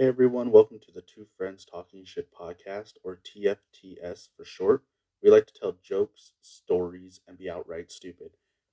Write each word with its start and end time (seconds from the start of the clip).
Hey 0.00 0.06
everyone, 0.06 0.50
welcome 0.50 0.78
to 0.78 0.92
the 0.92 1.02
Two 1.02 1.26
Friends 1.36 1.66
Talking 1.66 2.06
Shit 2.06 2.32
podcast, 2.32 2.94
or 3.04 3.20
TFTS 3.22 4.30
for 4.34 4.46
short. 4.46 4.82
We 5.22 5.28
like 5.28 5.46
to 5.48 5.52
tell 5.52 5.76
jokes, 5.82 6.32
stories, 6.40 7.20
and 7.28 7.36
be 7.36 7.50
outright 7.50 7.92
stupid. 7.92 8.30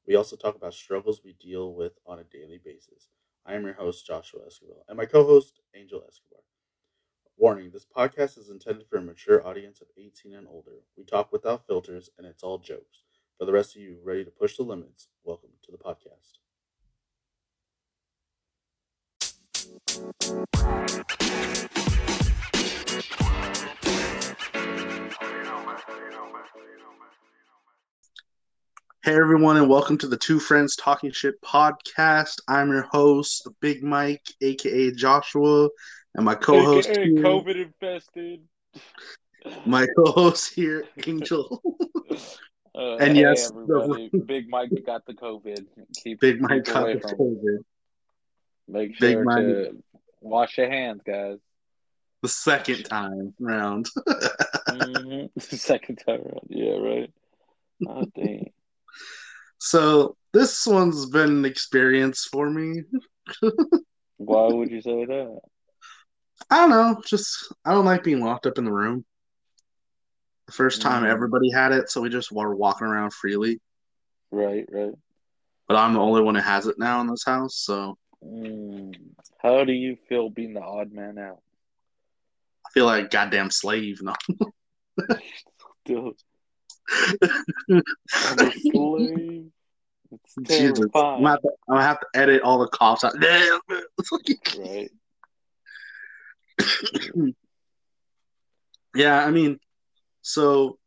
We 0.07 0.15
also 0.15 0.37
talk 0.37 0.55
about 0.55 0.73
struggles 0.73 1.25
we 1.25 1.33
deal 1.33 1.73
with 1.73 1.99
on 2.05 2.19
a 2.19 2.23
daily 2.23 2.61
basis. 2.63 3.09
I 3.45 3.55
am 3.55 3.65
your 3.65 3.73
host, 3.73 4.07
Joshua 4.07 4.45
Escobar, 4.47 4.83
and 4.87 4.95
my 4.95 5.05
co 5.05 5.25
host, 5.25 5.59
Angel 5.75 6.01
Escobar. 6.07 6.43
Warning 7.35 7.71
this 7.71 7.85
podcast 7.85 8.37
is 8.37 8.47
intended 8.49 8.87
for 8.87 8.95
a 8.95 9.01
mature 9.01 9.45
audience 9.45 9.81
of 9.81 9.87
18 9.97 10.33
and 10.33 10.47
older. 10.47 10.83
We 10.97 11.03
talk 11.03 11.33
without 11.33 11.67
filters, 11.67 12.09
and 12.17 12.25
it's 12.25 12.41
all 12.41 12.57
jokes. 12.57 13.03
For 13.37 13.43
the 13.43 13.51
rest 13.51 13.75
of 13.75 13.81
you 13.81 13.97
ready 14.01 14.23
to 14.23 14.31
push 14.31 14.55
the 14.55 14.63
limits, 14.63 15.09
welcome 15.25 15.49
to 15.65 15.73
the 15.73 15.77
podcast. 15.77 16.37
Hey 19.97 20.03
everyone, 29.15 29.57
and 29.57 29.67
welcome 29.67 29.97
to 29.99 30.07
the 30.07 30.17
Two 30.17 30.39
Friends 30.39 30.75
Talking 30.75 31.09
Shit 31.11 31.41
podcast. 31.41 32.41
I'm 32.47 32.69
your 32.69 32.83
host, 32.91 33.47
Big 33.59 33.81
Mike, 33.81 34.21
aka 34.41 34.91
Joshua, 34.91 35.69
and 36.13 36.25
my 36.25 36.35
co-host, 36.35 36.89
AKA 36.89 37.05
here- 37.05 37.23
COVID 37.23 37.65
infested. 37.65 38.41
my 39.65 39.87
co-host 39.95 40.53
here, 40.53 40.85
Angel. 41.07 41.61
Uh, 42.75 42.95
And 42.97 43.15
hey, 43.15 43.21
yes, 43.23 43.49
everybody, 43.49 44.11
Big 44.27 44.49
Mike 44.49 44.69
got 44.85 45.03
the 45.07 45.13
COVID. 45.15 45.65
Keep 46.03 46.19
Big 46.19 46.39
Mike 46.39 46.63
got 46.65 46.85
the. 46.85 46.99
COVID. 46.99 47.57
Make 48.67 48.95
sure 48.95 49.07
Big 49.07 49.15
sure 49.15 49.23
Mike. 49.23 49.71
Wash 50.29 50.57
your 50.57 50.69
hands, 50.69 51.01
guys. 51.05 51.37
The 52.23 52.29
second 52.29 52.83
time 52.83 53.33
round. 53.39 53.87
hmm 54.69 55.25
Second 55.39 55.97
time 56.05 56.21
around, 56.21 56.47
yeah, 56.49 56.73
right. 56.73 57.11
Oh 57.87 58.05
dang. 58.15 58.51
so 59.59 60.15
this 60.33 60.65
one's 60.65 61.05
been 61.07 61.29
an 61.29 61.45
experience 61.45 62.27
for 62.31 62.49
me. 62.49 62.83
Why 64.17 64.47
would 64.47 64.71
you 64.71 64.81
say 64.81 65.05
that? 65.05 65.39
I 66.49 66.57
don't 66.57 66.69
know, 66.69 67.01
just 67.05 67.53
I 67.65 67.71
don't 67.71 67.85
like 67.85 68.03
being 68.03 68.21
locked 68.23 68.45
up 68.47 68.57
in 68.57 68.65
the 68.65 68.71
room. 68.71 69.05
The 70.47 70.53
first 70.53 70.81
time 70.81 71.03
Mm. 71.03 71.09
everybody 71.09 71.51
had 71.51 71.71
it, 71.71 71.89
so 71.89 72.01
we 72.01 72.09
just 72.09 72.31
were 72.31 72.55
walking 72.55 72.87
around 72.87 73.13
freely. 73.13 73.59
Right, 74.31 74.65
right. 74.71 74.93
But 75.67 75.77
I'm 75.77 75.93
the 75.93 75.99
only 75.99 76.21
one 76.21 76.35
who 76.35 76.41
has 76.41 76.67
it 76.67 76.79
now 76.79 77.01
in 77.01 77.07
this 77.07 77.25
house, 77.25 77.55
so 77.57 77.97
Mm. 78.25 78.95
How 79.41 79.63
do 79.63 79.73
you 79.73 79.97
feel 80.09 80.29
being 80.29 80.53
the 80.53 80.61
odd 80.61 80.91
man 80.91 81.17
out? 81.17 81.41
I 82.65 82.69
feel 82.73 82.85
like 82.85 83.05
a 83.05 83.07
goddamn 83.07 83.51
slave. 83.51 84.01
No. 84.01 84.13
Dude, 85.85 86.15
I'm 87.69 88.39
a 88.39 88.51
slave. 88.71 89.51
It's 90.11 90.35
Jesus. 90.47 90.79
I'm 90.93 91.21
gonna, 91.23 91.29
have 91.31 91.41
to, 91.41 91.49
I'm 91.67 91.75
gonna 91.75 91.83
have 91.83 91.99
to 91.99 92.07
edit 92.15 92.41
all 92.41 92.59
the 92.59 92.67
coughs 92.67 93.03
out. 93.03 93.13
Damn. 93.19 93.59
Right. 94.57 94.91
yeah, 98.95 99.25
I 99.25 99.31
mean, 99.31 99.59
so 100.21 100.77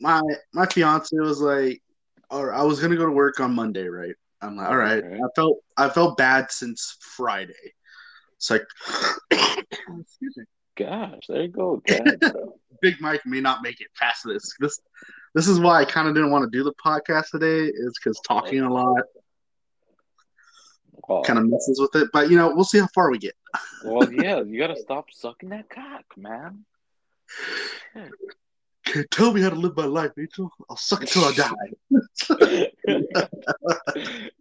my 0.00 0.20
my 0.52 0.66
fiance 0.66 1.16
was 1.16 1.40
like, 1.40 1.82
or 2.30 2.52
I 2.52 2.62
was 2.62 2.80
gonna 2.80 2.96
go 2.96 3.06
to 3.06 3.12
work 3.12 3.40
on 3.40 3.54
Monday, 3.54 3.88
right? 3.88 4.14
I'm 4.46 4.56
like, 4.56 4.68
all 4.68 4.76
right. 4.76 5.02
I 5.04 5.28
felt 5.34 5.58
I 5.76 5.88
felt 5.88 6.16
bad 6.16 6.50
since 6.50 6.96
Friday. 7.00 7.52
It's 8.36 8.50
like, 8.50 8.62
excuse 9.30 10.36
me. 10.36 10.44
Gosh, 10.76 11.20
there 11.28 11.42
you 11.42 11.48
go 11.48 11.82
again. 11.88 12.18
Big 12.82 13.00
Mike 13.00 13.22
may 13.24 13.40
not 13.40 13.62
make 13.62 13.80
it 13.80 13.88
past 13.98 14.22
this. 14.24 14.54
This 14.60 14.78
this 15.34 15.48
is 15.48 15.58
why 15.60 15.80
I 15.80 15.84
kind 15.84 16.08
of 16.08 16.14
didn't 16.14 16.30
want 16.30 16.50
to 16.50 16.56
do 16.56 16.64
the 16.64 16.74
podcast 16.84 17.30
today, 17.30 17.64
is 17.64 17.98
because 17.98 18.20
talking 18.26 18.60
a 18.60 18.72
lot 18.72 19.02
Well, 21.08 21.22
kind 21.22 21.38
of 21.38 21.46
messes 21.46 21.80
with 21.80 21.94
it. 22.02 22.10
But 22.12 22.30
you 22.30 22.36
know, 22.36 22.52
we'll 22.54 22.64
see 22.64 22.78
how 22.78 22.88
far 22.94 23.10
we 23.10 23.18
get. 23.18 23.34
well, 23.84 24.10
yeah, 24.12 24.42
you 24.42 24.58
gotta 24.58 24.76
stop 24.76 25.06
sucking 25.10 25.48
that 25.50 25.68
cock, 25.70 26.04
man. 26.16 26.64
Tell 29.10 29.32
me 29.32 29.40
how 29.40 29.50
to 29.50 29.56
live 29.56 29.76
my 29.76 29.84
life, 29.84 30.12
Angel. 30.18 30.50
I'll 30.70 30.76
suck 30.76 31.02
it 31.02 31.08
till 31.08 31.24
I 31.24 31.32
die. 31.32 31.50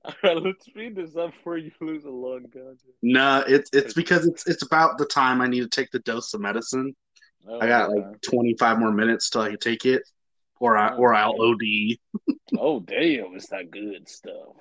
All 0.06 0.13
right, 0.23 0.38
let's 0.38 0.67
read 0.75 0.95
this 0.95 1.16
up 1.16 1.31
before 1.31 1.57
you 1.57 1.72
lose 1.81 2.06
a 2.06 2.09
lung, 2.09 2.45
God. 2.53 2.78
No, 3.01 3.44
it's 3.47 3.69
it's 3.73 3.94
because 3.94 4.28
it's 4.28 4.47
it's 4.47 4.63
about 4.63 4.97
the 4.97 5.06
time 5.06 5.41
I 5.41 5.47
need 5.47 5.61
to 5.61 5.67
take 5.67 5.91
the 5.91 6.00
dose 6.00 6.33
of 6.33 6.41
medicine. 6.41 6.95
Oh, 7.47 7.59
I 7.59 7.67
got 7.67 7.89
like 7.89 8.06
okay. 8.06 8.19
25 8.29 8.79
more 8.79 8.91
minutes 8.91 9.29
till 9.29 9.41
I 9.41 9.50
can 9.50 9.59
take 9.59 9.85
it, 9.85 10.03
or 10.59 10.77
I 10.77 10.94
or 10.95 11.13
I'll 11.13 11.35
oh, 11.39 11.53
OD. 11.53 12.38
oh 12.59 12.79
damn, 12.81 13.35
it's 13.35 13.50
that 13.50 13.72
good 13.72 14.07
stuff. 14.07 14.56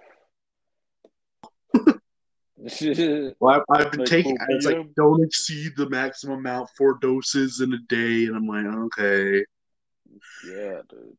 Well, 3.40 3.56
I've, 3.56 3.62
I've 3.68 3.90
been 3.90 4.00
Like 4.00 4.08
taking. 4.08 4.38
It's 4.48 4.64
like 4.64 4.78
don't 4.96 5.22
exceed 5.22 5.72
the 5.76 5.90
maximum 5.90 6.38
amount, 6.38 6.70
four 6.78 6.98
doses 6.98 7.60
in 7.60 7.74
a 7.74 7.78
day, 7.88 8.24
and 8.24 8.36
I'm 8.36 8.46
like, 8.46 8.64
okay. 8.64 9.44
Yeah, 10.46 10.80
dude. 10.88 11.16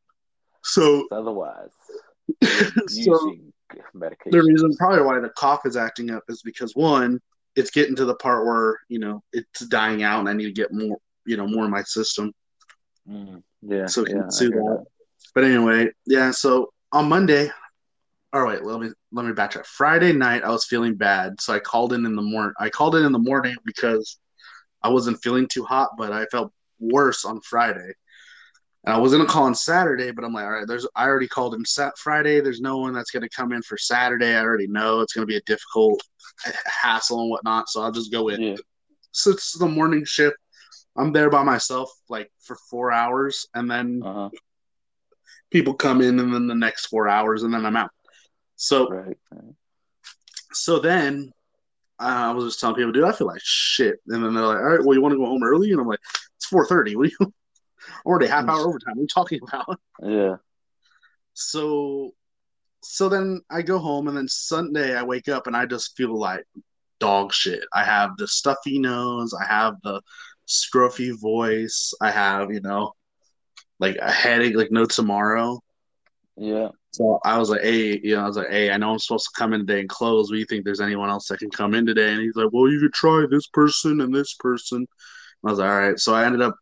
So, 0.64 1.08
Otherwise, 1.12 1.70
so 2.88 3.36
medication. 3.94 4.32
the 4.32 4.44
reason 4.44 4.76
probably 4.78 5.04
why 5.04 5.20
the 5.20 5.30
cough 5.30 5.66
is 5.66 5.78
acting 5.78 6.12
up 6.12 6.24
is 6.28 6.42
because 6.42 6.76
one, 6.76 7.20
it's 7.56 7.72
getting 7.72 7.96
to 7.96 8.06
the 8.06 8.16
part 8.16 8.46
where 8.46 8.80
you 8.90 9.00
know 9.00 9.22
it's 9.32 9.66
dying 9.68 10.04
out, 10.04 10.20
and 10.20 10.30
I 10.30 10.34
need 10.34 10.46
to 10.46 10.52
get 10.52 10.74
more, 10.74 10.98
you 11.26 11.38
know, 11.38 11.48
more 11.48 11.66
in 11.66 11.72
my 11.72 11.84
system. 11.84 12.34
Mm, 13.08 13.44
yeah, 13.62 13.86
so 13.86 14.06
yeah, 14.08 14.28
soothe 14.30 14.54
that. 14.54 14.86
But 15.34 15.44
anyway, 15.44 15.90
yeah. 16.06 16.32
So 16.32 16.72
on 16.92 17.10
Monday, 17.10 17.50
all 18.34 18.42
right. 18.42 18.64
Let 18.64 18.80
me 18.80 18.90
let 19.12 19.26
me 19.26 19.32
backtrack. 19.32 19.66
Friday 19.66 20.14
night, 20.14 20.44
I 20.44 20.50
was 20.50 20.66
feeling 20.66 20.96
bad, 20.96 21.40
so 21.40 21.54
I 21.54 21.60
called 21.60 21.94
in 21.94 22.06
in 22.06 22.16
the 22.16 22.22
morning. 22.22 22.54
I 22.60 22.70
called 22.70 22.96
in 22.96 23.06
in 23.06 23.12
the 23.12 23.20
morning 23.20 23.56
because 23.64 24.18
I 24.82 24.90
wasn't 24.90 25.22
feeling 25.24 25.48
too 25.48 25.64
hot, 25.64 25.92
but 25.98 26.12
I 26.12 26.26
felt 26.26 26.52
worse 26.80 27.26
on 27.26 27.42
Friday. 27.42 27.94
And 28.86 28.94
I 28.96 29.00
was 29.00 29.12
gonna 29.12 29.26
call 29.26 29.44
on 29.44 29.56
Saturday, 29.56 30.12
but 30.12 30.24
I'm 30.24 30.34
like, 30.34 30.46
all 30.46 30.52
right. 30.52 30.68
There's 30.68 30.88
I 30.96 31.06
already 31.06 31.28
called 31.28 31.56
in 31.56 31.66
Sat 31.66 31.98
Friday. 31.98 32.40
There's 32.40 32.62
no 32.62 32.78
one 32.78 32.94
that's 32.94 33.12
gonna 33.12 33.30
come 33.30 33.52
in 33.52 33.62
for 33.62 33.78
Saturday. 33.78 34.36
I 34.36 34.42
already 34.42 34.68
know 34.68 35.00
it's 35.02 35.14
gonna 35.14 35.26
be 35.26 35.38
a 35.38 35.42
difficult 35.42 36.02
hassle 36.66 37.22
and 37.22 37.30
whatnot, 37.30 37.70
so 37.70 37.82
I'll 37.82 37.92
just 37.92 38.12
go 38.12 38.30
in. 38.30 38.42
Yeah. 38.42 38.56
So 39.12 39.32
it's 39.32 39.58
the 39.58 39.68
morning 39.68 40.06
shift. 40.06 40.38
I'm 40.98 41.12
there 41.12 41.30
by 41.30 41.44
myself 41.44 41.92
like 42.10 42.30
for 42.42 42.58
four 42.70 42.92
hours, 42.92 43.48
and 43.56 43.70
then 43.70 44.02
Uh 44.04 44.14
huh. 44.14 44.30
people 45.52 45.74
come 45.74 46.02
in 46.02 46.20
and 46.20 46.34
then 46.34 46.48
the 46.48 46.56
next 46.56 46.88
four 46.88 47.08
hours 47.08 47.44
and 47.44 47.54
then 47.54 47.66
I'm 47.66 47.76
out. 47.76 47.90
So 48.56 48.90
Right. 48.90 49.18
right. 49.32 49.54
so 50.54 50.80
then 50.80 51.32
uh, 52.00 52.04
I 52.04 52.32
was 52.32 52.46
just 52.46 52.60
telling 52.60 52.76
people, 52.76 52.92
dude, 52.92 53.04
I 53.06 53.12
feel 53.14 53.28
like 53.28 53.42
shit. 53.44 54.00
And 54.08 54.24
then 54.24 54.34
they're 54.34 54.44
like, 54.46 54.58
all 54.58 54.64
right, 54.64 54.84
well, 54.84 54.94
you 54.94 55.02
want 55.02 55.14
to 55.14 55.18
go 55.18 55.26
home 55.26 55.44
early? 55.44 55.72
And 55.72 55.80
I'm 55.82 55.88
like, 55.88 56.00
it's 56.38 56.46
four 56.46 56.66
thirty. 56.68 56.96
What 56.96 57.08
are 57.08 57.12
you? 57.20 57.34
Already 58.06 58.28
half 58.28 58.48
hour 58.48 58.68
overtime. 58.68 58.96
What 58.96 58.98
are 58.98 59.02
you 59.02 59.08
talking 59.08 59.40
about? 59.48 59.80
Yeah. 60.04 60.36
So 61.34 62.12
so 62.84 63.10
then 63.10 63.42
I 63.50 63.62
go 63.62 63.80
home 63.80 64.08
and 64.08 64.16
then 64.16 64.28
Sunday 64.28 64.96
I 64.96 65.04
wake 65.04 65.28
up 65.28 65.48
and 65.48 65.56
I 65.56 65.66
just 65.66 65.96
feel 65.98 66.18
like 66.18 66.44
dog 67.00 67.34
shit. 67.34 67.64
I 67.74 67.84
have 67.84 68.12
the 68.18 68.28
stuffy 68.28 68.80
nose. 68.80 69.34
I 69.34 69.46
have 69.46 69.76
the 69.84 70.02
scruffy 70.48 71.20
voice. 71.20 71.94
I 72.02 72.12
have 72.12 72.52
you 72.52 72.62
know 72.62 72.94
like 73.80 73.98
a 73.98 74.12
headache 74.12 74.56
like 74.56 74.72
no 74.72 74.86
tomorrow. 74.86 75.60
Yeah. 76.38 76.70
So 76.92 77.20
I 77.26 77.38
was 77.38 77.50
like, 77.50 77.62
hey, 77.62 78.00
you 78.02 78.16
know, 78.16 78.24
I 78.24 78.28
was 78.28 78.38
like, 78.38 78.50
hey, 78.50 78.72
I 78.72 78.78
know 78.78 78.92
I'm 78.92 79.00
supposed 79.00 79.26
to 79.26 79.40
come 79.40 79.54
in 79.54 79.62
today 79.62 79.82
and 79.82 79.90
close. 79.90 80.30
Do 80.30 80.38
you 80.38 80.46
think 80.46 80.64
there's 80.64 80.80
anyone 80.80 81.10
else 81.10 81.28
that 81.28 81.40
can 81.40 81.50
come 81.50 81.74
in 81.74 81.86
today? 81.86 82.14
And 82.14 82.22
he's 82.22 82.36
like, 82.38 82.50
well, 82.54 82.72
you 82.72 82.80
could 82.80 82.94
try 82.94 83.26
this 83.30 83.48
person 83.48 84.00
and 84.00 84.16
this 84.16 84.34
person. 84.36 84.88
I 85.46 85.50
was 85.50 85.60
like, 85.60 85.70
all 85.70 85.78
right. 85.78 86.00
So 86.00 86.14
I 86.14 86.26
ended 86.26 86.42
up 86.42 86.56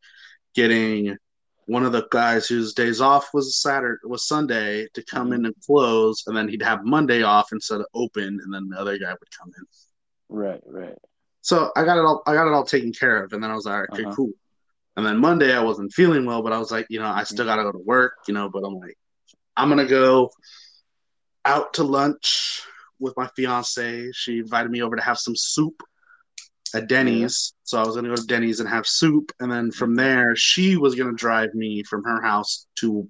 getting 0.53 1.17
one 1.65 1.85
of 1.85 1.93
the 1.93 2.05
guys 2.11 2.47
whose 2.47 2.73
days 2.73 2.99
off 2.99 3.29
was 3.33 3.61
Saturday, 3.61 3.99
was 4.03 4.27
Sunday, 4.27 4.87
to 4.93 5.03
come 5.03 5.31
in 5.31 5.45
and 5.45 5.55
close, 5.65 6.23
and 6.27 6.35
then 6.35 6.49
he'd 6.49 6.61
have 6.61 6.83
Monday 6.83 7.23
off 7.23 7.53
instead 7.53 7.79
of 7.79 7.87
open, 7.93 8.39
and 8.43 8.53
then 8.53 8.67
the 8.69 8.77
other 8.77 8.97
guy 8.97 9.11
would 9.11 9.37
come 9.37 9.51
in. 9.57 9.63
Right. 10.29 10.61
Right. 10.65 10.97
So 11.41 11.71
I 11.75 11.83
got 11.83 11.97
it 11.97 12.01
all, 12.05 12.21
I 12.25 12.33
got 12.33 12.47
it 12.47 12.53
all 12.53 12.65
taken 12.65 12.91
care 12.91 13.23
of, 13.23 13.33
and 13.33 13.43
then 13.43 13.51
I 13.51 13.55
was 13.55 13.65
like, 13.65 13.89
okay, 13.93 14.03
Uh-huh. 14.03 14.15
cool. 14.15 14.31
And 14.95 15.05
then 15.05 15.17
Monday 15.17 15.53
I 15.55 15.61
wasn't 15.61 15.91
feeling 15.93 16.25
well, 16.25 16.43
but 16.43 16.53
I 16.53 16.59
was 16.59 16.71
like, 16.71 16.85
you 16.89 16.99
know, 16.99 17.07
I 17.07 17.23
still 17.23 17.45
got 17.45 17.55
to 17.55 17.63
go 17.63 17.71
to 17.71 17.79
work, 17.79 18.13
you 18.27 18.33
know, 18.33 18.49
but 18.49 18.63
I'm 18.63 18.75
like, 18.75 18.97
I'm 19.57 19.69
gonna 19.69 19.85
go 19.87 20.29
out 21.45 21.73
to 21.75 21.83
lunch 21.83 22.61
with 22.99 23.15
my 23.17 23.27
fiance. 23.35 24.11
She 24.13 24.39
invited 24.39 24.71
me 24.71 24.81
over 24.81 24.95
to 24.95 25.01
have 25.01 25.17
some 25.17 25.35
soup 25.35 25.81
at 26.73 26.87
Denny's. 26.87 27.53
So 27.63 27.79
I 27.79 27.85
was 27.85 27.95
gonna 27.95 28.09
go 28.09 28.15
to 28.15 28.25
Denny's 28.25 28.59
and 28.59 28.69
have 28.69 28.87
soup, 28.87 29.31
and 29.39 29.51
then 29.51 29.71
from 29.71 29.95
there 29.95 30.35
she 30.35 30.77
was 30.77 30.95
gonna 30.95 31.13
drive 31.13 31.53
me 31.53 31.83
from 31.83 32.03
her 32.03 32.21
house 32.21 32.67
to 32.77 33.09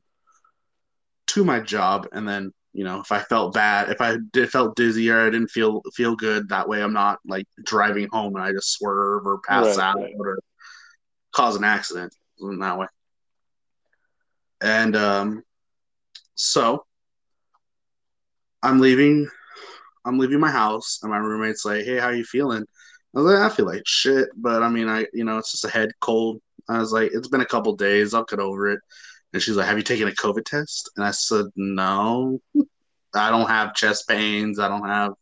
to 1.27 1.43
my 1.43 1.59
job, 1.59 2.07
and 2.11 2.27
then 2.27 2.51
you 2.73 2.83
know, 2.83 2.99
if 3.01 3.11
I 3.11 3.19
felt 3.19 3.53
bad, 3.53 3.89
if 3.89 4.01
I 4.01 4.17
did, 4.31 4.49
felt 4.49 4.75
dizzy 4.75 5.09
or 5.11 5.27
I 5.27 5.29
didn't 5.29 5.49
feel 5.51 5.81
feel 5.93 6.15
good, 6.15 6.49
that 6.49 6.67
way 6.67 6.81
I'm 6.81 6.93
not 6.93 7.19
like 7.25 7.45
driving 7.63 8.07
home 8.11 8.35
and 8.35 8.43
I 8.43 8.51
just 8.51 8.73
swerve 8.73 9.25
or 9.27 9.39
pass 9.41 9.77
Right, 9.77 9.77
out 9.77 9.95
right. 9.95 10.15
or 10.19 10.39
cause 11.35 11.55
an 11.55 11.63
accident 11.63 12.15
in 12.39 12.59
that 12.59 12.77
way. 12.79 12.87
And 14.61 14.95
um, 14.95 15.43
so 16.35 16.85
I'm 18.63 18.79
leaving. 18.79 19.29
I'm 20.05 20.19
leaving 20.19 20.39
my 20.39 20.51
house, 20.51 20.99
and 21.01 21.11
my 21.11 21.17
roommate's 21.17 21.65
like, 21.65 21.85
"Hey, 21.85 21.97
how 21.97 22.09
you 22.09 22.23
feeling?" 22.25 22.65
I 23.15 23.19
was 23.19 23.31
like, 23.31 23.51
"I 23.51 23.55
feel 23.55 23.65
like 23.65 23.83
shit, 23.85 24.29
but 24.35 24.63
I 24.63 24.69
mean, 24.69 24.87
I 24.89 25.05
you 25.13 25.23
know, 25.23 25.37
it's 25.37 25.51
just 25.51 25.65
a 25.65 25.69
head 25.69 25.91
cold." 25.99 26.41
I 26.69 26.79
was 26.79 26.91
like, 26.91 27.11
"It's 27.13 27.27
been 27.27 27.41
a 27.41 27.45
couple 27.45 27.75
days. 27.75 28.13
I'll 28.13 28.23
get 28.23 28.39
over 28.39 28.69
it." 28.69 28.79
And 29.33 29.41
she's 29.41 29.55
like, 29.55 29.67
"Have 29.67 29.77
you 29.77 29.83
taken 29.83 30.07
a 30.07 30.11
COVID 30.11 30.45
test?" 30.45 30.89
And 30.95 31.05
I 31.05 31.11
said, 31.11 31.45
"No, 31.55 32.39
I 33.13 33.29
don't 33.29 33.47
have 33.47 33.75
chest 33.75 34.07
pains. 34.07 34.59
I 34.59 34.67
don't 34.67 34.87
have 34.87 35.13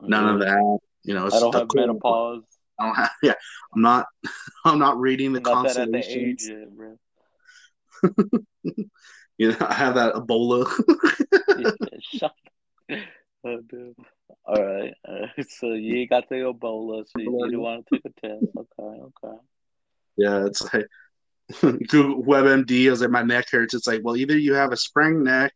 none 0.00 0.28
of 0.28 0.36
mm. 0.36 0.44
that. 0.44 0.78
You 1.02 1.14
know, 1.14 1.26
it's 1.26 1.36
I 1.36 1.40
don't 1.40 1.54
have 1.54 1.68
menopause. 1.74 2.42
I 2.78 2.86
don't 2.86 2.94
have. 2.94 3.10
Yeah, 3.22 3.34
I'm 3.74 3.82
not. 3.82 4.06
I'm 4.64 4.78
not 4.78 4.98
reading 4.98 5.32
the 5.32 5.42
I'm 5.50 5.64
that 5.64 5.76
at 5.76 5.90
the 5.90 5.98
age 5.98 6.48
constellations. 6.48 6.98
You 9.40 9.52
know, 9.52 9.56
I 9.60 9.72
have 9.72 9.94
that 9.94 10.12
Ebola. 10.12 10.68
Shut 12.02 12.34
oh, 12.90 13.60
dude. 13.70 13.96
All 14.50 14.64
right. 14.64 14.94
Uh, 15.08 15.42
so 15.48 15.72
you 15.72 16.06
got 16.06 16.28
the 16.28 16.36
Ebola, 16.36 17.04
so 17.04 17.20
you 17.20 17.38
didn't 17.44 17.60
want 17.60 17.86
to 17.86 17.96
take 17.96 18.04
a 18.04 18.20
test. 18.20 18.44
Okay, 18.56 19.00
okay. 19.24 19.36
yeah, 20.16 20.46
it's 20.46 20.62
like 20.72 20.86
Google 21.88 22.22
WebMD. 22.22 22.86
I 22.86 22.90
was 22.90 23.00
like, 23.00 23.10
my 23.10 23.22
neck 23.22 23.46
hurts. 23.50 23.74
It's 23.74 23.86
like, 23.86 24.00
well, 24.04 24.16
either 24.16 24.38
you 24.38 24.54
have 24.54 24.72
a 24.72 24.76
sprained 24.76 25.24
neck, 25.24 25.52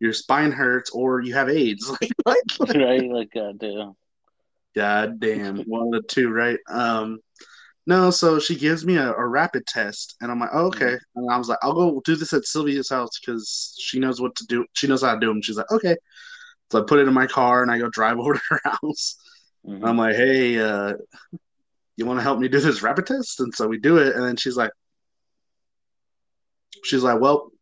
your 0.00 0.12
spine 0.12 0.52
hurts, 0.52 0.90
or 0.90 1.20
you 1.20 1.34
have 1.34 1.48
AIDS. 1.48 1.90
Like, 1.90 2.10
what? 2.22 2.38
right? 2.76 3.10
Like, 3.10 3.32
goddamn. 3.34 3.94
God 4.74 5.20
damn, 5.20 5.58
one 5.62 5.94
of 5.94 6.02
the 6.02 6.08
two, 6.08 6.30
right? 6.30 6.58
Um, 6.68 7.18
no, 7.86 8.10
so 8.10 8.38
she 8.38 8.54
gives 8.54 8.86
me 8.86 8.96
a, 8.96 9.12
a 9.12 9.26
rapid 9.26 9.66
test, 9.66 10.16
and 10.20 10.30
I'm 10.30 10.38
like, 10.38 10.50
oh, 10.52 10.66
okay. 10.66 10.96
And 11.16 11.30
I 11.30 11.36
was 11.36 11.48
like, 11.48 11.58
I'll 11.62 11.74
go 11.74 12.00
do 12.04 12.16
this 12.16 12.32
at 12.32 12.46
Sylvia's 12.46 12.90
house 12.90 13.18
because 13.18 13.76
she 13.80 13.98
knows 13.98 14.20
what 14.20 14.34
to 14.36 14.46
do. 14.46 14.64
She 14.74 14.86
knows 14.86 15.02
how 15.02 15.14
to 15.14 15.20
do 15.20 15.26
them. 15.26 15.42
She's 15.42 15.56
like, 15.56 15.70
okay. 15.70 15.96
So 16.72 16.80
I 16.80 16.84
put 16.86 17.00
it 17.00 17.06
in 17.06 17.12
my 17.12 17.26
car 17.26 17.62
and 17.62 17.70
I 17.70 17.78
go 17.78 17.90
drive 17.90 18.18
over 18.18 18.32
to 18.32 18.40
her 18.48 18.60
house. 18.64 19.16
And 19.64 19.84
I'm 19.84 19.98
like, 19.98 20.16
hey, 20.16 20.58
uh, 20.58 20.94
you 21.96 22.06
want 22.06 22.18
to 22.18 22.22
help 22.22 22.38
me 22.38 22.48
do 22.48 22.58
this 22.58 22.82
rapid 22.82 23.06
test? 23.06 23.40
And 23.40 23.54
so 23.54 23.68
we 23.68 23.78
do 23.78 23.98
it, 23.98 24.16
and 24.16 24.24
then 24.24 24.36
she's 24.36 24.56
like, 24.56 24.72
she's 26.82 27.02
like, 27.02 27.20
well, 27.20 27.52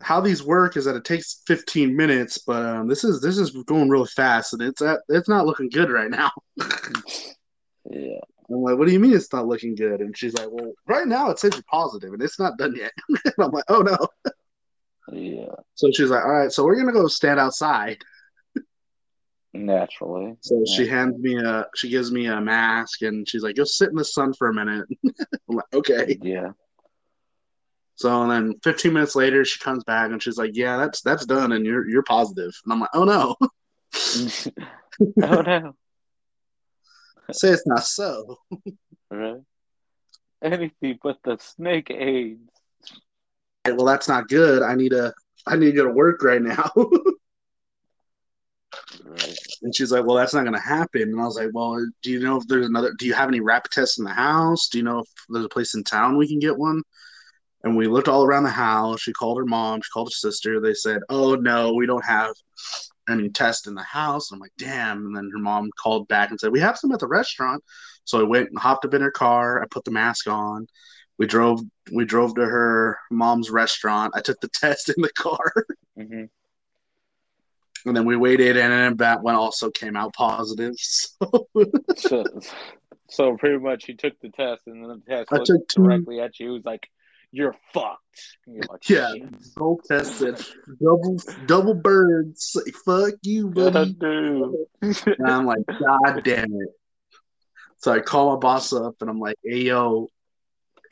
how 0.00 0.20
these 0.20 0.42
work 0.42 0.76
is 0.76 0.86
that 0.86 0.96
it 0.96 1.04
takes 1.04 1.42
15 1.46 1.94
minutes, 1.94 2.38
but 2.38 2.64
um, 2.64 2.88
this 2.88 3.04
is 3.04 3.20
this 3.20 3.38
is 3.38 3.50
going 3.50 3.88
really 3.88 4.08
fast, 4.08 4.54
and 4.54 4.62
it's 4.62 4.82
at 4.82 5.00
it's 5.08 5.28
not 5.28 5.46
looking 5.46 5.68
good 5.68 5.90
right 5.90 6.10
now. 6.10 6.30
Yeah. 7.90 8.20
I'm 8.48 8.62
like, 8.62 8.78
what 8.78 8.86
do 8.86 8.92
you 8.92 9.00
mean 9.00 9.12
it's 9.12 9.32
not 9.32 9.46
looking 9.46 9.74
good? 9.74 10.00
And 10.00 10.16
she's 10.16 10.32
like, 10.34 10.48
well, 10.50 10.72
right 10.86 11.06
now 11.06 11.28
it 11.30 11.38
says 11.38 11.52
you're 11.52 11.64
positive, 11.70 12.12
and 12.12 12.22
it's 12.22 12.38
not 12.38 12.56
done 12.56 12.74
yet. 12.74 12.92
and 13.08 13.34
I'm 13.38 13.50
like, 13.50 13.64
oh 13.68 13.82
no. 13.82 13.98
Yeah. 15.10 15.54
So 15.74 15.90
she's 15.92 16.10
like, 16.10 16.24
all 16.24 16.30
right, 16.30 16.52
so 16.52 16.64
we're 16.64 16.76
gonna 16.76 16.92
go 16.92 17.08
stand 17.08 17.40
outside. 17.40 17.98
Naturally. 19.54 20.36
So 20.40 20.64
she 20.64 20.86
hands 20.86 21.18
me 21.18 21.36
a, 21.36 21.66
she 21.74 21.90
gives 21.90 22.10
me 22.10 22.26
a 22.26 22.40
mask, 22.40 23.02
and 23.02 23.28
she's 23.28 23.42
like, 23.42 23.56
go 23.56 23.64
sit 23.64 23.90
in 23.90 23.96
the 23.96 24.04
sun 24.04 24.32
for 24.32 24.48
a 24.48 24.54
minute. 24.54 24.86
I'm 25.04 25.56
like, 25.56 25.74
okay. 25.74 26.18
Yeah. 26.22 26.52
So 27.96 28.22
and 28.22 28.30
then 28.30 28.54
15 28.64 28.92
minutes 28.92 29.14
later, 29.14 29.44
she 29.44 29.60
comes 29.60 29.84
back 29.84 30.10
and 30.10 30.22
she's 30.22 30.38
like, 30.38 30.52
yeah, 30.54 30.76
that's 30.78 31.02
that's 31.02 31.26
done, 31.26 31.52
and 31.52 31.66
you're 31.66 31.88
you're 31.88 32.02
positive. 32.02 32.52
And 32.64 32.72
I'm 32.72 32.80
like, 32.80 32.90
oh 32.94 33.04
no, 33.04 33.36
oh 35.22 35.42
no. 35.42 35.74
say 37.32 37.50
it's 37.50 37.66
not 37.66 37.84
so. 37.84 38.38
Right? 39.10 39.40
Anything 40.42 40.98
but 41.02 41.18
the 41.22 41.38
snake 41.38 41.90
AIDS. 41.90 42.51
Well, 43.66 43.86
that's 43.86 44.08
not 44.08 44.28
good. 44.28 44.62
I 44.62 44.74
need 44.74 44.90
to 44.90 45.12
I 45.46 45.56
need 45.56 45.66
to 45.66 45.72
go 45.72 45.84
to 45.84 45.92
work 45.92 46.22
right 46.22 46.42
now. 46.42 46.70
Right. 49.04 49.36
And 49.62 49.74
she's 49.74 49.92
like, 49.92 50.04
"Well, 50.04 50.16
that's 50.16 50.34
not 50.34 50.44
going 50.44 50.54
to 50.54 50.60
happen." 50.60 51.02
And 51.02 51.20
I 51.20 51.24
was 51.24 51.36
like, 51.36 51.50
"Well, 51.52 51.84
do 52.02 52.10
you 52.10 52.20
know 52.20 52.36
if 52.36 52.46
there's 52.46 52.66
another? 52.66 52.92
Do 52.98 53.06
you 53.06 53.14
have 53.14 53.28
any 53.28 53.40
rapid 53.40 53.70
tests 53.70 53.98
in 53.98 54.04
the 54.04 54.12
house? 54.12 54.68
Do 54.68 54.78
you 54.78 54.84
know 54.84 55.00
if 55.00 55.08
there's 55.28 55.44
a 55.44 55.50
place 55.50 55.74
in 55.74 55.84
town 55.84 56.16
we 56.16 56.28
can 56.28 56.38
get 56.38 56.56
one?" 56.56 56.82
And 57.64 57.76
we 57.76 57.86
looked 57.86 58.08
all 58.08 58.24
around 58.24 58.44
the 58.44 58.50
house. 58.50 59.02
She 59.02 59.12
called 59.12 59.38
her 59.38 59.44
mom. 59.44 59.80
She 59.82 59.90
called 59.92 60.08
her 60.08 60.12
sister. 60.12 60.60
They 60.60 60.74
said, 60.74 61.00
"Oh 61.08 61.34
no, 61.34 61.74
we 61.74 61.86
don't 61.86 62.04
have 62.04 62.34
any 63.08 63.28
test 63.28 63.66
in 63.66 63.74
the 63.74 63.82
house." 63.82 64.32
I'm 64.32 64.38
like, 64.40 64.52
"Damn!" 64.58 65.06
And 65.06 65.16
then 65.16 65.30
her 65.32 65.38
mom 65.38 65.70
called 65.78 66.08
back 66.08 66.30
and 66.30 66.40
said, 66.40 66.52
"We 66.52 66.60
have 66.60 66.78
some 66.78 66.92
at 66.92 67.00
the 67.00 67.06
restaurant." 67.08 67.62
So 68.04 68.20
I 68.20 68.24
went 68.24 68.48
and 68.50 68.58
hopped 68.58 68.84
up 68.84 68.94
in 68.94 69.02
her 69.02 69.10
car. 69.10 69.62
I 69.62 69.66
put 69.70 69.84
the 69.84 69.90
mask 69.90 70.26
on. 70.28 70.66
We 71.22 71.28
drove. 71.28 71.60
We 71.92 72.04
drove 72.04 72.34
to 72.34 72.44
her 72.44 72.98
mom's 73.12 73.48
restaurant. 73.48 74.12
I 74.16 74.20
took 74.20 74.40
the 74.40 74.48
test 74.52 74.88
in 74.88 75.00
the 75.00 75.12
car. 75.12 75.52
hmm 75.96 76.24
And 77.86 77.96
then 77.96 78.04
we 78.06 78.16
waited, 78.16 78.56
and 78.56 78.72
then 78.72 78.96
that 78.96 79.22
one 79.22 79.36
also 79.36 79.70
came 79.70 79.96
out 79.96 80.14
positive. 80.14 80.74
So 81.14 81.46
So, 81.96 82.24
so 83.08 83.36
pretty 83.36 83.58
much 83.58 83.84
he 83.84 83.94
took 83.94 84.18
the 84.18 84.30
test 84.30 84.62
and 84.66 84.82
then 84.82 85.00
the 85.06 85.14
test 85.14 85.28
I 85.30 85.36
looked 85.36 85.46
took 85.46 85.68
two- 85.68 85.82
directly 85.84 86.18
at 86.18 86.40
you. 86.40 86.46
He 86.48 86.52
was 86.54 86.64
like, 86.64 86.88
You're 87.30 87.54
fucked. 87.72 88.00
You're 88.48 88.64
like, 88.68 88.88
Yeah. 88.88 89.12
double 89.54 89.80
tested, 89.86 90.44
double 90.82 91.18
double 91.46 91.74
birds. 91.74 92.56
Fuck 92.84 93.14
you, 93.22 93.48
buddy. 93.50 93.96
And 94.00 94.66
I'm 95.24 95.46
like, 95.46 95.64
God 95.68 96.24
damn 96.24 96.52
it. 96.52 96.68
So 97.76 97.92
I 97.92 98.00
call 98.00 98.32
my 98.32 98.38
boss 98.40 98.72
up, 98.72 98.96
and 99.00 99.08
I'm 99.08 99.20
like, 99.20 99.36
Hey, 99.44 99.60
yo, 99.62 100.08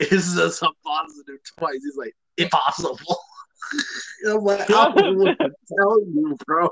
is 0.01 0.35
this 0.35 0.61
a 0.61 0.69
positive 0.85 1.37
twice? 1.57 1.79
He's 1.83 1.97
like, 1.97 2.15
Impossible. 2.37 3.17
I'm 4.27 4.37
like, 4.43 4.69
I 4.69 4.91
don't 4.91 4.95
know 4.95 5.13
what 5.13 5.37
to 5.39 5.51
tell 5.77 5.99
you, 6.01 6.37
bro. 6.45 6.69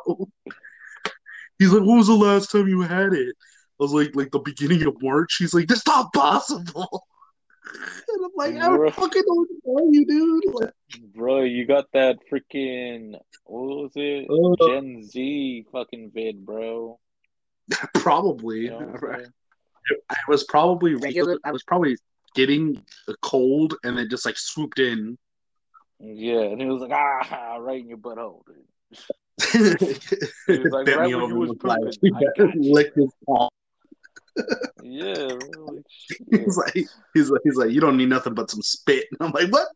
He's 1.60 1.72
like, 1.72 1.82
When 1.84 1.98
was 1.98 2.08
the 2.08 2.14
last 2.14 2.52
time 2.52 2.68
you 2.68 2.82
had 2.82 3.14
it? 3.14 3.36
I 3.80 3.84
was 3.84 3.94
like, 3.94 4.16
like 4.16 4.32
the 4.32 4.40
beginning 4.40 4.84
of 4.84 5.02
March. 5.02 5.36
He's 5.38 5.54
like, 5.54 5.68
That's 5.68 5.86
not 5.86 6.12
possible. 6.14 7.06
And 7.72 8.26
I'm 8.26 8.32
like, 8.36 8.56
I 8.56 8.68
Bro. 8.68 8.86
don't 8.86 8.96
fucking 8.96 9.24
know 9.28 9.36
what 9.36 9.48
to 9.48 9.62
tell 9.64 9.94
you, 9.94 10.06
dude. 10.08 10.56
Like, 10.56 10.74
Bro, 11.14 11.42
you 11.44 11.68
got 11.68 11.86
that 11.94 12.18
freaking, 12.32 13.14
what 13.44 13.62
was 13.62 13.92
it? 13.96 14.28
Uh. 14.28 14.68
Gen 14.68 15.04
Z 15.04 15.66
fucking 15.72 16.10
vid, 16.12 16.44
bro. 16.44 17.00
probably. 17.94 18.62
You 18.62 18.72
know 18.72 18.96
I'm? 19.04 19.34
I 20.10 20.16
was 20.28 20.46
probably 20.46 20.96
Regular- 20.96 21.38
I 21.44 21.52
was 21.52 21.62
probably 21.64 21.96
getting 22.34 22.82
a 23.08 23.16
cold 23.22 23.76
and 23.84 23.98
then 23.98 24.10
just 24.10 24.26
like 24.26 24.38
swooped 24.38 24.80
in. 24.80 25.18
Yeah, 26.00 26.42
and 26.42 26.62
he 26.62 26.68
was 26.68 26.82
like, 26.82 26.92
ah, 26.94 27.58
right 27.60 27.82
in 27.82 27.90
your 27.90 27.98
butthole, 27.98 28.42
dude. 28.46 28.66
Bent 30.48 30.72
like, 30.72 30.88
me 30.88 30.94
right 30.94 31.16
when 31.16 31.30
you 31.30 31.36
was 31.36 31.50
was 31.50 31.58
like, 31.64 31.80
pooping, 31.80 32.14
got 32.38 32.56
you." 32.56 32.92
his 32.96 33.14
palm. 33.26 33.50
Yeah, 34.84 35.28
bro. 35.54 35.66
Like, 35.66 35.86
He's 36.32 36.58
like, 36.58 36.74
he's 37.14 37.30
like, 37.30 37.42
he's 37.44 37.56
like, 37.56 37.72
you 37.72 37.82
don't 37.82 37.98
need 37.98 38.10
nothing 38.10 38.34
but 38.34 38.50
some 38.50 38.62
spit. 38.62 39.06
And 39.12 39.28
I'm 39.28 39.32
like, 39.34 39.52
what? 39.52 39.68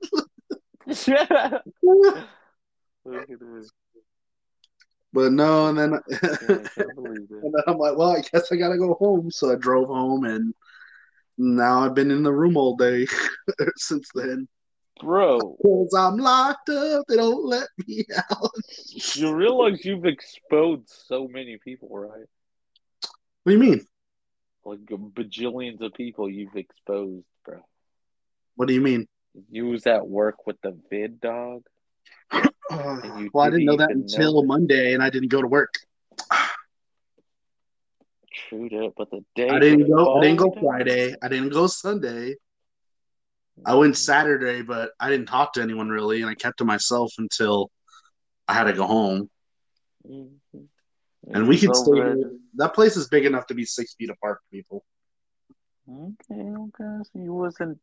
Look 3.06 3.30
at 3.30 3.40
this. 3.40 3.70
But 5.12 5.32
no, 5.32 5.68
and 5.68 5.78
then, 5.78 5.92
Yeah, 6.10 6.18
I 6.22 6.28
can't 6.28 6.96
believe 6.96 7.28
it. 7.30 7.44
and 7.44 7.54
then 7.54 7.64
I'm 7.68 7.78
like, 7.78 7.96
well, 7.98 8.16
I 8.18 8.22
guess 8.22 8.52
I 8.52 8.56
gotta 8.56 8.78
go 8.78 8.96
home. 8.96 9.30
So 9.30 9.52
I 9.52 9.56
drove 9.56 9.88
home, 9.88 10.26
and 10.26 10.54
now 11.38 11.86
I've 11.86 11.96
been 11.96 12.12
in 12.12 12.24
the 12.24 12.34
room 12.34 12.58
all 12.58 12.76
day 12.76 13.08
since 13.78 14.10
then. 14.14 14.48
Bro, 15.02 15.58
Cause 15.62 15.94
I'm 15.98 16.18
locked 16.18 16.70
up, 16.70 17.06
they 17.08 17.16
don't 17.16 17.46
let 17.46 17.68
me 17.88 18.06
out. 18.32 18.52
you 19.16 19.34
realize 19.34 19.84
you've 19.84 20.06
exposed 20.06 20.88
so 20.88 21.28
many 21.28 21.58
people, 21.64 21.90
right? 21.92 22.28
What 23.44 23.52
do 23.52 23.52
you 23.52 23.60
mean? 23.60 23.86
Like 24.64 24.80
bajillions 24.80 25.82
of 25.82 25.94
people 25.94 26.30
you've 26.30 26.56
exposed, 26.56 27.26
bro. 27.44 27.60
What 28.56 28.68
do 28.68 28.74
you 28.74 28.82
mean? 28.82 29.08
You 29.50 29.68
was 29.68 29.88
at 29.88 30.08
work 30.08 30.46
with 30.46 30.62
the 30.62 30.78
vid 30.90 31.20
dog. 31.20 31.64
Well, 32.70 33.46
I 33.46 33.50
didn't 33.52 33.66
know 33.66 33.78
that 33.78 33.92
until 33.92 34.42
know. 34.42 34.48
Monday, 34.48 34.94
and 34.94 35.04
I 35.04 35.12
didn't 35.12 35.28
go 35.28 35.42
to 35.42 35.48
work. 35.48 35.76
True 38.34 38.68
that, 38.70 38.94
but 38.98 39.12
the 39.12 39.24
day 39.36 39.50
I 39.50 39.60
didn't 39.60 39.88
go. 39.88 40.18
I 40.18 40.22
didn't 40.22 40.38
go 40.38 40.52
Friday. 40.60 41.16
I 41.22 41.28
didn't 41.28 41.50
go 41.50 41.68
Sunday. 41.68 42.36
I 43.66 43.76
went 43.76 43.96
Saturday, 43.96 44.62
but 44.62 44.92
I 45.00 45.10
didn't 45.10 45.28
talk 45.28 45.54
to 45.54 45.62
anyone 45.62 45.90
really, 45.90 46.22
and 46.22 46.30
I 46.30 46.36
kept 46.36 46.58
to 46.58 46.66
myself 46.66 47.14
until 47.18 47.70
I 48.48 48.54
had 48.54 48.64
to 48.66 48.74
go 48.74 48.86
home. 48.86 49.30
Mhm. 50.06 50.68
And 51.28 51.48
we 51.48 51.58
could 51.58 51.70
was 51.70 51.84
stay. 51.84 51.92
over. 51.92 52.32
That 52.56 52.74
place 52.74 52.98
is 52.98 53.08
big 53.08 53.26
enough 53.26 53.48
to 53.48 53.54
be 53.54 53.66
six 53.66 53.94
feet 53.94 54.10
apart 54.10 54.40
people. 54.52 54.84
Okay, 55.88 56.42
okay. 56.42 57.04
So 57.14 57.20
you 57.20 57.34
wasn't 57.34 57.80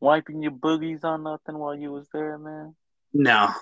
wiping 0.00 0.42
your 0.42 0.52
boogies 0.52 1.04
on 1.04 1.24
nothing 1.24 1.58
while 1.58 1.74
you 1.74 1.92
was 1.92 2.08
there, 2.12 2.38
man. 2.38 2.74
No, 3.12 3.52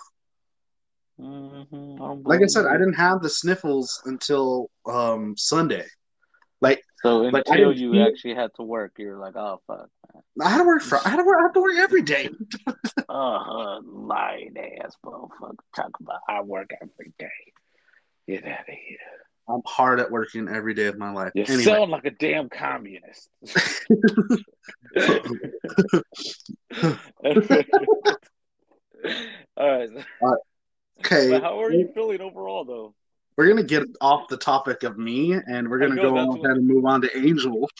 Mm-hmm. 1.20 2.22
Like 2.26 2.42
I 2.42 2.46
said, 2.46 2.66
I 2.66 2.72
didn't 2.78 2.94
have 2.94 3.20
the 3.20 3.28
sniffles 3.28 4.02
until 4.06 4.70
um 4.86 5.34
Sunday. 5.36 5.84
Like 6.60 6.82
So 7.02 7.18
like, 7.22 7.44
until 7.46 7.72
didn't 7.72 7.78
you 7.78 8.00
actually 8.02 8.34
had 8.34 8.50
to 8.56 8.62
work, 8.62 8.92
you're 8.98 9.18
like, 9.18 9.36
oh 9.36 9.60
fuck, 9.66 9.88
man. 10.12 10.22
I 10.42 10.50
had 10.50 10.58
to 10.58 10.64
work 10.64 10.82
for 10.82 10.98
I 11.04 11.08
had 11.08 11.16
to 11.16 11.24
work 11.24 11.38
I 11.40 11.42
had 11.44 11.54
to 11.54 11.60
work 11.60 11.76
every 11.76 12.02
day. 12.02 12.28
Uh 13.08 13.80
lying 13.82 14.54
ass 14.56 14.94
motherfucker. 15.04 15.56
Talk 15.74 15.90
about 16.00 16.20
I 16.28 16.42
work 16.42 16.70
every 16.80 17.12
day. 17.18 17.28
Get 18.28 18.44
out 18.44 18.60
of 18.60 18.66
here. 18.68 18.98
I'm 19.48 19.62
hard 19.66 19.98
at 19.98 20.10
working 20.10 20.48
every 20.48 20.74
day 20.74 20.86
of 20.86 20.96
my 20.96 21.10
life. 21.12 21.32
You 21.34 21.42
Anyway, 21.42 21.62
sound 21.64 21.90
like 21.90 22.04
a 22.04 22.10
damn 22.10 22.48
communist. 22.48 23.28
All 29.56 29.78
right. 29.78 29.88
okay, 31.00 31.30
But 31.30 31.42
how 31.42 31.60
are 31.62 31.72
you 31.72 31.90
feeling 31.94 32.20
overall, 32.20 32.64
though? 32.64 32.94
We're 33.40 33.48
gonna 33.48 33.62
get 33.62 33.84
off 34.02 34.28
the 34.28 34.36
topic 34.36 34.82
of 34.82 34.98
me 34.98 35.32
and 35.32 35.66
we're 35.70 35.78
gonna 35.78 35.96
go 35.96 36.14
on 36.18 36.28
ahead 36.44 36.58
and 36.58 36.66
move 36.66 36.84
on 36.84 37.00
to 37.00 37.16
Angel 37.16 37.70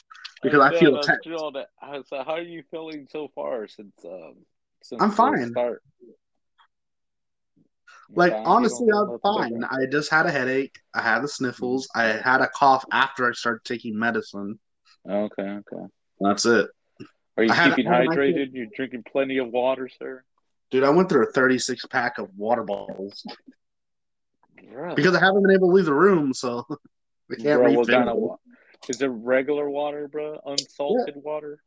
because 0.43 0.59
I 0.59 0.71
know, 0.71 0.79
feel 0.79 0.95
that's 0.95 1.07
attacked. 1.07 1.25
true 1.27 1.37
on 1.37 1.53
that. 1.53 1.69
How- 1.79 2.03
So 2.03 2.23
how 2.25 2.33
are 2.33 2.41
you 2.41 2.63
feeling 2.71 3.07
so 3.11 3.29
far 3.35 3.69
since 3.69 3.93
um 4.07 4.37
since 4.83 5.03
I'm 5.03 5.11
fine. 5.11 5.51
Start? 5.51 5.83
Like? 8.15 8.33
You 8.33 8.39
honestly, 8.39 8.89
I'm 8.91 9.19
fine. 9.21 9.65
I 9.65 9.85
just 9.85 10.11
had 10.11 10.25
a 10.25 10.31
headache. 10.31 10.79
I 10.95 11.03
had 11.03 11.21
the 11.21 11.29
sniffles. 11.29 11.89
I 11.95 12.05
had 12.05 12.41
a 12.41 12.49
cough 12.49 12.87
after 12.91 13.29
I 13.29 13.33
started 13.33 13.63
taking 13.65 13.99
medicine. 13.99 14.59
Okay, 15.07 15.43
okay. 15.43 15.85
That's 16.21 16.47
it, 16.47 16.71
Are 17.37 17.45
you 17.45 17.53
I 17.53 17.69
keeping 17.69 17.85
had 17.87 18.07
hydrated? 18.07 18.49
You're 18.55 18.67
drinking 18.75 19.05
plenty 19.13 19.37
of 19.39 19.49
water, 19.51 19.91
sir. 19.99 20.25
dude. 20.71 20.85
I 20.85 20.91
went 20.91 21.11
through 21.11 21.29
a 21.29 21.33
36 21.33 21.85
pack 21.87 22.17
of 22.17 22.31
water 22.35 22.63
bottles 22.65 23.27
Bruh. 24.63 24.95
because 24.97 25.15
I 25.17 25.21
haven't 25.21 25.43
been 25.43 25.53
able 25.53 25.69
to 25.69 25.75
leave 25.75 25.85
the 25.87 25.95
room, 25.95 26.33
so 26.35 26.67
I 27.31 27.35
can't 27.37 27.61
Bro, 27.61 27.73
what 27.73 27.89
refill. 27.89 28.05
kind 28.05 28.09
of 28.09 28.39
Is 28.89 29.01
it 29.03 29.07
regular 29.09 29.71
water, 29.71 30.09
bro? 30.09 30.39
Unsalted 30.47 31.15
water? 31.17 31.63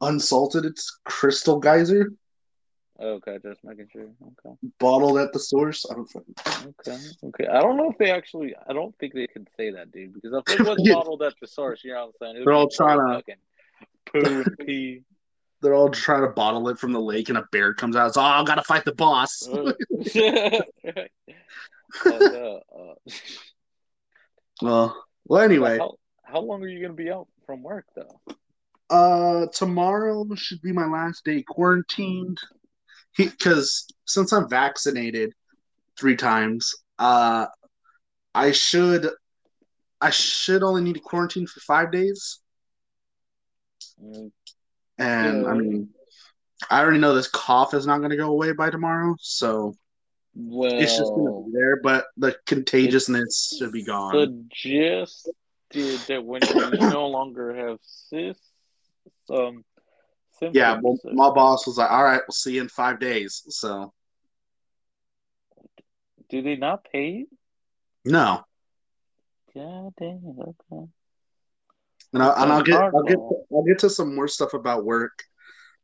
Unsalted, 0.00 0.64
it's 0.64 0.98
Crystal 1.04 1.58
Geyser, 1.60 2.10
Okay, 3.00 3.38
just 3.42 3.64
making 3.64 3.88
sure. 3.92 4.02
Okay, 4.22 4.56
bottled 4.78 5.18
at 5.18 5.32
the 5.32 5.38
source. 5.38 5.84
I 5.90 5.94
don't 5.94 6.06
fucking. 6.08 6.34
okay, 6.86 6.96
okay. 7.24 7.46
I 7.48 7.60
don't 7.60 7.76
know 7.76 7.90
if 7.90 7.98
they 7.98 8.10
actually. 8.10 8.54
I 8.68 8.72
don't 8.72 8.96
think 8.98 9.14
they 9.14 9.26
can 9.26 9.46
say 9.56 9.70
that, 9.72 9.90
dude. 9.90 10.12
Because 10.14 10.32
if 10.46 10.60
it 10.60 10.64
was 10.66 10.76
Yeah. 10.80 10.94
bottled 10.94 11.22
at 11.22 11.32
the 11.40 11.46
source, 11.48 11.82
you 11.82 11.94
know 11.94 12.12
what 12.18 12.28
I'm 12.28 12.34
saying? 12.36 12.44
They're 12.44 12.54
all 12.54 12.68
trying 12.68 12.98
to 12.98 13.22
poo 14.06 14.42
and 14.46 14.56
pee. 14.66 15.02
They're 15.62 15.74
all 15.74 15.90
trying 15.90 16.22
to 16.22 16.28
bottle 16.28 16.68
it 16.68 16.78
from 16.78 16.92
the 16.92 17.00
lake, 17.00 17.28
and 17.28 17.38
a 17.38 17.46
bear 17.50 17.72
comes 17.74 17.96
out. 17.96 18.08
It's, 18.08 18.16
oh, 18.16 18.20
I 18.20 18.44
gotta 18.44 18.62
fight 18.62 18.84
the 18.84 18.94
boss. 18.94 19.48
Uh, 19.48 19.72
Uh, 22.06 22.58
well, 24.62 25.04
well, 25.26 25.42
anyway, 25.42 25.78
how, 25.78 25.94
how 26.24 26.40
long 26.40 26.62
are 26.62 26.68
you 26.68 26.80
gonna 26.80 26.94
be 26.94 27.10
out 27.10 27.28
from 27.46 27.62
work 27.62 27.86
though? 27.94 28.34
uh, 28.90 29.46
tomorrow 29.52 30.26
should 30.34 30.60
be 30.62 30.72
my 30.72 30.86
last 30.86 31.24
day 31.24 31.42
quarantined. 31.42 32.38
Because 33.16 33.86
since 34.06 34.32
I'm 34.32 34.48
vaccinated 34.48 35.32
three 35.98 36.16
times, 36.16 36.74
uh, 36.98 37.46
I 38.34 38.52
should, 38.52 39.10
I 40.00 40.10
should 40.10 40.62
only 40.62 40.82
need 40.82 40.94
to 40.94 41.00
quarantine 41.00 41.46
for 41.46 41.60
five 41.60 41.92
days. 41.92 42.40
Mm, 44.02 44.30
And 44.98 45.46
I 45.46 45.54
mean, 45.54 45.90
I 46.70 46.80
already 46.80 46.98
know 46.98 47.14
this 47.14 47.28
cough 47.28 47.74
is 47.74 47.86
not 47.86 47.98
going 47.98 48.10
to 48.10 48.16
go 48.16 48.30
away 48.30 48.52
by 48.52 48.70
tomorrow, 48.70 49.14
so 49.20 49.74
Well, 50.34 50.72
it's 50.72 50.96
just 50.96 51.12
going 51.14 51.26
to 51.26 51.50
be 51.50 51.52
there. 51.52 51.80
But 51.82 52.06
the 52.16 52.36
contagiousness 52.46 53.56
should 53.58 53.72
be 53.72 53.84
gone. 53.84 54.48
suggested 54.50 55.34
that 56.08 56.24
when 56.24 56.42
you 56.42 56.88
no 56.90 57.06
longer 57.08 57.54
have 57.54 57.78
cis 57.82 58.38
um 59.30 59.64
symptoms, 60.38 60.56
Yeah, 60.56 60.78
well, 60.82 60.98
my 61.04 61.30
boss 61.30 61.66
was 61.66 61.76
like, 61.76 61.90
"All 61.90 62.04
right, 62.04 62.20
we'll 62.26 62.32
see 62.32 62.54
you 62.54 62.62
in 62.62 62.68
five 62.68 62.98
days." 62.98 63.42
So 63.48 63.92
do 66.30 66.42
they 66.42 66.56
not 66.56 66.86
pay 66.90 67.10
you? 67.10 67.26
no, 68.04 68.42
God 69.54 69.92
damn, 69.98 70.22
okay. 70.24 70.88
and, 72.14 72.22
I, 72.22 72.42
and 72.42 72.52
I'll 72.52 72.62
get 72.62 72.80
I'll 72.80 73.02
get. 73.02 73.18
I'll 73.52 73.64
get 73.64 73.78
to 73.80 73.90
some 73.90 74.14
more 74.14 74.28
stuff 74.28 74.54
about 74.54 74.84
work 74.84 75.24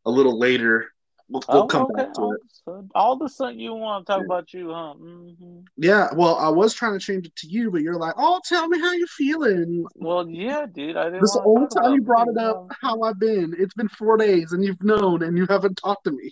a 0.07 0.11
little 0.11 0.39
later. 0.39 0.91
We'll, 1.29 1.45
we'll 1.49 1.63
Oh, 1.63 1.67
come 1.67 1.83
okay. 1.91 2.03
back 2.03 2.15
to 2.15 2.21
all, 2.21 2.33
it. 2.35 2.85
all 2.95 3.13
of 3.13 3.23
a 3.23 3.29
sudden 3.29 3.59
you 3.59 3.75
want 3.75 4.07
to 4.07 4.13
talk 4.13 4.25
about 4.25 4.53
you, 4.55 4.73
huh? 4.73 4.95
hmm 4.95 5.61
Yeah, 5.77 6.09
well, 6.15 6.37
I 6.37 6.49
was 6.49 6.73
trying 6.73 6.95
to 6.95 6.99
change 6.99 7.27
it 7.27 7.37
to 7.37 7.47
you, 7.49 7.71
but 7.71 7.83
you're 7.83 7.97
like, 7.99 8.15
"Oh, 8.17 8.41
tell 8.45 8.67
me 8.69 8.79
how 8.81 8.93
you 8.93 9.07
feeling." 9.07 9.85
Well, 9.95 10.29
yeah, 10.29 10.67
dude. 10.67 10.97
I 10.97 11.05
didn't 11.05 11.21
This 11.21 11.33
the 11.33 11.43
only 11.45 11.67
time 11.69 11.95
you 11.95 12.03
brought 12.03 12.29
me, 12.29 12.35
it 12.35 12.39
up. 12.39 12.67
How 12.81 13.03
I've 13.03 13.19
been? 13.19 13.55
It's 13.59 13.75
been 13.75 13.89
four 13.89 14.17
days, 14.17 14.53
and 14.53 14.65
you've 14.65 14.83
known, 14.83 15.23
and 15.23 15.37
you 15.37 15.47
haven't 15.49 15.77
talked 15.77 16.05
to 16.05 16.13
me. 16.13 16.31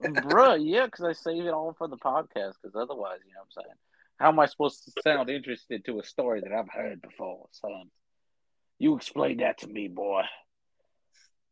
Bruh, 0.00 0.58
yeah, 0.60 0.86
because 0.86 1.04
I 1.04 1.12
save 1.12 1.44
it 1.44 1.52
all 1.52 1.74
for 1.76 1.88
the 1.88 1.96
podcast. 1.96 2.54
Because 2.62 2.76
otherwise, 2.76 3.18
you 3.26 3.32
know 3.34 3.40
what 3.40 3.48
I'm 3.56 3.64
saying? 3.64 3.76
How 4.18 4.28
am 4.28 4.38
I 4.38 4.46
supposed 4.46 4.84
to 4.84 5.02
sound 5.02 5.28
interested 5.28 5.84
to 5.86 5.98
a 6.00 6.04
story 6.04 6.40
that 6.40 6.52
I've 6.52 6.70
heard 6.70 7.02
before, 7.02 7.48
son? 7.50 7.90
You 8.78 8.96
explain 8.96 9.38
that 9.38 9.58
to 9.58 9.66
me, 9.66 9.88
boy. 9.88 10.22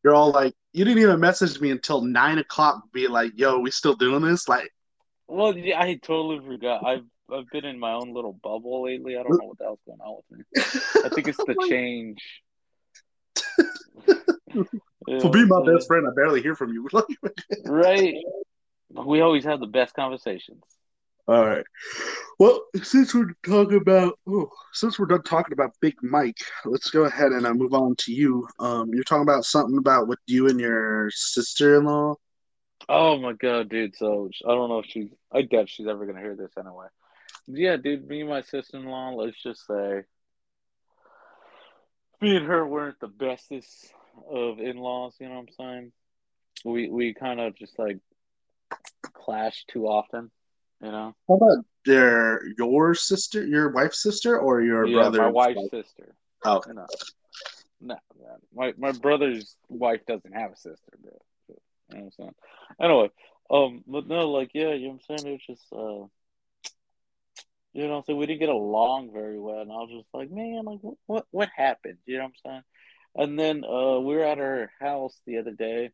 You're 0.02 0.14
all 0.14 0.30
like, 0.30 0.54
you 0.74 0.84
didn't 0.84 1.00
even 1.02 1.20
message 1.20 1.60
me 1.60 1.70
until 1.70 2.02
nine 2.02 2.38
o'clock, 2.38 2.82
be 2.92 3.06
like, 3.06 3.32
"Yo, 3.36 3.60
we 3.60 3.70
still 3.70 3.94
doing 3.94 4.22
this?" 4.22 4.48
Like, 4.48 4.70
Well, 5.28 5.56
yeah, 5.56 5.80
I 5.80 5.94
totally 6.02 6.44
forgot. 6.44 6.84
I've 6.84 7.04
I've 7.32 7.48
been 7.50 7.64
in 7.64 7.78
my 7.78 7.92
own 7.92 8.12
little 8.12 8.32
bubble 8.32 8.82
lately. 8.82 9.16
I 9.16 9.22
don't 9.22 9.40
know 9.40 9.46
what 9.46 9.58
the 9.58 9.64
hell's 9.64 9.78
going 9.86 10.00
on 10.00 10.20
with 10.28 10.38
me. 10.38 10.44
I 11.04 11.08
think 11.08 11.28
it's 11.28 11.38
the 11.46 11.56
oh 11.58 11.68
change. 11.68 12.18
For 15.20 15.30
being 15.30 15.48
my 15.48 15.64
best 15.64 15.86
friend, 15.86 16.06
I 16.06 16.10
barely 16.14 16.42
hear 16.42 16.54
from 16.54 16.72
you. 16.72 16.88
right? 17.64 18.14
We 18.90 19.20
always 19.20 19.44
have 19.44 19.60
the 19.60 19.66
best 19.66 19.94
conversations. 19.94 20.62
All 21.26 21.46
right. 21.46 21.64
Well, 22.38 22.64
since 22.82 23.14
we're 23.14 23.34
talking 23.46 23.78
about 23.78 24.18
oh, 24.28 24.50
since 24.72 24.98
we're 24.98 25.06
done 25.06 25.22
talking 25.22 25.54
about 25.54 25.74
Big 25.80 25.94
Mike, 26.02 26.36
let's 26.66 26.90
go 26.90 27.04
ahead 27.04 27.32
and 27.32 27.46
uh, 27.46 27.54
move 27.54 27.72
on 27.72 27.94
to 28.00 28.12
you. 28.12 28.46
Um, 28.58 28.92
you're 28.92 29.04
talking 29.04 29.22
about 29.22 29.44
something 29.44 29.78
about 29.78 30.06
with 30.06 30.18
you 30.26 30.48
and 30.48 30.60
your 30.60 31.10
sister-in-law. 31.12 32.16
Oh 32.90 33.18
my 33.18 33.32
god, 33.32 33.70
dude! 33.70 33.96
So 33.96 34.28
I 34.46 34.50
don't 34.50 34.68
know 34.68 34.80
if 34.80 34.86
she. 34.86 35.12
I 35.32 35.42
doubt 35.42 35.70
she's 35.70 35.86
ever 35.86 36.04
gonna 36.04 36.20
hear 36.20 36.36
this 36.36 36.52
anyway. 36.58 36.88
Yeah, 37.46 37.76
dude. 37.76 38.06
Me 38.06 38.20
and 38.20 38.28
my 38.28 38.42
sister-in-law. 38.42 39.14
Let's 39.14 39.42
just 39.42 39.66
say, 39.66 40.02
me 42.20 42.36
and 42.36 42.46
her 42.46 42.66
weren't 42.66 43.00
the 43.00 43.08
bestest 43.08 43.92
of 44.30 44.58
in-laws. 44.58 45.14
You 45.20 45.28
know 45.28 45.36
what 45.36 45.48
I'm 45.48 45.54
saying? 45.58 45.92
We 46.66 46.90
we 46.90 47.14
kind 47.14 47.40
of 47.40 47.56
just 47.56 47.78
like 47.78 48.00
clash 49.14 49.64
too 49.68 49.86
often. 49.86 50.30
You 50.82 50.90
know? 50.90 51.14
How 51.28 51.34
about 51.34 51.64
their 51.84 52.42
your 52.58 52.94
sister, 52.94 53.44
your 53.44 53.70
wife's 53.70 54.02
sister, 54.02 54.38
or 54.38 54.62
your 54.62 54.86
yeah, 54.86 54.96
brother? 54.96 55.18
my 55.18 55.28
wife's 55.28 55.70
sister. 55.70 56.14
Oh, 56.44 56.62
You 56.66 56.74
know? 56.74 56.86
No, 57.80 57.96
man. 58.18 58.38
my 58.54 58.74
my 58.78 58.92
brother's 58.92 59.56
wife 59.68 60.00
doesn't 60.06 60.32
have 60.32 60.52
a 60.52 60.56
sister, 60.56 60.98
bro. 61.02 61.12
You 61.48 61.56
know 61.98 62.04
what 62.04 62.04
I'm 62.04 62.10
saying? 62.12 62.34
Anyway, 62.80 63.10
um, 63.50 63.84
but 63.86 64.06
no, 64.06 64.30
like, 64.30 64.50
yeah, 64.54 64.72
you 64.72 64.88
know 64.88 64.98
what 65.06 65.18
I'm 65.18 65.18
saying? 65.18 65.34
It's 65.34 65.46
just, 65.46 65.72
uh, 65.72 66.06
you 67.72 67.88
know, 67.88 68.02
so 68.06 68.14
we 68.14 68.26
didn't 68.26 68.40
get 68.40 68.48
along 68.48 69.12
very 69.12 69.38
well, 69.38 69.60
and 69.60 69.70
I 69.70 69.76
was 69.76 69.90
just 69.90 70.08
like, 70.14 70.30
man, 70.30 70.62
like, 70.64 70.78
what, 70.80 70.96
what, 71.06 71.26
what 71.30 71.48
happened? 71.54 71.98
You 72.06 72.18
know 72.18 72.24
what 72.24 72.32
I'm 72.46 72.50
saying? 72.50 72.62
And 73.16 73.38
then, 73.38 73.64
uh, 73.64 74.00
we 74.00 74.16
were 74.16 74.24
at 74.24 74.38
her 74.38 74.70
house 74.80 75.16
the 75.26 75.38
other 75.38 75.52
day 75.52 75.90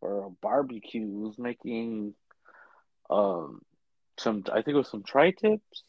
for 0.00 0.26
a 0.26 0.30
barbecue. 0.30 1.06
Was 1.06 1.38
making, 1.38 2.14
um, 3.10 3.60
some, 4.18 4.44
I 4.50 4.62
think 4.62 4.74
it 4.74 4.76
was 4.76 4.90
some 4.90 5.02
tri-tips 5.02 5.84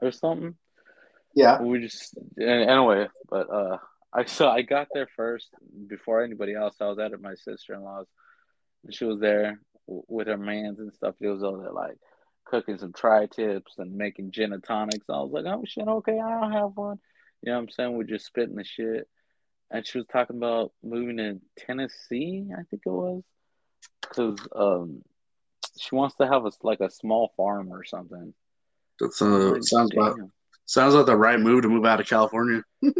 or 0.00 0.12
something. 0.12 0.54
Yeah. 1.34 1.62
we 1.62 1.80
just 1.80 2.18
anyway 2.40 3.06
but 3.28 3.48
uh 3.48 3.78
i 4.12 4.24
so 4.24 4.48
i 4.48 4.62
got 4.62 4.88
there 4.92 5.08
first 5.16 5.48
before 5.86 6.24
anybody 6.24 6.54
else. 6.54 6.74
I 6.80 6.86
was 6.86 6.98
at 6.98 7.18
my 7.20 7.34
sister-in-law's. 7.34 8.08
And 8.84 8.94
she 8.94 9.04
was 9.04 9.20
there 9.20 9.60
with 9.86 10.26
her 10.26 10.38
mans 10.38 10.78
and 10.80 10.92
stuff. 10.92 11.14
She 11.20 11.28
was 11.28 11.42
over 11.42 11.62
there 11.62 11.72
like 11.72 11.98
cooking 12.46 12.78
some 12.78 12.92
tri-tips 12.92 13.74
and 13.78 13.94
making 13.94 14.32
gin 14.32 14.52
and 14.52 14.64
tonics. 14.64 15.06
I 15.08 15.12
was 15.20 15.30
like 15.32 15.44
oh 15.46 15.62
shit 15.66 15.86
okay 15.86 16.18
i 16.18 16.40
don't 16.40 16.52
have 16.52 16.72
one. 16.74 16.98
You 17.42 17.52
know 17.52 17.58
what 17.58 17.62
i'm 17.62 17.70
saying? 17.70 17.92
We're 17.96 18.04
just 18.04 18.26
spitting 18.26 18.56
the 18.56 18.64
shit. 18.64 19.08
And 19.70 19.86
she 19.86 19.98
was 19.98 20.06
talking 20.08 20.36
about 20.36 20.72
moving 20.82 21.18
to 21.18 21.40
tennessee 21.56 22.48
i 22.52 22.62
think 22.68 22.82
it 22.84 22.90
was. 22.90 23.22
Because 24.02 24.38
um 24.54 25.02
she 25.78 25.94
wants 25.94 26.16
to 26.16 26.26
have 26.26 26.44
a 26.46 26.52
like 26.62 26.80
a 26.80 26.90
small 26.90 27.32
farm 27.36 27.72
or 27.72 27.84
something 27.84 28.34
That 28.98 29.06
uh, 29.20 29.60
sounds 29.62 29.92
about 29.92 30.16
sounds 30.66 30.94
like 30.94 31.06
the 31.06 31.16
right 31.16 31.40
move 31.40 31.62
to 31.62 31.68
move 31.68 31.84
out 31.84 32.00
of 32.00 32.06
California. 32.08 32.62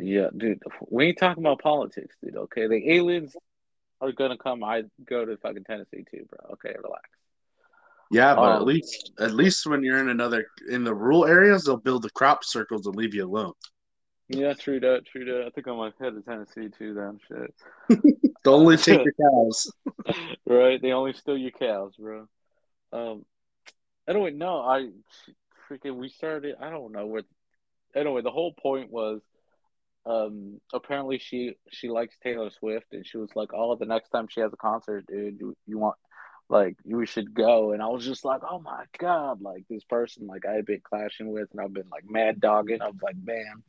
Yeah, 0.00 0.28
dude, 0.36 0.62
we 0.90 1.06
ain't 1.06 1.18
talking 1.18 1.42
about 1.42 1.60
politics, 1.60 2.14
dude. 2.22 2.36
Okay, 2.36 2.68
the 2.68 2.92
aliens 2.94 3.34
are 4.00 4.12
gonna 4.12 4.38
come. 4.38 4.62
I 4.62 4.84
go 5.04 5.24
to 5.24 5.36
fucking 5.38 5.64
Tennessee 5.64 6.04
too, 6.08 6.24
bro. 6.28 6.52
Okay, 6.52 6.74
relax. 6.80 7.08
Yeah, 8.10 8.34
but 8.36 8.52
at 8.52 8.60
Oh. 8.60 8.64
least 8.64 9.10
at 9.18 9.34
least 9.34 9.66
when 9.66 9.82
you're 9.82 9.98
in 9.98 10.08
another 10.08 10.46
in 10.70 10.84
the 10.84 10.94
rural 10.94 11.24
areas, 11.26 11.64
they'll 11.64 11.78
build 11.78 12.02
the 12.02 12.10
crop 12.10 12.44
circles 12.44 12.86
and 12.86 12.94
leave 12.94 13.12
you 13.14 13.24
alone. 13.26 13.54
Yeah, 14.28 14.52
true 14.52 14.78
that, 14.80 15.06
true 15.06 15.24
that. 15.24 15.46
I 15.46 15.50
think 15.50 15.68
I 15.68 15.74
might 15.74 15.94
head 15.98 16.14
to 16.14 16.20
Tennessee 16.20 16.68
too. 16.68 16.94
Then 16.94 17.18
shit. 17.28 18.02
They'll 18.44 18.54
only 18.54 18.76
take 18.78 19.00
your 19.02 19.14
cows. 19.14 19.72
right? 20.46 20.80
They 20.80 20.92
only 20.92 21.14
steal 21.14 21.38
your 21.38 21.50
cows, 21.50 21.94
bro. 21.98 22.28
Um. 22.92 23.24
Anyway, 24.06 24.32
no, 24.32 24.60
I 24.60 24.88
freaking 25.70 25.96
we 25.96 26.10
started. 26.10 26.56
I 26.60 26.70
don't 26.70 26.92
know 26.92 27.06
where. 27.06 27.22
Anyway, 27.94 28.20
the 28.20 28.30
whole 28.30 28.52
point 28.52 28.90
was, 28.90 29.22
um, 30.04 30.60
apparently 30.74 31.18
she 31.18 31.54
she 31.70 31.88
likes 31.88 32.16
Taylor 32.22 32.50
Swift, 32.50 32.92
and 32.92 33.06
she 33.06 33.16
was 33.16 33.30
like, 33.34 33.50
"Oh, 33.54 33.76
the 33.76 33.86
next 33.86 34.10
time 34.10 34.28
she 34.28 34.40
has 34.40 34.52
a 34.52 34.56
concert, 34.56 35.06
dude, 35.06 35.40
you, 35.40 35.56
you 35.66 35.78
want." 35.78 35.96
Like 36.50 36.76
we 36.84 37.04
should 37.04 37.34
go, 37.34 37.72
and 37.72 37.82
I 37.82 37.88
was 37.88 38.06
just 38.06 38.24
like, 38.24 38.40
"Oh 38.42 38.58
my 38.58 38.84
god!" 38.98 39.42
Like 39.42 39.64
this 39.68 39.84
person, 39.84 40.26
like 40.26 40.46
I've 40.46 40.64
been 40.64 40.80
clashing 40.82 41.30
with, 41.30 41.48
and 41.52 41.60
I've 41.60 41.74
been 41.74 41.90
like 41.90 42.04
mad 42.08 42.40
dogging. 42.40 42.80
I 42.80 42.86
was 42.86 43.02
like, 43.02 43.16
"Man, 43.22 43.62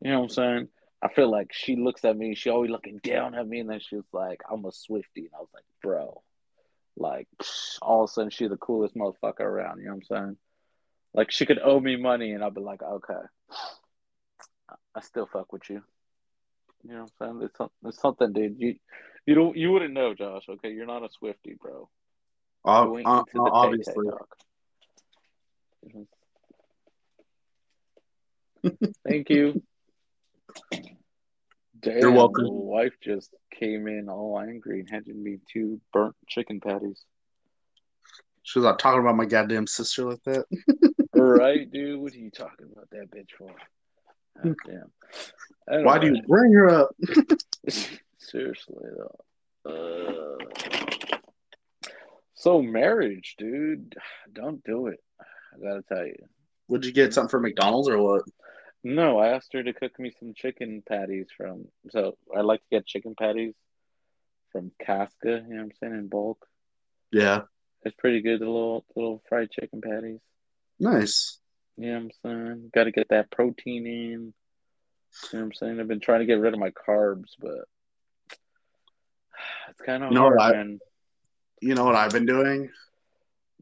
you 0.00 0.10
know 0.10 0.20
what 0.20 0.24
I'm 0.24 0.28
saying?" 0.30 0.68
I 1.02 1.08
feel 1.08 1.30
like 1.30 1.52
she 1.52 1.76
looks 1.76 2.04
at 2.04 2.16
me, 2.16 2.34
she 2.34 2.50
always 2.50 2.70
looking 2.70 2.98
down 3.02 3.34
at 3.34 3.46
me, 3.46 3.60
and 3.60 3.70
then 3.70 3.80
she 3.80 3.96
was 3.96 4.04
like, 4.12 4.42
I'm 4.50 4.64
a 4.66 4.72
Swifty. 4.72 5.22
And 5.22 5.30
I 5.34 5.38
was 5.38 5.48
like, 5.54 5.64
bro, 5.82 6.22
like, 6.96 7.26
all 7.80 8.04
of 8.04 8.10
a 8.10 8.12
sudden, 8.12 8.30
she's 8.30 8.50
the 8.50 8.58
coolest 8.58 8.94
motherfucker 8.94 9.40
around. 9.40 9.78
You 9.78 9.86
know 9.86 9.94
what 9.94 10.04
I'm 10.18 10.24
saying? 10.24 10.36
Like, 11.14 11.30
she 11.30 11.46
could 11.46 11.58
owe 11.58 11.80
me 11.80 11.96
money, 11.96 12.32
and 12.32 12.44
I'd 12.44 12.54
be 12.54 12.60
like, 12.60 12.82
okay, 12.82 13.22
I 14.94 15.00
still 15.00 15.26
fuck 15.32 15.52
with 15.52 15.70
you. 15.70 15.82
You 16.82 16.92
know 16.92 17.06
what 17.18 17.28
I'm 17.28 17.38
saying? 17.40 17.50
It's, 17.50 17.72
it's 17.86 18.00
something, 18.00 18.32
dude. 18.32 18.56
You 18.58 18.76
you 19.26 19.34
don't 19.34 19.54
you 19.56 19.70
wouldn't 19.70 19.92
know, 19.92 20.14
Josh. 20.14 20.44
Okay, 20.48 20.72
you're 20.72 20.86
not 20.86 21.04
a 21.04 21.10
Swifty, 21.10 21.56
bro. 21.60 21.90
You 22.64 22.70
Ob- 23.06 23.26
the 23.34 23.50
obviously. 23.50 24.06
Thank 29.06 29.30
you. 29.30 29.62
Damn, 31.80 32.14
welcome. 32.14 32.44
The 32.44 32.50
wife 32.50 32.92
just 33.02 33.34
came 33.58 33.86
in 33.86 34.08
all 34.08 34.38
angry 34.38 34.80
and 34.80 34.90
handed 34.90 35.16
me 35.16 35.38
two 35.50 35.80
burnt 35.92 36.14
chicken 36.28 36.60
patties. 36.60 37.04
she 38.42 38.58
was 38.58 38.66
like 38.66 38.78
talking 38.78 39.00
about 39.00 39.16
my 39.16 39.24
goddamn 39.24 39.66
sister 39.66 40.04
like 40.04 40.22
that. 40.24 40.44
right, 41.14 41.70
dude? 41.70 42.00
What 42.00 42.12
are 42.12 42.18
you 42.18 42.30
talking 42.30 42.66
about 42.70 42.90
that 42.90 43.10
bitch 43.10 43.30
for? 43.38 43.50
God 44.42 44.56
damn. 44.66 45.84
Why 45.84 45.98
do 45.98 46.08
you 46.08 46.22
bring 46.26 46.52
her 46.52 46.68
up? 46.68 46.90
Seriously, 48.18 48.84
though. 48.96 49.16
Uh, 49.64 50.70
so, 52.34 52.62
marriage, 52.62 53.36
dude. 53.38 53.94
Don't 54.32 54.62
do 54.64 54.88
it. 54.88 55.00
I 55.20 55.62
gotta 55.62 55.82
tell 55.82 56.06
you. 56.06 56.16
Would 56.68 56.84
you 56.84 56.92
get 56.92 57.14
something 57.14 57.30
for 57.30 57.40
McDonald's 57.40 57.88
or 57.88 57.98
what? 57.98 58.22
No, 58.82 59.18
I 59.18 59.28
asked 59.28 59.52
her 59.52 59.62
to 59.62 59.72
cook 59.72 59.98
me 59.98 60.12
some 60.18 60.32
chicken 60.34 60.82
patties 60.88 61.26
from. 61.36 61.66
So 61.90 62.16
I 62.34 62.40
like 62.40 62.60
to 62.60 62.66
get 62.70 62.86
chicken 62.86 63.14
patties 63.18 63.54
from 64.52 64.72
Costco. 64.86 65.08
You 65.24 65.30
know 65.32 65.42
what 65.56 65.60
I'm 65.62 65.72
saying 65.80 65.92
in 65.94 66.08
bulk. 66.08 66.46
Yeah, 67.12 67.42
It's 67.82 67.96
pretty 67.98 68.22
good. 68.22 68.40
The 68.40 68.46
little 68.46 68.84
little 68.96 69.22
fried 69.28 69.50
chicken 69.50 69.80
patties. 69.80 70.20
nice. 70.78 71.38
You 71.76 71.86
know 71.92 71.94
what 72.22 72.30
I'm 72.32 72.46
saying? 72.46 72.70
Got 72.74 72.84
to 72.84 72.92
get 72.92 73.08
that 73.10 73.30
protein 73.30 73.86
in. 73.86 73.92
You 73.92 74.22
know 74.22 74.32
what 75.32 75.40
I'm 75.40 75.52
saying? 75.54 75.80
I've 75.80 75.88
been 75.88 76.00
trying 76.00 76.20
to 76.20 76.26
get 76.26 76.40
rid 76.40 76.52
of 76.54 76.60
my 76.60 76.70
carbs, 76.70 77.30
but 77.40 77.64
it's 79.70 79.80
kind 79.84 80.04
of 80.04 80.10
You 80.10 80.14
know 80.16 80.22
hard, 80.22 80.36
what 80.36 80.42
I- 80.42 80.52
man. 80.52 80.78
You 81.62 81.74
know 81.74 81.84
what 81.84 81.94
I've 81.96 82.12
been 82.12 82.26
doing? 82.26 82.70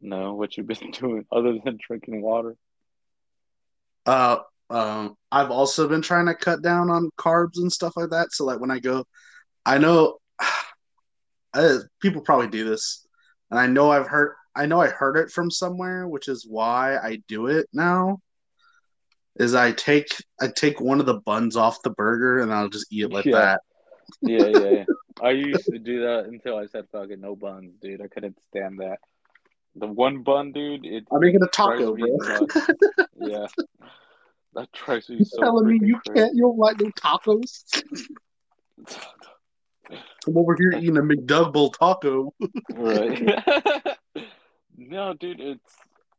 No, 0.01 0.33
what 0.35 0.55
you've 0.55 0.67
been 0.67 0.91
doing 0.91 1.25
other 1.31 1.57
than 1.63 1.77
drinking 1.85 2.21
water? 2.21 2.55
Uh, 4.05 4.37
um, 4.69 5.15
I've 5.31 5.51
also 5.51 5.87
been 5.87 6.01
trying 6.01 6.27
to 6.27 6.35
cut 6.35 6.61
down 6.61 6.89
on 6.89 7.09
carbs 7.17 7.57
and 7.57 7.71
stuff 7.71 7.93
like 7.95 8.09
that. 8.11 8.31
So 8.31 8.45
like 8.45 8.59
when 8.59 8.71
I 8.71 8.79
go, 8.79 9.05
I 9.65 9.77
know 9.77 10.17
uh, 11.53 11.79
people 12.01 12.21
probably 12.21 12.47
do 12.47 12.67
this, 12.67 13.05
and 13.49 13.59
I 13.59 13.67
know 13.67 13.91
I've 13.91 14.07
heard, 14.07 14.35
I 14.55 14.65
know 14.65 14.81
I 14.81 14.87
heard 14.87 15.17
it 15.17 15.31
from 15.31 15.49
somewhere, 15.49 16.07
which 16.07 16.27
is 16.27 16.45
why 16.47 16.97
I 16.97 17.19
do 17.27 17.47
it 17.47 17.67
now. 17.73 18.19
Is 19.39 19.55
I 19.55 19.71
take 19.71 20.07
I 20.41 20.47
take 20.47 20.81
one 20.81 20.99
of 20.99 21.05
the 21.05 21.21
buns 21.21 21.55
off 21.55 21.81
the 21.81 21.91
burger 21.91 22.41
and 22.41 22.53
I'll 22.53 22.67
just 22.67 22.91
eat 22.91 23.05
it 23.05 23.11
like 23.11 23.25
Yeah. 23.25 23.39
that. 23.39 23.61
Yeah, 24.21 24.47
yeah, 24.47 24.71
yeah. 24.71 24.85
I 25.21 25.31
used 25.31 25.65
to 25.67 25.79
do 25.79 26.01
that 26.01 26.25
until 26.25 26.57
I 26.57 26.65
said 26.65 26.85
fucking 26.91 27.21
no 27.21 27.35
buns, 27.35 27.73
dude. 27.81 28.01
I 28.01 28.07
couldn't 28.07 28.37
stand 28.49 28.79
that. 28.79 28.97
The 29.75 29.87
one 29.87 30.23
bun, 30.23 30.51
dude. 30.51 30.85
It 30.85 31.05
I'm 31.11 31.21
making 31.21 31.43
a 31.43 31.47
taco, 31.47 31.95
bro. 31.95 32.47
yeah, 33.19 33.47
that 34.53 34.71
drives 34.71 35.09
me 35.09 35.17
You 35.17 35.25
so 35.25 35.41
telling 35.41 35.67
me 35.67 35.79
you 35.81 35.99
crazy. 36.07 36.19
can't? 36.21 36.35
You 36.35 36.43
don't 36.43 36.57
like 36.57 36.79
no 36.79 36.89
tacos? 36.91 37.83
I'm 40.27 40.37
over 40.37 40.55
here 40.59 40.71
eating 40.73 40.97
a 40.97 41.01
McDouble 41.01 41.73
taco. 41.73 42.33
right? 42.75 43.43
no, 44.77 45.13
dude. 45.13 45.39
It's 45.39 45.75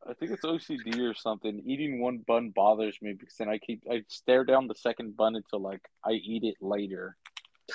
I 0.08 0.14
think 0.14 0.32
it's 0.32 0.44
OCD 0.44 0.98
or 1.08 1.14
something. 1.14 1.62
Eating 1.66 2.00
one 2.00 2.18
bun 2.26 2.50
bothers 2.50 2.96
me 3.02 3.12
because 3.12 3.36
then 3.36 3.48
I 3.48 3.58
keep 3.58 3.82
I 3.90 4.02
stare 4.08 4.44
down 4.44 4.66
the 4.66 4.74
second 4.74 5.16
bun 5.16 5.36
until 5.36 5.60
like 5.60 5.82
I 6.04 6.12
eat 6.12 6.42
it 6.44 6.56
later. 6.60 7.16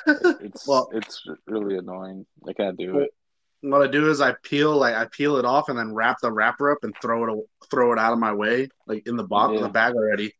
It's 0.07 0.67
Well- 0.67 0.89
it's 0.93 1.25
really 1.47 1.77
annoying. 1.77 2.25
I 2.47 2.53
can't 2.53 2.77
do 2.77 2.99
it. 2.99 3.11
What 3.71 3.81
I 3.81 3.87
do 3.87 4.09
is 4.09 4.21
I 4.21 4.33
peel 4.43 4.75
like 4.77 4.95
I 4.95 5.05
peel 5.05 5.37
it 5.37 5.45
off 5.45 5.69
and 5.69 5.77
then 5.77 5.93
wrap 5.93 6.17
the 6.21 6.31
wrapper 6.31 6.71
up 6.71 6.79
and 6.83 6.93
throw 7.01 7.31
it 7.33 7.45
throw 7.71 7.93
it 7.93 7.99
out 7.99 8.13
of 8.13 8.19
my 8.19 8.33
way, 8.33 8.69
like 8.87 9.07
in 9.07 9.15
the 9.15 9.23
box 9.23 9.55
in 9.57 9.63
the 9.63 9.69
bag 9.69 9.93
already. 9.95 10.33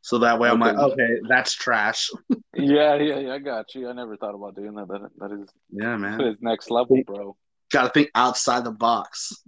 So 0.00 0.18
that 0.18 0.38
way 0.38 0.48
I'm 0.48 0.62
Okay. 0.62 0.72
like, 0.72 0.92
okay, 0.92 1.20
that's 1.28 1.54
trash. 1.54 2.10
Yeah, 2.54 2.96
yeah, 2.96 3.18
yeah. 3.20 3.34
I 3.34 3.38
got 3.38 3.74
you. 3.74 3.88
I 3.88 3.92
never 3.92 4.16
thought 4.16 4.34
about 4.34 4.56
doing 4.56 4.74
that. 4.74 4.88
That, 4.88 5.10
that 5.18 5.32
is 5.32 5.48
Yeah, 5.70 5.96
man. 5.96 6.20
is 6.20 6.36
next 6.40 6.70
level, 6.70 7.00
bro. 7.06 7.36
Got 7.70 7.82
to 7.84 7.88
think 7.90 8.10
outside 8.16 8.64
the 8.64 8.72
box. 8.72 9.44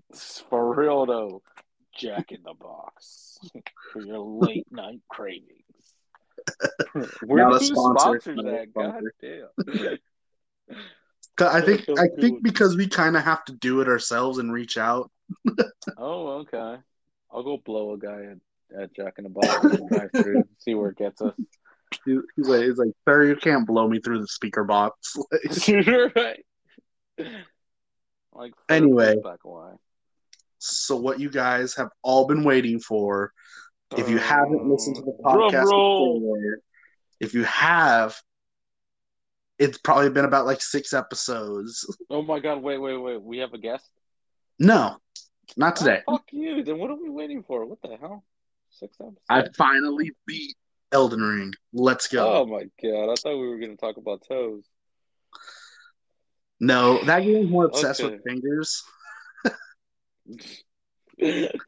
For 0.48 0.74
real 0.74 1.06
though, 1.06 1.42
Jack 1.98 2.30
in 2.30 2.42
the 2.44 2.54
Box 2.54 3.38
for 3.92 4.00
your 4.00 4.18
late 4.18 4.66
night 4.70 5.00
cravings. 5.08 5.48
Where 7.20 7.44
Not 7.48 7.60
a 7.60 7.64
sponsor. 7.64 8.20
sponsors 8.20 8.36
Not 8.36 8.54
a? 8.54 8.66
God 8.66 9.02
damn. 9.20 9.98
I 11.48 11.60
think 11.60 11.84
So 11.84 11.94
I 11.96 12.08
cool. 12.08 12.16
think 12.20 12.42
because 12.42 12.76
we 12.76 12.86
kind 12.88 13.16
of 13.16 13.22
have 13.24 13.44
to 13.46 13.52
do 13.52 13.80
it 13.80 13.88
ourselves 13.88 14.38
and 14.38 14.52
reach 14.52 14.76
out. 14.78 15.10
Oh, 15.96 16.28
okay. 16.40 16.76
I'll 17.32 17.42
go 17.42 17.56
blow 17.58 17.92
a 17.94 17.98
guy 17.98 18.24
at, 18.32 18.82
at 18.82 18.94
Jack 18.94 19.14
in 19.18 19.24
the 19.24 19.30
Box 19.30 19.64
and 19.64 19.88
drive 19.88 20.10
through, 20.12 20.44
see 20.58 20.74
where 20.74 20.90
it 20.90 20.96
gets 20.98 21.20
us. 21.22 21.34
He's 22.04 22.18
like, 22.36 22.62
he's 22.64 22.78
like, 22.78 22.90
sir, 23.08 23.24
you 23.26 23.36
can't 23.36 23.66
blow 23.66 23.88
me 23.88 24.00
through 24.00 24.20
the 24.20 24.26
speaker 24.28 24.64
box. 24.64 25.16
right. 25.68 26.44
Like 28.32 28.52
Anyway. 28.68 29.16
so 30.58 30.96
what 30.96 31.20
you 31.20 31.30
guys 31.30 31.74
have 31.74 31.88
all 32.02 32.26
been 32.26 32.44
waiting 32.44 32.80
for 32.80 33.32
If 33.96 34.08
you 34.08 34.18
haven't 34.18 34.64
listened 34.66 34.96
to 34.96 35.02
the 35.02 35.16
podcast 35.24 35.64
before, 35.64 36.58
if 37.20 37.34
you 37.34 37.44
have, 37.44 38.16
it's 39.60 39.78
probably 39.78 40.10
been 40.10 40.24
about 40.24 40.46
like 40.46 40.60
six 40.60 40.92
episodes. 40.92 41.86
Oh 42.10 42.22
my 42.22 42.40
god! 42.40 42.60
Wait, 42.60 42.78
wait, 42.78 42.96
wait. 42.96 43.22
We 43.22 43.38
have 43.38 43.54
a 43.54 43.58
guest. 43.58 43.88
No, 44.58 44.96
not 45.56 45.74
ah, 45.74 45.76
today. 45.76 46.00
Oh, 46.08 46.16
fuck 46.16 46.24
you. 46.32 46.64
Then 46.64 46.78
what 46.78 46.90
are 46.90 47.00
we 47.00 47.08
waiting 47.08 47.44
for? 47.44 47.64
What 47.64 47.80
the 47.82 47.96
hell? 48.00 48.24
Six 48.70 48.96
episodes. 49.00 49.20
I 49.28 49.44
finally 49.56 50.10
beat 50.26 50.56
Elden 50.90 51.22
Ring. 51.22 51.52
Let's 51.72 52.08
go! 52.08 52.40
Oh 52.40 52.46
my 52.46 52.64
god! 52.82 53.12
I 53.12 53.14
thought 53.14 53.38
we 53.38 53.48
were 53.48 53.58
gonna 53.58 53.76
talk 53.76 53.96
about 53.96 54.22
toes. 54.26 54.64
No, 56.58 57.02
that 57.04 57.20
game's 57.20 57.48
more 57.48 57.66
obsessed 57.66 58.00
Okay. 58.00 58.14
with 58.14 58.24
fingers. 58.24 58.82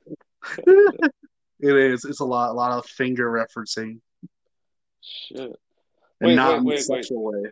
It 1.63 1.77
is. 1.77 2.05
It's 2.05 2.19
a 2.19 2.25
lot, 2.25 2.51
a 2.51 2.55
lot 2.55 2.73
of 2.73 2.85
finger 2.87 3.31
referencing, 3.31 4.01
and 6.23 6.35
Wait, 6.37 6.37
not 6.37 6.63
wait, 6.63 6.63
in 6.63 6.67
a 6.69 6.71
wait, 6.71 6.81
sexual 6.81 7.25
way. 7.25 7.51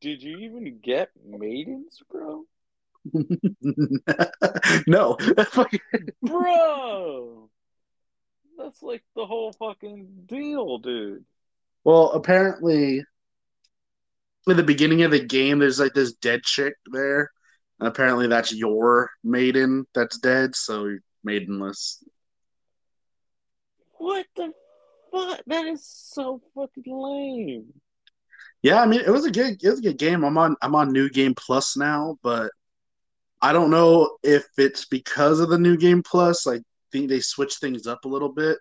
Did 0.00 0.22
you 0.22 0.38
even 0.38 0.80
get 0.80 1.10
maidens, 1.24 2.02
bro? 2.10 2.44
no, 4.86 5.16
Bro, 6.22 7.48
that's 8.58 8.82
like 8.82 9.02
the 9.16 9.24
whole 9.24 9.52
fucking 9.54 10.24
deal, 10.26 10.78
dude. 10.78 11.24
well, 11.84 12.10
apparently, 12.12 13.02
in 14.46 14.56
the 14.56 14.62
beginning 14.62 15.02
of 15.02 15.10
the 15.12 15.24
game, 15.24 15.58
there's 15.60 15.80
like 15.80 15.94
this 15.94 16.12
dead 16.12 16.42
chick 16.42 16.74
there, 16.92 17.30
and 17.78 17.88
apparently 17.88 18.26
that's 18.26 18.52
your 18.54 19.10
maiden 19.24 19.86
that's 19.94 20.18
dead, 20.18 20.54
so 20.54 20.84
you're 20.84 20.98
maidenless. 21.24 22.04
What 23.98 24.26
the 24.36 24.52
fuck? 25.12 25.40
That 25.46 25.66
is 25.66 25.86
so 25.86 26.40
fucking 26.54 26.84
lame. 26.86 27.66
Yeah, 28.62 28.82
I 28.82 28.86
mean, 28.86 29.00
it 29.00 29.10
was 29.10 29.24
a 29.24 29.30
good, 29.30 29.62
it 29.62 29.68
was 29.70 29.78
a 29.78 29.82
good 29.82 29.98
game. 29.98 30.22
I'm 30.24 30.36
on, 30.36 30.56
I'm 30.60 30.74
on 30.74 30.92
New 30.92 31.08
Game 31.08 31.34
Plus 31.34 31.76
now, 31.76 32.18
but 32.22 32.50
I 33.40 33.52
don't 33.54 33.70
know 33.70 34.18
if 34.22 34.46
it's 34.58 34.84
because 34.84 35.40
of 35.40 35.48
the 35.48 35.58
new 35.58 35.78
game 35.78 36.02
plus. 36.02 36.46
I 36.46 36.60
think 36.92 37.08
they 37.08 37.20
switched 37.20 37.60
things 37.60 37.86
up 37.86 38.04
a 38.04 38.08
little 38.08 38.32
bit, 38.32 38.58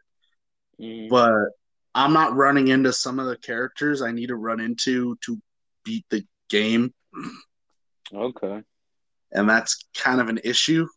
Mm. 0.80 1.10
but 1.10 1.34
I'm 1.94 2.14
not 2.14 2.34
running 2.36 2.70
into 2.70 2.94
some 2.94 3.20
of 3.20 3.26
the 3.28 3.36
characters 3.36 4.02
I 4.02 4.12
need 4.14 4.28
to 4.28 4.38
run 4.38 4.62
into 4.62 5.18
to 5.26 5.38
beat 5.84 6.06
the 6.10 6.26
game, 6.50 6.94
Okay. 8.14 8.64
and 9.34 9.50
that's 9.50 9.86
kind 9.98 10.22
of 10.22 10.30
an 10.30 10.40
issue. 10.46 10.88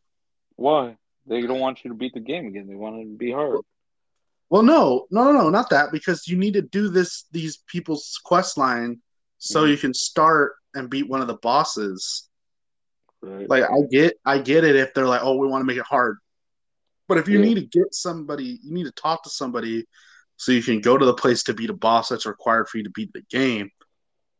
Why? 0.55 0.97
They 1.27 1.43
don't 1.43 1.59
want 1.59 1.83
you 1.85 1.91
to 1.91 1.97
beat 1.97 2.15
the 2.15 2.21
game 2.21 2.47
again. 2.47 2.69
They 2.69 2.77
want 2.77 2.97
it 3.01 3.05
to 3.05 3.17
be 3.17 3.33
hard. 3.33 3.59
Well, 4.53 4.63
no, 4.63 5.07
no, 5.11 5.25
no, 5.25 5.33
no, 5.33 5.49
not 5.49 5.71
that 5.71 5.93
because 5.93 6.29
you 6.29 6.37
need 6.37 6.53
to 6.53 6.61
do 6.61 6.91
this 6.91 7.25
these 7.33 7.63
people's 7.67 8.21
quest 8.23 8.59
line 8.59 9.01
so 9.39 9.65
Mhm. 9.65 9.71
you 9.71 9.79
can 9.79 9.95
start 9.95 10.57
and 10.75 10.91
beat 10.91 11.09
one 11.09 11.23
of 11.23 11.27
the 11.27 11.39
bosses. 11.39 12.29
Right. 13.23 13.49
Like 13.49 13.65
I 13.65 13.81
get, 13.91 14.21
I 14.27 14.37
get 14.41 14.65
it 14.65 14.77
if 14.77 14.93
they're 14.93 15.07
like, 15.07 15.23
oh, 15.25 15.39
we 15.39 15.49
want 15.49 15.63
to 15.63 15.65
make 15.65 15.79
it 15.79 15.87
hard, 15.87 16.19
but 17.09 17.17
if 17.17 17.29
you 17.29 17.39
Yeah. 17.39 17.47
need 17.47 17.55
to 17.55 17.65
get 17.65 17.95
somebody, 17.95 18.61
you 18.63 18.75
need 18.75 18.85
to 18.85 18.93
talk 18.93 19.23
to 19.23 19.31
somebody 19.31 19.87
so 20.37 20.53
you 20.53 20.63
can 20.63 20.83
go 20.83 20.99
to 20.99 21.07
the 21.07 21.15
place 21.15 21.43
to 21.45 21.55
beat 21.55 21.71
a 21.71 21.75
boss 21.75 22.11
that's 22.11 22.27
required 22.27 22.69
for 22.69 22.77
you 22.77 22.85
to 22.85 22.91
beat 22.91 23.11
the 23.15 23.23
game. 23.31 23.71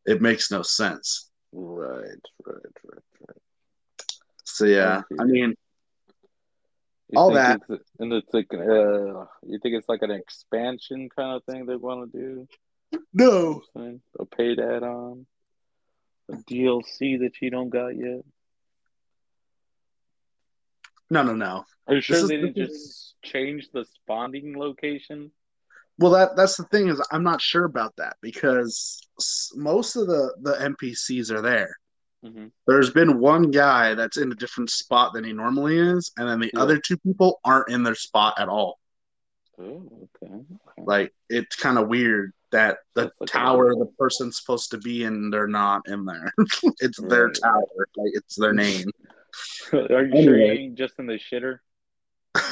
It 0.05 0.21
makes 0.21 0.51
no 0.51 0.61
sense. 0.61 1.31
right, 1.53 2.21
right, 2.45 2.57
right, 2.85 3.03
right. 3.29 3.37
So 4.45 4.67
yeah, 4.67 5.05
I 5.19 5.25
mean, 5.25 5.55
All 7.19 7.33
that. 7.33 7.61
it's- 7.69 7.91
and 7.99 8.13
it's 8.13 8.33
like, 8.33 8.53
uh, 8.55 9.27
you 9.43 9.59
think 9.63 9.75
it's 9.77 9.89
like 9.89 10.03
an 10.03 10.11
expansion 10.11 11.09
kind 11.15 11.37
of 11.37 11.45
thing 11.45 11.67
they 11.67 11.77
want 11.77 12.13
to 12.13 12.19
do? 12.19 12.49
no, 13.13 13.63
what 13.73 13.95
A 14.21 14.27
paid 14.27 14.59
add-on, 14.61 15.27
a 16.31 16.35
DLC 16.37 17.19
that 17.21 17.33
you 17.41 17.51
don't 17.51 17.71
got 17.71 17.89
yet. 17.97 18.23
no, 21.11 21.23
no, 21.23 21.35
no. 21.35 21.65
Are 21.87 21.95
you 21.95 22.01
sure 22.01 22.17
is- 22.17 22.29
they 22.29 22.37
didn't 22.37 22.57
this 22.57 22.69
just 22.71 23.15
change 23.23 23.71
the 23.73 23.85
spawning 23.85 24.57
location? 24.59 25.33
Well, 25.99 26.13
that 26.13 26.37
that's 26.37 26.57
the 26.57 26.65
thing 26.65 26.89
is 26.89 27.01
I'm 27.13 27.23
not 27.23 27.41
sure 27.43 27.65
about 27.65 27.95
that 27.97 28.17
because 28.23 29.07
most 29.55 29.97
of 29.97 30.07
the 30.07 30.35
the 30.41 30.53
NPCs 30.55 31.31
are 31.31 31.43
there. 31.43 31.77
Hmm 32.23 32.47
There's 32.67 32.91
been 32.91 33.19
one 33.19 33.51
guy 33.51 33.95
that's 33.95 34.17
in 34.17 34.31
a 34.33 34.37
different 34.37 34.71
spot 34.71 35.13
than 35.13 35.25
he 35.25 35.33
normally 35.33 35.79
is, 35.79 36.13
and 36.17 36.29
then 36.29 36.41
the 36.41 36.51
Yeah. 36.55 36.61
other 36.61 36.79
two 36.79 36.97
people 36.99 37.41
aren't 37.45 37.69
in 37.71 37.83
their 37.83 37.95
spot 37.95 38.35
at 38.39 38.49
all. 38.49 38.79
Oh, 39.59 40.09
okay. 40.23 40.35
okay. 40.35 40.83
Like 40.85 41.15
it's 41.29 41.57
kind 41.57 41.79
of 41.79 41.89
weird 41.89 42.33
that 42.53 42.79
the 42.95 43.11
like 43.21 43.31
tower 43.31 43.75
the 43.75 43.91
person's 43.99 44.39
supposed 44.39 44.71
to 44.71 44.79
be 44.79 45.05
in, 45.05 45.31
they're 45.31 45.47
not 45.47 45.89
in 45.89 46.05
there. 46.05 46.33
it's 46.81 47.01
their 47.03 47.31
tower, 47.31 47.89
like 47.97 48.11
it's 48.15 48.37
their 48.37 48.53
name. 48.53 48.85
Are 49.73 50.05
you 50.05 50.23
sure 50.23 50.37
you 50.39 50.45
Anyway. 50.45 50.59
ain't 50.59 50.75
just 50.79 50.95
in 50.99 51.07
the 51.07 51.19
shitter? 51.19 51.59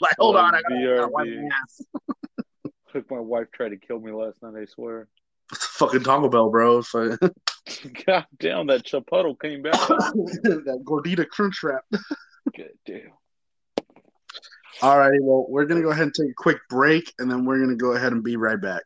Like, 0.00 0.16
hold 0.18 0.36
on, 0.36 0.54
I 0.54 0.62
gotta, 0.62 0.94
gotta 0.96 1.08
wipe 1.08 1.26
my 1.26 1.48
ass. 1.62 1.82
Look, 2.94 3.10
my 3.10 3.20
wife 3.20 3.48
tried 3.52 3.70
to 3.70 3.76
kill 3.76 4.00
me 4.00 4.10
last 4.10 4.42
night. 4.42 4.54
I 4.60 4.64
swear. 4.64 5.08
Fucking 5.80 6.02
Taco 6.02 6.28
Bell, 6.28 6.50
bro. 6.50 6.82
So- 6.82 7.16
God 8.06 8.26
damn, 8.38 8.66
that 8.66 8.84
Chipotle 8.84 9.40
came 9.40 9.62
back. 9.62 9.72
that 9.88 10.82
gordita 10.84 11.26
crunch 11.26 11.62
wrap. 11.62 11.84
God 12.54 12.68
damn. 12.84 13.12
Alrighty, 14.82 15.22
well, 15.22 15.46
we're 15.48 15.64
gonna 15.64 15.80
go 15.80 15.88
ahead 15.88 16.02
and 16.02 16.14
take 16.14 16.32
a 16.32 16.34
quick 16.36 16.58
break, 16.68 17.10
and 17.18 17.30
then 17.30 17.46
we're 17.46 17.60
gonna 17.60 17.76
go 17.76 17.92
ahead 17.92 18.12
and 18.12 18.22
be 18.22 18.36
right 18.36 18.60
back. 18.60 18.82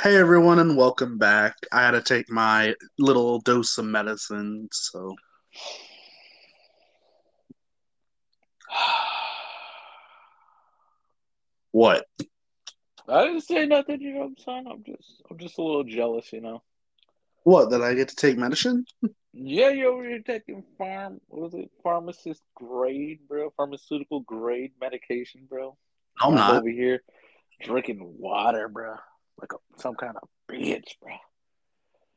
Hey 0.00 0.16
everyone, 0.16 0.60
and 0.60 0.76
welcome 0.76 1.18
back. 1.18 1.56
I 1.72 1.82
had 1.82 1.90
to 1.92 2.02
take 2.02 2.30
my 2.30 2.76
little 2.96 3.40
dose 3.40 3.76
of 3.78 3.86
medicine, 3.86 4.68
so 4.70 5.16
what? 11.72 12.04
I 13.08 13.24
didn't 13.24 13.42
say 13.42 13.66
nothing. 13.66 14.00
You 14.00 14.14
know 14.14 14.20
what 14.20 14.26
I'm 14.26 14.36
saying? 14.38 14.66
I'm 14.70 14.84
just, 14.84 15.22
I'm 15.30 15.38
just 15.38 15.58
a 15.58 15.62
little 15.62 15.84
jealous. 15.84 16.32
You 16.32 16.40
know. 16.40 16.62
What? 17.44 17.70
That 17.70 17.82
I 17.82 17.94
get 17.94 18.08
to 18.08 18.16
take 18.16 18.36
medicine? 18.36 18.84
Yeah, 19.32 19.70
you 19.70 19.88
over 19.88 20.04
here 20.04 20.20
taking 20.20 20.64
farm. 20.76 21.20
What 21.28 21.42
was 21.42 21.54
it? 21.54 21.70
Pharmacist 21.82 22.42
grade, 22.54 23.20
bro. 23.28 23.52
Pharmaceutical 23.56 24.20
grade 24.20 24.72
medication, 24.80 25.46
bro. 25.48 25.76
I'm 26.20 26.34
not. 26.34 26.56
over 26.56 26.68
here 26.68 27.02
drinking 27.62 28.14
water, 28.18 28.68
bro. 28.68 28.96
Like 29.40 29.52
a, 29.52 29.80
some 29.80 29.94
kind 29.94 30.16
of 30.20 30.28
bitch, 30.50 30.98
bro. 31.00 31.12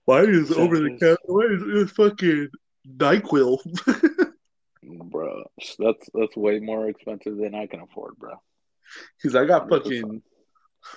Why 0.05 0.21
is 0.21 0.49
So 0.49 0.55
over 0.55 0.79
the 0.79 0.97
counter? 0.99 1.17
Why 1.25 1.45
is 1.45 1.61
it 1.63 1.89
fucking 1.91 2.49
Nyquil? 2.97 3.59
Bro, 4.83 5.43
that's 5.77 6.09
that's 6.11 6.35
way 6.35 6.59
more 6.59 6.89
expensive 6.89 7.37
than 7.37 7.53
I 7.53 7.67
can 7.67 7.81
afford, 7.81 8.15
bro. 8.17 8.41
Because 9.17 9.35
I 9.35 9.45
got 9.45 9.69
fucking 9.69 10.21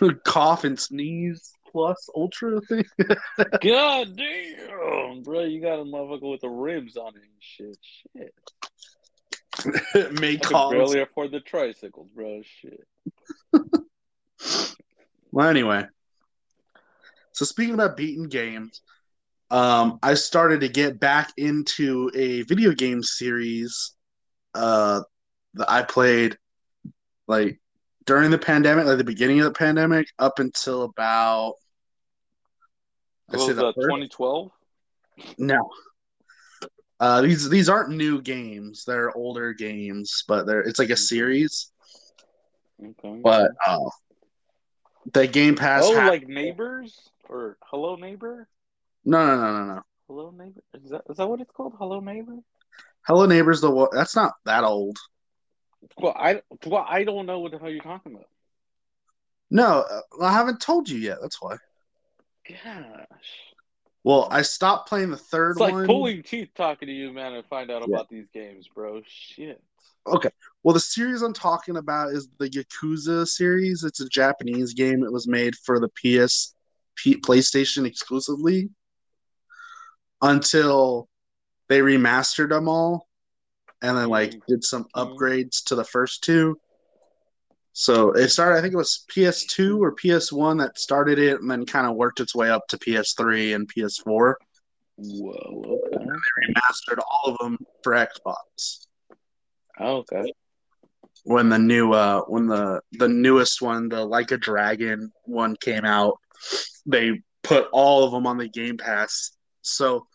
cough 0.25 0.65
and 0.65 0.79
sneeze 0.79 1.53
plus 1.71 2.09
ultra 2.15 2.61
thing. 2.63 2.85
God 3.63 4.17
damn, 4.17 5.23
bro, 5.23 5.45
you 5.45 5.61
got 5.61 5.81
a 5.81 5.85
motherfucker 5.85 6.31
with 6.31 6.41
the 6.41 6.49
ribs 6.49 6.97
on 6.97 7.15
it 7.17 7.23
and 7.23 7.41
shit. 7.41 7.79
Shit, 9.95 10.13
May 10.21 10.35
I 10.35 10.37
can 10.37 10.51
cause. 10.51 10.73
barely 10.73 11.01
afford 11.01 11.33
the 11.33 11.41
tricycles, 11.41 12.09
bro. 12.15 12.43
Shit. 12.43 12.87
Well, 15.33 15.49
anyway. 15.49 15.87
So 17.33 17.45
speaking 17.45 17.75
about 17.75 17.97
beaten 17.97 18.29
games, 18.29 18.83
um, 19.51 19.99
I 20.03 20.15
started 20.15 20.61
to 20.61 20.69
get 20.69 21.01
back 21.01 21.33
into 21.37 22.11
a 22.15 22.43
video 22.43 22.73
game 22.73 23.03
series 23.03 23.93
uh, 24.55 25.01
that 25.55 25.71
I 25.71 25.83
played 25.83 26.39
like 27.27 27.61
during 28.07 28.31
the 28.31 28.39
pandemic, 28.39 28.87
like 28.87 28.99
the 28.99 29.05
beginning 29.05 29.41
of 29.41 29.47
the 29.47 29.59
pandemic, 29.59 30.07
up 30.19 30.39
until 30.39 30.83
about 30.83 31.55
I 33.31 33.39
say 33.39 33.53
the 33.53 33.73
2012. 33.73 34.51
No. 35.39 35.71
Uh, 37.01 37.23
these 37.23 37.49
these 37.49 37.69
aren't 37.69 37.91
new 37.91 38.23
games; 38.23 38.85
they're 38.85 39.15
older 39.17 39.53
games, 39.53 40.25
but 40.29 40.47
they're 40.47 40.61
it's 40.61 40.79
like 40.79 40.91
a 40.91 40.97
series. 40.97 41.71
Okay. 42.83 43.21
But 43.23 43.53
uh, 43.67 43.91
the 45.13 45.27
Game 45.27 45.57
Pass. 45.57 45.85
oh, 45.85 45.93
like 45.93 46.29
neighbors 46.29 47.11
or 47.29 47.57
hello 47.65 47.97
neighbor? 47.97 48.49
no, 49.05 49.27
no, 49.27 49.37
no, 49.37 49.53
no, 49.53 49.75
no. 49.75 49.83
Hello 50.07 50.31
neighbor? 50.31 50.63
Is 50.83 50.91
that 50.91 51.03
is 51.11 51.17
that 51.17 51.29
what 51.29 51.41
it's 51.41 51.51
called? 51.51 51.75
Hello 51.79 52.01
neighbor? 52.01 52.37
Hello 53.07 53.27
Neighbors. 53.27 53.61
The 53.61 53.71
one 53.71 53.89
that's 53.93 54.17
not 54.17 54.33
that 54.47 54.65
old. 54.65 54.99
Well, 55.99 56.15
I 56.17 56.43
well 56.67 56.85
I 56.89 57.05
don't 57.05 57.27
know 57.27 57.41
what 57.41 57.53
the 57.53 57.59
hell 57.59 57.71
you're 57.71 57.83
talking 57.83 58.13
about. 58.15 58.29
No, 59.51 59.81
uh, 59.89 60.01
I 60.25 60.33
haven't 60.33 60.61
told 60.61 60.89
you 60.89 60.99
yet. 60.99 61.19
That's 61.21 61.41
why. 61.41 61.57
Gosh. 62.49 63.07
Well, 64.03 64.29
I 64.31 64.43
stopped 64.43 64.89
playing 64.89 65.11
the 65.11 65.17
third 65.17 65.53
It's 65.53 65.61
like 65.61 65.73
one. 65.73 65.87
pulling 65.87 66.23
teeth 66.23 66.51
talking 66.55 66.89
to 66.89 66.93
you, 66.95 67.13
man, 67.13 67.33
and 67.35 67.45
find 67.47 67.71
out 67.71 67.83
Yeah. 67.83 67.95
about 67.95 68.09
these 68.09 68.27
games, 68.35 68.69
bro. 68.75 69.03
Shit. 69.07 69.63
Okay. 70.07 70.31
Well, 70.63 70.75
the 70.75 70.81
series 70.81 71.23
I'm 71.23 71.33
talking 71.33 71.77
about 71.79 72.13
is 72.13 72.29
the 72.39 72.49
Yakuza 72.51 73.27
series. 73.27 73.85
It's 73.85 74.01
a 74.01 74.09
Japanese 74.09 74.75
game. 74.75 75.03
It 75.03 75.13
was 75.13 75.27
made 75.27 75.55
for 75.57 75.81
the 75.81 75.89
PS, 75.89 76.55
P, 76.97 77.17
PlayStation 77.17 77.87
exclusively 77.87 78.69
until 80.21 81.09
they 81.69 81.81
remastered 81.81 82.51
them 82.51 82.69
all 82.69 83.09
and 83.85 83.97
then 83.99 84.09
like 84.09 84.33
Mhm. 84.33 84.47
did 84.49 84.65
some 84.65 84.85
Mhm. 84.85 84.91
upgrades 84.97 85.63
to 85.65 85.75
the 85.75 85.85
first 85.85 86.25
two. 86.25 86.59
So 87.73 88.13
it 88.13 88.29
started. 88.29 88.59
I 88.59 88.63
think 88.63 88.73
it 88.73 88.79
was 88.79 89.05
PS2 89.09 89.83
or 89.83 89.93
PS1 89.93 90.59
that 90.59 90.79
started 90.79 91.19
it, 91.19 91.41
and 91.41 91.51
then 91.51 91.67
kind 91.67 91.87
of 91.87 91.97
worked 91.97 92.21
its 92.21 92.35
way 92.35 92.49
up 92.49 92.67
to 92.69 92.79
PS3 92.79 93.53
and 93.53 93.69
PS4. 93.69 94.39
Whoa. 94.97 95.81
Okay. 95.93 96.05
Remastered 96.49 96.99
all 97.11 97.33
of 97.33 97.39
them 97.39 97.59
for 97.83 97.93
Xbox. 97.95 98.87
Oh, 99.81 99.97
okay. 99.99 100.33
when 101.27 101.49
the 101.49 101.59
new 101.59 101.91
uh 101.95 102.21
when 102.27 102.47
the 102.47 102.83
the 102.93 103.09
newest 103.09 103.63
one 103.63 103.89
the 103.89 104.05
like 104.05 104.31
a 104.31 104.37
dragon 104.37 105.11
one 105.25 105.57
came 105.57 105.87
out 105.87 106.21
they 106.85 107.23
put 107.43 107.67
all 107.73 108.05
of 108.05 108.13
them 108.13 108.27
on 108.27 108.37
the 108.37 108.47
game 108.47 108.77
pass 108.77 109.31
so 109.63 110.07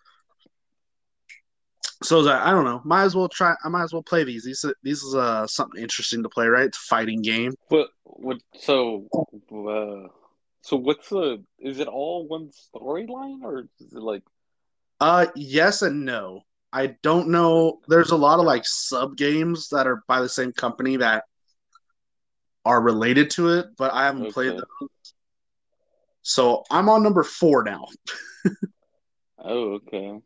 so 2.02 2.16
I 2.16 2.18
was 2.18 2.28
like, 2.28 2.42
I 2.42 2.52
don't 2.52 2.66
know. 2.66 2.82
Might 2.86 3.04
as 3.04 3.16
well 3.16 3.30
try. 3.30 3.56
I 3.64 3.70
might 3.70 3.84
as 3.84 3.94
well 3.94 4.04
play 4.04 4.24
these. 4.24 4.44
These 4.44 4.66
these 4.84 5.02
is 5.04 5.16
uh 5.16 5.46
something 5.48 5.82
interesting 5.82 6.24
to 6.24 6.30
play, 6.30 6.48
right? 6.48 6.66
It's 6.66 6.78
a 6.78 6.82
fighting 6.82 7.22
game. 7.22 7.54
But 7.70 7.90
what? 8.04 8.38
So, 8.56 9.08
uh, 9.14 10.08
so 10.62 10.78
what's 10.78 11.10
the? 11.10 11.44
Is 11.60 11.80
it 11.80 11.88
all 11.88 12.28
one 12.28 12.52
storyline, 12.52 13.44
or 13.44 13.60
is 13.80 13.94
it 13.94 14.02
like? 14.02 14.24
Uh, 15.00 15.28
yes 15.36 15.82
and 15.82 16.06
no. 16.06 16.42
I 16.72 16.96
don't 17.02 17.30
know. 17.30 17.80
There's 17.88 18.12
a 18.12 18.18
lot 18.18 18.40
of 18.40 18.46
like 18.46 18.66
sub 18.66 19.18
games 19.18 19.70
that 19.70 19.88
are 19.88 20.04
by 20.08 20.22
the 20.22 20.30
same 20.30 20.54
company 20.54 20.98
that 20.98 21.24
are 22.64 22.82
related 22.82 23.32
to 23.32 23.50
it, 23.50 23.68
but 23.78 23.92
I 23.92 24.06
haven't 24.06 24.34
played 24.34 24.52
them. 24.52 24.66
So 26.22 26.64
I'm 26.70 26.90
on 26.90 27.02
number 27.04 27.24
four 27.24 27.64
now. 27.64 27.88
Oh, 29.42 29.76
okay. 29.76 30.20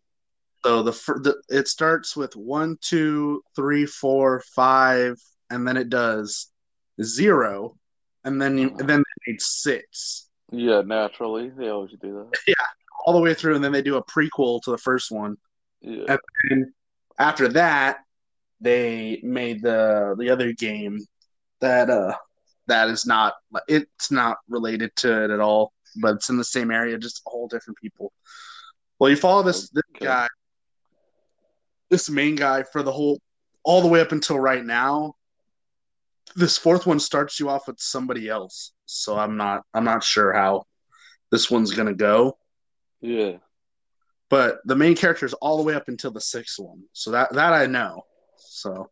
So 0.65 0.81
the, 0.83 0.91
the 0.91 1.41
it 1.49 1.67
starts 1.67 2.15
with 2.15 2.35
one, 2.35 2.77
two, 2.81 3.41
three, 3.55 3.85
four, 3.85 4.41
five, 4.55 5.17
and 5.49 5.67
then 5.67 5.75
it 5.77 5.89
does 5.89 6.47
zero, 7.01 7.75
and 8.23 8.41
then 8.41 8.57
you 8.57 8.69
and 8.79 8.87
then 8.89 8.99
they 8.99 9.31
made 9.31 9.41
six 9.41 10.29
Yeah, 10.51 10.81
naturally, 10.85 11.49
they 11.49 11.69
always 11.69 11.91
do 12.01 12.27
that. 12.31 12.39
Yeah, 12.47 12.53
all 13.05 13.13
the 13.13 13.19
way 13.19 13.33
through, 13.33 13.55
and 13.55 13.63
then 13.63 13.71
they 13.73 13.81
do 13.81 13.97
a 13.97 14.03
prequel 14.05 14.61
to 14.63 14.71
the 14.71 14.77
first 14.77 15.11
one. 15.11 15.35
Yeah. 15.81 16.15
And 16.49 16.67
after 17.19 17.49
that, 17.49 17.97
they 18.61 19.19
made 19.23 19.61
the 19.61 20.15
the 20.17 20.29
other 20.29 20.53
game 20.53 20.99
that 21.59 21.89
uh 21.89 22.15
that 22.67 22.87
is 22.89 23.05
not 23.05 23.33
it's 23.67 24.11
not 24.11 24.37
related 24.47 24.95
to 24.97 25.25
it 25.25 25.29
at 25.31 25.41
all, 25.41 25.73
but 26.01 26.15
it's 26.15 26.29
in 26.29 26.37
the 26.37 26.43
same 26.43 26.71
area, 26.71 26.97
just 26.97 27.21
all 27.25 27.49
different 27.49 27.77
people. 27.79 28.13
Well, 28.99 29.09
you 29.09 29.17
follow 29.17 29.43
this 29.43 29.69
this 29.71 29.83
Okay. 29.97 30.05
guy, 30.05 30.27
this 31.93 32.09
main 32.09 32.35
guy 32.35 32.63
for 32.63 32.81
the 32.81 32.91
whole 32.91 33.21
all 33.63 33.81
the 33.83 33.87
way 33.87 34.01
up 34.01 34.11
until 34.11 34.39
right 34.39 34.65
now. 34.65 35.13
This 36.35 36.57
fourth 36.57 36.87
one 36.87 36.99
starts 36.99 37.39
you 37.39 37.49
off 37.49 37.67
with 37.67 37.79
somebody 37.79 38.27
else, 38.27 38.73
so 38.87 39.15
I'm 39.15 39.37
not 39.37 39.61
I'm 39.75 39.83
not 39.85 40.03
sure 40.03 40.33
how 40.33 40.63
this 41.31 41.51
one's 41.51 41.71
gonna 41.71 41.93
go 41.93 42.37
Yeah. 42.99 43.37
but 44.29 44.57
the 44.65 44.75
main 44.75 44.95
character 44.95 45.27
is 45.27 45.33
all 45.35 45.57
the 45.57 45.63
way 45.63 45.75
up 45.75 45.87
until 45.87 46.09
the 46.09 46.21
sixth 46.21 46.57
one. 46.57 46.81
So 46.93 47.11
that 47.11 47.31
that 47.33 47.53
I 47.53 47.67
know. 47.67 48.01
So 48.37 48.89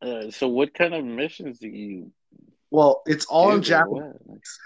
Uh, 0.00 0.30
so, 0.32 0.48
what 0.48 0.72
kind 0.74 0.94
of 0.94 1.04
missions 1.04 1.58
do 1.60 1.68
you 1.68 2.10
well, 2.70 3.02
it's 3.04 3.26
all 3.26 3.54
in 3.54 3.62
Japanese. 3.62 4.58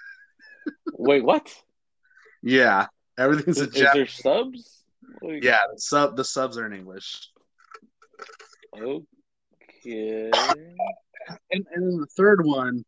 Wait, 0.92 1.24
what? 1.24 1.52
Yeah, 2.42 2.86
everything's 3.18 3.58
Is, 3.58 3.62
in 3.62 3.68
is 3.70 3.74
there 3.74 3.84
Japanese. 3.84 4.14
subs? 4.14 4.75
Like, 5.22 5.42
Yeah, 5.42 5.58
the 5.72 5.80
sub 5.80 6.16
the 6.16 6.24
subs 6.24 6.58
are 6.58 6.66
in 6.66 6.72
English. 6.72 7.28
Okay. 8.78 10.30
And, 11.50 11.66
and 11.72 11.82
then 11.92 11.98
the 12.00 12.06
third 12.16 12.44
one, 12.44 12.84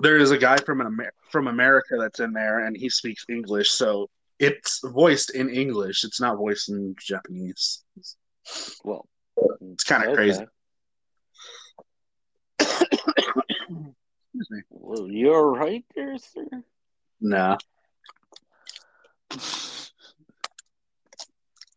there 0.00 0.16
is 0.16 0.30
a 0.30 0.38
guy 0.38 0.56
from 0.58 0.80
an 0.80 0.86
Amer- 0.88 1.12
from 1.30 1.46
America 1.48 1.96
that's 1.98 2.20
in 2.20 2.32
there, 2.32 2.64
and 2.64 2.76
he 2.76 2.88
speaks 2.88 3.24
English. 3.28 3.70
So 3.70 4.08
it's 4.38 4.80
voiced 4.84 5.30
in 5.30 5.48
English. 5.50 6.04
It's 6.04 6.20
not 6.20 6.36
voiced 6.38 6.70
in 6.70 6.94
Japanese. 6.98 7.84
Well, 8.84 9.06
It's 9.72 9.84
kind 9.84 10.02
of 10.04 10.10
okay. 10.10 10.16
crazy. 10.16 10.44
Excuse 12.58 14.50
me. 14.50 14.62
Well, 14.70 15.08
you're 15.10 15.50
right 15.52 15.84
there, 15.94 16.16
sir. 16.18 16.46
Nah. 17.20 17.58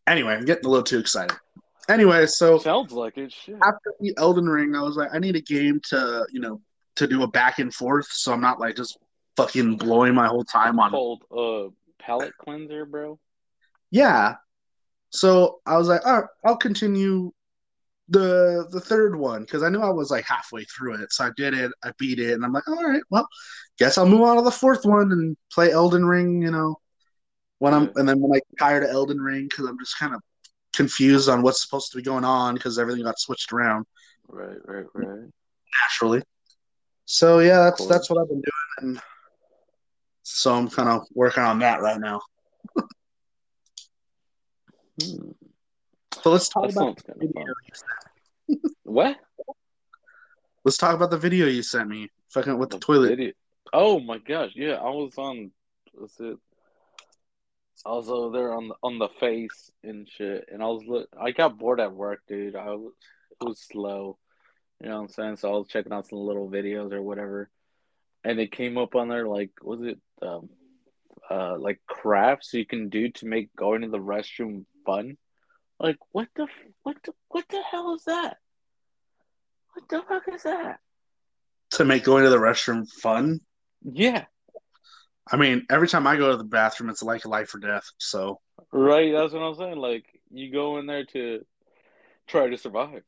Anyway, 0.06 0.34
I'm 0.34 0.44
getting 0.44 0.66
a 0.66 0.68
little 0.68 0.84
too 0.84 0.98
excited. 0.98 1.36
Anyway, 1.88 2.26
so 2.26 2.58
Sounds 2.58 2.92
like 2.92 3.18
it. 3.18 3.32
Shit. 3.32 3.56
after 3.62 3.92
the 4.00 4.14
Elden 4.16 4.46
Ring, 4.48 4.74
I 4.74 4.82
was 4.82 4.96
like, 4.96 5.10
I 5.12 5.18
need 5.18 5.36
a 5.36 5.40
game 5.40 5.80
to, 5.90 6.26
you 6.32 6.40
know, 6.40 6.60
to 6.96 7.06
do 7.06 7.22
a 7.22 7.26
back 7.26 7.58
and 7.58 7.74
forth, 7.74 8.06
so 8.10 8.32
I'm 8.32 8.40
not 8.40 8.60
like 8.60 8.76
just 8.76 8.98
fucking 9.36 9.76
blowing 9.76 10.14
my 10.14 10.26
whole 10.26 10.44
time 10.44 10.78
on. 10.78 10.90
Called 10.90 11.24
uh 11.30 11.70
palate 11.98 12.32
cleanser, 12.38 12.86
bro. 12.86 13.18
Yeah. 13.90 14.36
So 15.10 15.60
I 15.66 15.76
was 15.76 15.88
like, 15.88 16.06
all 16.06 16.20
right, 16.20 16.30
I'll 16.44 16.56
continue 16.56 17.32
the 18.08 18.66
the 18.70 18.80
third 18.80 19.16
one 19.16 19.42
because 19.42 19.62
I 19.62 19.68
knew 19.68 19.80
I 19.80 19.90
was 19.90 20.10
like 20.10 20.24
halfway 20.26 20.64
through 20.64 21.02
it. 21.02 21.12
So 21.12 21.24
I 21.24 21.30
did 21.36 21.54
it, 21.54 21.70
I 21.82 21.92
beat 21.98 22.18
it, 22.18 22.32
and 22.32 22.44
I'm 22.44 22.52
like, 22.52 22.68
all 22.68 22.82
right, 22.82 23.02
well, 23.10 23.28
guess 23.78 23.98
I'll 23.98 24.08
move 24.08 24.22
on 24.22 24.36
to 24.36 24.42
the 24.42 24.50
fourth 24.50 24.84
one 24.84 25.12
and 25.12 25.36
play 25.52 25.70
Elden 25.72 26.04
Ring. 26.04 26.42
You 26.42 26.50
know, 26.50 26.76
when 27.64 27.72
I'm 27.72 27.90
and 27.96 28.06
then 28.06 28.20
when 28.20 28.30
I 28.32 28.34
get 28.36 28.58
tired 28.58 28.82
of 28.84 28.90
Elden 28.90 29.18
Ring 29.18 29.44
because 29.48 29.64
I'm 29.64 29.78
just 29.78 29.98
kind 29.98 30.14
of 30.14 30.20
confused 30.74 31.30
on 31.30 31.40
what's 31.40 31.62
supposed 31.62 31.90
to 31.92 31.96
be 31.96 32.02
going 32.02 32.22
on 32.24 32.54
because 32.54 32.78
everything 32.78 33.02
got 33.04 33.18
switched 33.18 33.52
around 33.54 33.86
Right, 34.28 34.58
right, 34.66 34.84
right. 34.92 35.30
naturally. 35.82 36.22
So 37.06 37.38
yeah, 37.38 37.60
that's 37.60 37.78
Cool. 37.78 37.88
that's 37.88 38.10
what 38.10 38.20
I've 38.20 38.28
been 38.28 38.42
doing, 38.42 38.94
and 38.94 39.00
so 40.22 40.54
I'm 40.54 40.68
kind 40.68 40.90
of 40.90 41.06
working 41.14 41.42
on 41.42 41.58
that 41.60 41.80
right 41.80 41.98
now. 41.98 42.20
Hmm. 45.02 45.30
So 46.22 46.30
let's 46.30 46.48
talk 46.50 46.64
That 46.70 46.72
about 46.76 46.96
the 47.06 47.14
video 47.18 47.44
you 47.66 47.74
sent. 47.74 48.60
What? 48.84 49.16
Let's 50.64 50.76
talk 50.76 50.94
about 50.94 51.10
the 51.10 51.18
video 51.18 51.46
you 51.46 51.62
sent 51.62 51.88
me. 51.88 52.10
Fucking 52.30 52.58
with 52.58 52.70
the 52.70 52.78
toilet. 52.78 53.12
Idiot. 53.12 53.36
Oh 53.72 54.00
my 54.00 54.18
gosh! 54.18 54.52
Yeah, 54.54 54.74
I 54.74 54.90
was 54.90 55.14
on. 55.16 55.50
What's 55.94 56.20
it? 56.20 56.36
Over 57.84 58.36
there 58.36 58.54
on 58.54 58.68
the 58.68 58.74
on 58.82 58.98
the 58.98 59.08
face 59.08 59.70
and 59.82 60.08
shit, 60.08 60.48
and 60.50 60.62
I 60.62 60.66
was 60.66 60.84
look. 60.86 61.08
I 61.20 61.32
got 61.32 61.58
bored 61.58 61.80
at 61.80 61.92
work, 61.92 62.20
dude. 62.28 62.56
I 62.56 62.70
was 62.70 62.92
it 63.40 63.44
was 63.44 63.60
slow. 63.60 64.18
You 64.80 64.88
know 64.88 64.96
what 64.96 65.02
I'm 65.02 65.08
saying? 65.08 65.36
So 65.36 65.54
I 65.54 65.58
was 65.58 65.68
checking 65.68 65.92
out 65.92 66.06
some 66.06 66.18
little 66.18 66.48
videos 66.48 66.92
or 66.92 67.02
whatever, 67.02 67.50
and 68.22 68.38
it 68.38 68.52
came 68.52 68.78
up 68.78 68.94
on 68.94 69.08
there 69.08 69.26
like 69.26 69.50
was 69.62 69.82
it 69.82 69.98
um 70.22 70.48
uh 71.30 71.56
like 71.58 71.80
crafts 71.86 72.54
you 72.54 72.66
can 72.66 72.88
do 72.88 73.10
to 73.10 73.26
make 73.26 73.54
going 73.56 73.82
to 73.82 73.88
the 73.88 73.98
restroom 73.98 74.64
fun. 74.86 75.16
Like 75.78 75.98
what 76.12 76.28
the 76.36 76.46
what 76.82 76.96
the 77.04 77.12
what 77.28 77.44
the 77.48 77.62
hell 77.62 77.94
is 77.94 78.04
that? 78.04 78.38
What 79.74 79.88
the 79.88 80.02
fuck 80.08 80.22
is 80.32 80.44
that? 80.44 80.78
to 81.74 81.84
make 81.84 82.04
going 82.04 82.24
to 82.24 82.30
the 82.30 82.36
restroom 82.36 82.88
fun. 82.88 83.40
Yeah. 83.82 84.24
I 85.30 85.36
mean, 85.36 85.66
every 85.70 85.88
time 85.88 86.06
I 86.06 86.16
go 86.16 86.30
to 86.30 86.36
the 86.36 86.44
bathroom, 86.44 86.90
it's 86.90 87.02
like 87.02 87.24
life 87.24 87.54
or 87.54 87.58
death. 87.58 87.84
So 87.98 88.40
Right, 88.72 89.12
that's 89.12 89.32
what 89.32 89.42
I'm 89.42 89.54
saying. 89.54 89.76
Like 89.78 90.04
you 90.30 90.52
go 90.52 90.78
in 90.78 90.86
there 90.86 91.04
to 91.06 91.44
try 92.26 92.48
to 92.48 92.58
survive, 92.58 93.02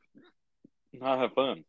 not 0.93 1.19
have 1.19 1.33
fun. 1.35 1.65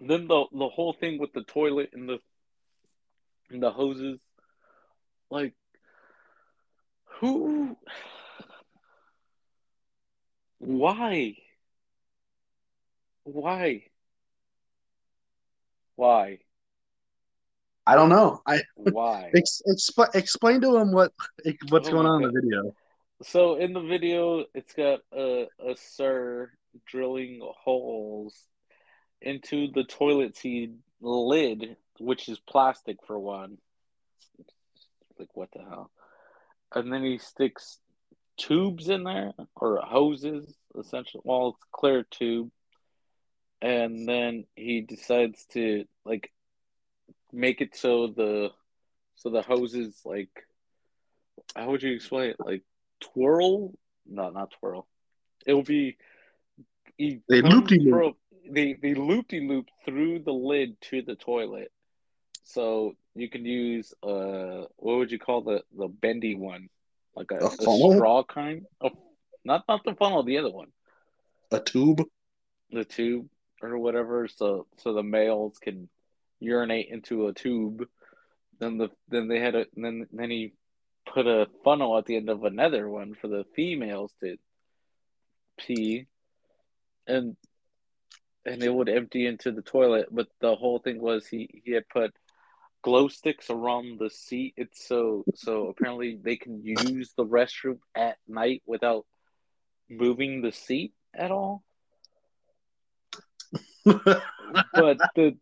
Then 0.00 0.26
the 0.26 0.44
the 0.52 0.68
whole 0.68 0.92
thing 0.92 1.18
with 1.18 1.32
the 1.32 1.42
toilet 1.42 1.90
and 1.92 2.08
the 2.08 2.18
and 3.50 3.62
the 3.62 3.70
hoses, 3.70 4.18
like 5.30 5.54
who, 7.20 7.76
why, 10.58 11.36
why, 13.24 13.84
why, 15.94 16.38
I 17.86 17.94
don't 17.94 18.08
know. 18.08 18.42
I 18.46 18.62
why? 18.74 19.30
ex- 19.36 19.62
expl- 19.68 20.14
explain 20.14 20.60
to 20.62 20.76
him 20.76 20.92
what 20.92 21.12
what's 21.68 21.88
Oh 21.88 21.92
going 21.92 22.06
on 22.06 22.24
in 22.24 22.32
the 22.32 22.40
video. 22.40 22.74
So 23.22 23.56
in 23.56 23.72
the 23.72 23.80
video, 23.80 24.44
it's 24.54 24.74
got 24.74 25.00
a 25.12 25.46
a 25.64 25.76
sir 25.76 26.50
drilling 26.86 27.40
holes 27.42 28.36
into 29.22 29.68
the 29.72 29.84
toilet 29.84 30.36
seat 30.36 30.72
lid, 31.00 31.76
which 31.98 32.28
is 32.28 32.38
plastic 32.38 32.98
for 33.06 33.18
one. 33.18 33.58
Like 35.18 35.34
what 35.34 35.50
the 35.52 35.60
hell? 35.60 35.90
And 36.74 36.92
then 36.92 37.04
he 37.04 37.18
sticks 37.18 37.78
tubes 38.36 38.88
in 38.88 39.04
there 39.04 39.32
or 39.54 39.80
hoses, 39.82 40.52
essentially. 40.78 41.22
Well, 41.24 41.56
it's 41.56 41.66
clear 41.72 42.04
tube. 42.10 42.50
And 43.62 44.06
then 44.06 44.44
he 44.54 44.82
decides 44.82 45.46
to 45.52 45.84
like 46.04 46.30
make 47.36 47.60
it 47.60 47.76
so 47.76 48.08
the 48.08 48.50
so 49.16 49.30
the 49.30 49.42
hoses 49.42 50.00
like 50.04 50.30
how 51.54 51.70
would 51.70 51.82
you 51.82 51.92
explain 51.92 52.30
it? 52.30 52.36
Like 52.38 52.62
twirl? 53.00 53.72
No, 54.06 54.30
not 54.30 54.52
twirl. 54.58 54.86
It'll 55.46 55.62
be 55.62 55.98
he 56.96 57.20
They 57.28 57.42
comes 57.42 57.54
loop-de-loop. 57.54 58.16
They 58.48 58.74
they 58.74 58.94
loop 58.94 59.28
de 59.28 59.40
loop 59.40 59.66
through 59.84 60.20
the 60.20 60.32
lid 60.32 60.80
to 60.82 61.02
the 61.02 61.16
toilet, 61.16 61.72
so 62.44 62.94
you 63.14 63.28
can 63.28 63.44
use 63.44 63.92
uh 64.02 64.66
what 64.76 64.98
would 64.98 65.12
you 65.12 65.18
call 65.18 65.42
the 65.42 65.62
the 65.76 65.88
bendy 65.88 66.34
one, 66.36 66.68
like 67.14 67.30
a, 67.32 67.38
A 67.38 67.46
a 67.46 67.50
straw 67.50 68.22
kind? 68.22 68.66
Oh, 68.80 68.90
not 69.44 69.64
not 69.68 69.84
the 69.84 69.94
funnel, 69.94 70.22
the 70.22 70.38
other 70.38 70.50
one, 70.50 70.68
A 71.50 71.60
tube. 71.60 72.02
the 72.70 72.84
tube 72.84 73.28
or 73.60 73.78
whatever. 73.78 74.28
So 74.28 74.66
so 74.76 74.92
the 74.94 75.02
males 75.02 75.58
can 75.58 75.88
urinate 76.40 76.88
into 76.90 77.26
a 77.26 77.32
tube. 77.32 77.86
Then 78.58 78.78
the 78.78 78.88
then 79.08 79.28
they 79.28 79.40
had 79.40 79.54
a 79.54 79.66
then 79.74 80.06
then 80.12 80.30
he 80.30 80.52
put 81.12 81.26
a 81.26 81.46
funnel 81.64 81.96
at 81.98 82.06
the 82.06 82.16
end 82.16 82.28
of 82.28 82.44
another 82.44 82.88
one 82.88 83.14
for 83.14 83.28
the 83.28 83.44
females 83.54 84.12
to 84.20 84.36
pee, 85.58 86.06
and 87.06 87.36
and 88.44 88.62
it 88.62 88.72
would 88.72 88.88
empty 88.88 89.26
into 89.26 89.52
the 89.52 89.62
toilet. 89.62 90.08
But 90.10 90.28
the 90.40 90.54
whole 90.54 90.78
thing 90.78 91.00
was 91.00 91.26
he 91.26 91.62
he 91.64 91.72
had 91.72 91.88
put 91.88 92.12
glow 92.82 93.08
sticks 93.08 93.50
around 93.50 93.98
the 93.98 94.10
seat. 94.10 94.54
It's 94.56 94.86
so 94.86 95.24
so 95.34 95.68
apparently 95.68 96.18
they 96.22 96.36
can 96.36 96.62
use 96.64 97.12
the 97.16 97.26
restroom 97.26 97.78
at 97.94 98.16
night 98.28 98.62
without 98.66 99.06
moving 99.90 100.42
the 100.42 100.52
seat 100.52 100.92
at 101.14 101.30
all. 101.30 101.62
but 103.84 104.98
the 105.14 105.36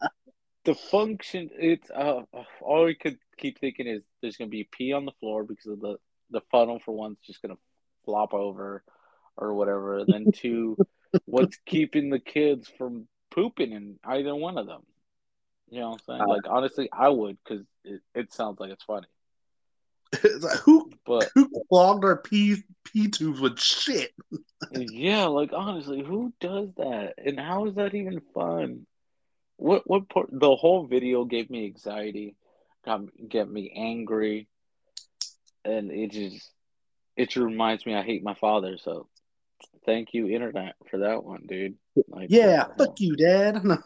the 0.65 0.75
function 0.75 1.51
it's 1.59 1.91
uh 1.91 2.23
all 2.61 2.85
we 2.85 2.95
could 2.95 3.19
keep 3.37 3.59
thinking 3.59 3.87
is 3.87 4.03
there's 4.23 4.37
gonna 4.37 4.49
be 4.49 4.69
pee 4.71 4.93
on 4.93 5.05
the 5.05 5.13
floor 5.21 5.45
because 5.45 5.67
of 5.67 5.81
the 5.81 5.97
the 6.31 6.41
funnel 6.51 6.81
for 6.85 6.93
one's 6.93 7.19
just 7.27 7.43
gonna 7.43 7.59
flop 8.05 8.35
over 8.35 8.83
or 9.37 9.55
whatever. 9.55 9.99
And 9.99 10.09
then 10.09 10.33
two, 10.35 10.77
what's 11.27 11.59
keeping 11.67 12.11
the 12.11 12.19
kids 12.19 12.71
from 12.79 13.09
pooping 13.31 13.73
in 13.73 13.99
either 14.05 14.35
one 14.35 14.59
of 14.59 14.67
them? 14.67 14.83
You 15.71 15.81
know 15.81 15.91
what 15.91 16.03
I'm 16.09 16.19
saying? 16.19 16.21
Uh, 16.23 16.29
like 16.29 16.49
honestly, 16.49 16.89
I 16.93 17.09
would 17.09 17.39
because 17.43 17.65
it, 17.85 18.01
it 18.15 18.33
sounds 18.33 18.61
like 18.61 18.71
it's 18.71 18.85
funny. 18.85 19.07
It's 20.23 20.45
like, 20.45 20.59
who 20.59 20.91
But 21.05 21.31
who 21.35 21.51
clogged 21.69 22.05
our 22.05 22.17
pee 22.17 22.63
pee 22.85 23.09
tubes 23.09 23.41
with 23.41 23.59
shit? 23.59 24.13
yeah, 24.71 25.25
like 25.25 25.51
honestly, 25.53 26.05
who 26.05 26.33
does 26.41 26.69
that? 26.77 27.15
And 27.19 27.39
how 27.39 27.67
is 27.67 27.75
that 27.75 27.95
even 27.95 28.21
fun? 28.33 28.87
What 29.65 29.89
what 29.89 30.11
part? 30.11 30.29
The 30.31 30.55
whole 30.55 30.87
video 30.87 31.25
gave 31.25 31.49
me 31.49 31.65
anxiety, 31.65 32.37
got 32.85 33.01
get 33.31 33.51
me 33.51 33.73
angry, 33.75 34.47
and 35.65 35.91
it 35.91 36.11
just 36.11 36.51
it 37.17 37.31
just 37.31 37.43
reminds 37.43 37.87
me 37.87 37.95
I 37.95 38.03
hate 38.03 38.23
my 38.23 38.35
father. 38.35 38.77
So 38.77 39.09
thank 39.87 40.13
you, 40.13 40.29
internet, 40.29 40.75
for 40.91 40.99
that 40.99 41.25
one, 41.25 41.47
dude. 41.49 41.77
Like, 42.09 42.27
Yeah, 42.29 42.67
fuck 42.77 43.01
you, 43.01 43.17
Dad. 43.17 43.65
No. 43.65 43.79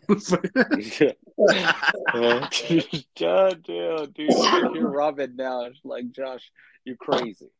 God 3.22 3.62
damn, 3.64 4.10
dude. 4.10 4.72
Hear 4.72 4.88
Robin 4.88 5.36
now. 5.36 5.66
It's 5.66 5.78
like, 5.84 6.10
Josh, 6.10 6.50
you're 6.84 6.96
crazy. 6.96 7.50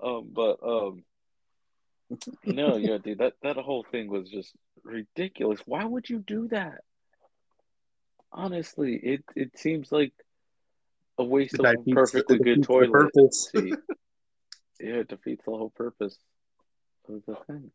um, 0.00 0.30
but 0.32 0.58
um, 0.62 1.02
no, 2.44 2.76
yeah, 2.76 2.98
dude, 2.98 3.18
that 3.18 3.34
that 3.42 3.56
whole 3.56 3.84
thing 3.90 4.08
was 4.08 4.28
just 4.28 4.52
ridiculous. 4.84 5.60
Why 5.66 5.84
would 5.84 6.08
you 6.08 6.18
do 6.18 6.48
that? 6.48 6.80
Honestly, 8.32 8.96
it 8.96 9.24
it 9.36 9.58
seems 9.58 9.92
like 9.92 10.12
a 11.18 11.24
waste 11.24 11.54
of 11.54 11.60
a 11.66 11.76
defeats- 11.76 11.94
perfectly 11.94 12.38
good 12.38 12.62
defeats 12.62 12.66
toilet 12.66 13.34
seat. 13.34 13.74
Yeah, 14.80 14.94
it 14.94 15.08
defeats 15.08 15.44
the 15.44 15.52
whole 15.52 15.70
purpose 15.70 16.18
of 17.08 17.22
the 17.26 17.36
thing. 17.46 17.70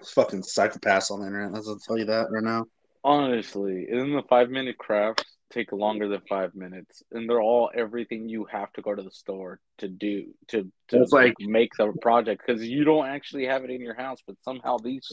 It's 0.00 0.12
fucking 0.12 0.42
psychopaths 0.42 1.10
on 1.10 1.20
the 1.20 1.26
internet. 1.26 1.52
Let's 1.52 1.86
tell 1.86 1.98
you 1.98 2.06
that 2.06 2.30
right 2.30 2.42
now. 2.42 2.66
Honestly, 3.04 3.86
in 3.88 4.12
the 4.12 4.22
five 4.28 4.50
minute 4.50 4.78
crafts 4.78 5.24
take 5.50 5.72
longer 5.72 6.08
than 6.08 6.20
five 6.28 6.54
minutes, 6.54 7.02
and 7.12 7.28
they're 7.28 7.40
all 7.40 7.70
everything 7.74 8.28
you 8.28 8.44
have 8.46 8.72
to 8.74 8.82
go 8.82 8.94
to 8.94 9.02
the 9.02 9.10
store 9.10 9.60
to 9.78 9.88
do 9.88 10.26
to 10.48 10.70
to 10.88 11.02
It's 11.02 11.12
like- 11.12 11.34
make 11.40 11.70
the 11.78 11.92
project 12.02 12.42
because 12.46 12.62
you 12.66 12.84
don't 12.84 13.06
actually 13.06 13.46
have 13.46 13.64
it 13.64 13.70
in 13.70 13.80
your 13.80 13.94
house, 13.94 14.20
but 14.26 14.36
somehow 14.42 14.76
these 14.78 15.06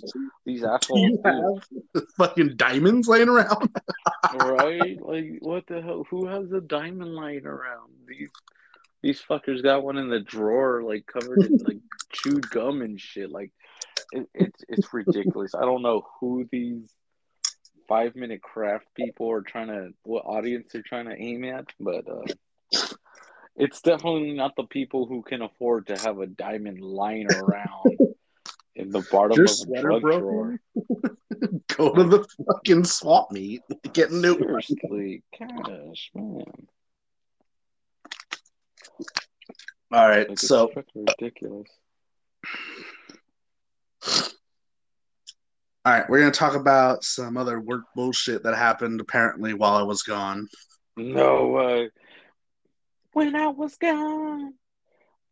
these 0.46 0.64
assholes 0.74 1.20
have 1.26 2.04
fucking 2.18 2.56
diamonds 2.58 3.08
laying 3.08 3.30
around. 3.30 3.70
right? 4.36 4.98
Like, 5.02 5.38
what 5.42 5.68
the 5.68 5.82
hell? 5.82 6.06
Who 6.10 6.28
has 6.28 6.52
a 6.52 6.62
diamond 6.62 7.14
lying 7.14 7.46
around? 7.46 7.92
These 8.08 8.30
these 9.02 9.22
fuckers 9.22 9.62
got 9.62 9.84
one 9.84 9.98
in 9.98 10.10
the 10.10 10.20
drawer, 10.20 10.82
like 10.84 11.06
covered 11.06 11.44
in 11.44 11.58
like 11.60 11.78
chewed 12.12 12.50
gum 12.50 12.82
and 12.82 13.00
shit. 13.00 13.30
Like, 13.32 13.52
it, 14.12 14.28
it's 14.34 14.64
it's 14.68 14.94
ridiculous. 14.94 15.54
I 15.56 15.62
don't 15.62 15.84
know 15.84 16.02
who 16.20 16.48
these 16.52 16.90
five 17.88 18.16
minute 18.16 18.42
craft 18.42 18.86
people 18.96 19.32
are 19.32 19.42
trying 19.42 19.68
to, 19.68 19.90
what 20.04 20.26
audience 20.26 20.68
they're 20.72 20.82
trying 20.82 21.06
to 21.06 21.16
aim 21.16 21.44
at, 21.46 21.66
but 21.80 22.06
uh, 22.10 22.86
it's 23.56 23.82
definitely 23.82 24.34
not 24.34 24.56
the 24.56 24.64
people 24.64 25.06
who 25.06 25.22
can 25.22 25.42
afford 25.42 25.88
to 25.88 25.98
have 25.98 26.20
a 26.20 26.28
diamond 26.28 26.82
lying 26.82 27.28
around 27.28 27.98
in 28.76 28.90
the 28.92 29.02
bottom 29.12 29.38
Your 29.38 29.46
of 29.46 29.52
a 29.52 29.82
drug 29.82 30.02
broken? 30.02 30.20
drawer. 30.20 30.60
Go 31.78 31.94
to 31.94 32.04
the 32.04 32.26
fucking 32.46 32.84
swap 32.86 33.32
meet. 33.32 33.62
Get 33.94 34.12
new. 34.12 34.38
Seriously, 34.38 35.24
gosh, 35.40 36.12
man. 36.14 36.44
All 39.92 40.10
right, 40.10 40.28
Like, 40.28 40.40
so 40.40 40.72
ridiculous. 40.96 41.70
All 45.86 45.94
right, 45.94 46.10
we're 46.10 46.20
gonna 46.20 46.32
talk 46.32 46.56
about 46.56 47.04
some 47.04 47.38
other 47.38 47.60
work 47.60 47.84
bullshit 47.94 48.42
that 48.44 48.56
happened 48.56 49.00
apparently 49.00 49.54
while 49.54 49.76
I 49.76 49.84
was 49.84 50.02
gone. 50.02 50.48
No 50.98 51.50
way. 51.50 51.92
When 53.14 53.36
I 53.36 53.50
was 53.50 53.76
gone, 53.78 54.56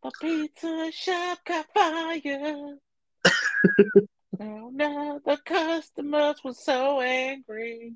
the 0.04 0.12
pizza 0.20 0.92
shop 0.92 1.38
caught 1.44 1.66
fire. 1.74 2.76
oh 4.40 4.70
no, 4.72 5.20
the 5.26 5.38
customers 5.44 6.36
were 6.44 6.54
so 6.54 7.00
angry. 7.00 7.94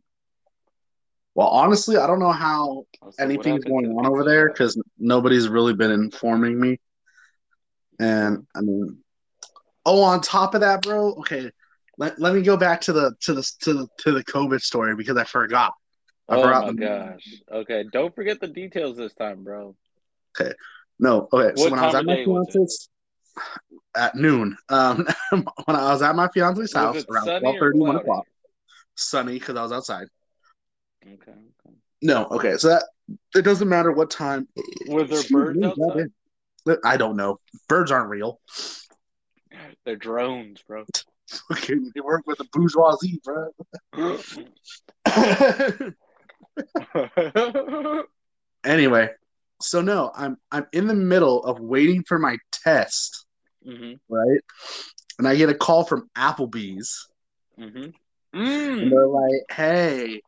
Well, 1.37 1.49
honestly, 1.49 1.97
I 1.97 2.09
don't 2.09 2.18
know 2.18 2.33
how 2.33 2.87
I 3.01 3.07
was 3.07 3.18
like, 3.21 3.29
what 3.29 3.47
anything's 3.47 3.64
going 3.64 3.87
on 3.87 4.05
over 4.05 4.25
there 4.25 4.49
because 4.49 4.77
nobody's 4.99 5.49
really 5.49 5.75
been 5.75 5.92
informing 5.92 6.59
me. 6.59 6.81
And 8.01 8.49
I 8.53 8.62
mean, 8.62 8.99
oh, 9.87 10.03
on 10.03 10.23
top 10.23 10.57
of 10.57 10.62
that, 10.62 10.83
bro. 10.83 11.12
Okay, 11.21 11.53
let, 11.99 12.19
let 12.19 12.35
me 12.35 12.43
go 12.43 12.57
back 12.57 12.81
to 12.83 12.93
the 12.93 13.15
to 13.23 13.35
the 13.35 13.43
to 13.61 13.75
the 13.75 13.89
to 13.99 14.13
the 14.13 14.25
COVID 14.25 14.61
story 14.61 14.95
because 14.97 15.17
I 15.17 15.25
forgot. 15.25 15.73
I 16.29 16.37
Oh 16.37 16.43
forgot 16.43 16.67
my 16.67 16.73
the- 16.73 16.79
gosh. 16.87 17.43
Okay, 17.53 17.85
don't 17.93 18.15
forget 18.15 18.41
the 18.41 18.47
details 18.49 18.97
this 18.97 19.13
time, 19.15 19.45
bro. 19.45 19.75
Okay. 20.41 20.53
No, 20.99 21.29
okay. 21.33 21.55
so 21.57 21.63
What 21.65 21.71
when 21.73 21.81
I 21.81 21.87
was 21.87 21.95
at 21.95 22.05
my 22.05 22.25
was 22.25 22.47
fiance's 22.53 22.89
at 23.97 24.15
noon, 24.15 24.57
um, 24.69 25.07
when 25.31 25.47
I 25.69 25.93
was 25.93 26.03
at 26.03 26.15
my 26.15 26.29
fiance's 26.29 26.73
house 26.73 27.05
around 27.11 27.25
sunny 27.25 27.41
twelve 27.41 27.57
or 27.57 27.61
thirty, 27.61 27.79
one 27.79 27.97
o'clock, 27.97 28.25
sunny 28.97 29.35
because 29.39 29.57
I 29.57 29.63
was 29.63 29.73
outside. 29.73 30.07
Okay, 31.05 31.31
okay. 31.31 31.77
No, 32.03 32.27
okay, 32.27 32.57
so 32.59 32.69
that 32.69 32.85
it 33.35 33.43
doesn't 33.43 33.69
matter 33.69 33.93
what 33.93 34.11
time. 34.11 34.49
Were 34.89 35.05
there 35.05 35.23
birds 35.31 35.59
outside? 35.65 36.11
I 36.85 36.97
don't 36.97 37.17
know. 37.17 37.39
Birds 37.69 37.91
aren't 37.91 38.11
real. 38.11 38.41
They're 39.85 39.97
drones, 39.97 40.63
bro. 40.67 40.85
Okay, 41.53 41.75
they 41.95 42.01
work 42.01 42.23
with 42.27 42.38
the 42.38 42.47
bourgeoisie, 42.53 43.21
bro. 43.25 43.49
anyway, 48.64 49.09
so 49.61 49.81
no, 49.81 50.11
I'm 50.14 50.37
I'm 50.51 50.67
in 50.73 50.87
the 50.87 50.95
middle 50.95 51.45
of 51.45 51.61
waiting 51.61 52.03
for 52.05 52.19
my 52.19 52.37
test, 52.53 53.27
hmm 53.64 53.95
right? 54.09 54.41
And 55.19 55.27
I 55.27 55.37
get 55.37 55.49
a 55.49 55.55
call 55.55 55.85
from 55.85 56.09
Applebee's, 56.17 57.09
hmm 57.57 57.87
and 58.35 58.35
Mm. 58.35 58.91
they're 58.91 59.07
like, 59.07 59.43
"Hey, 59.51 60.21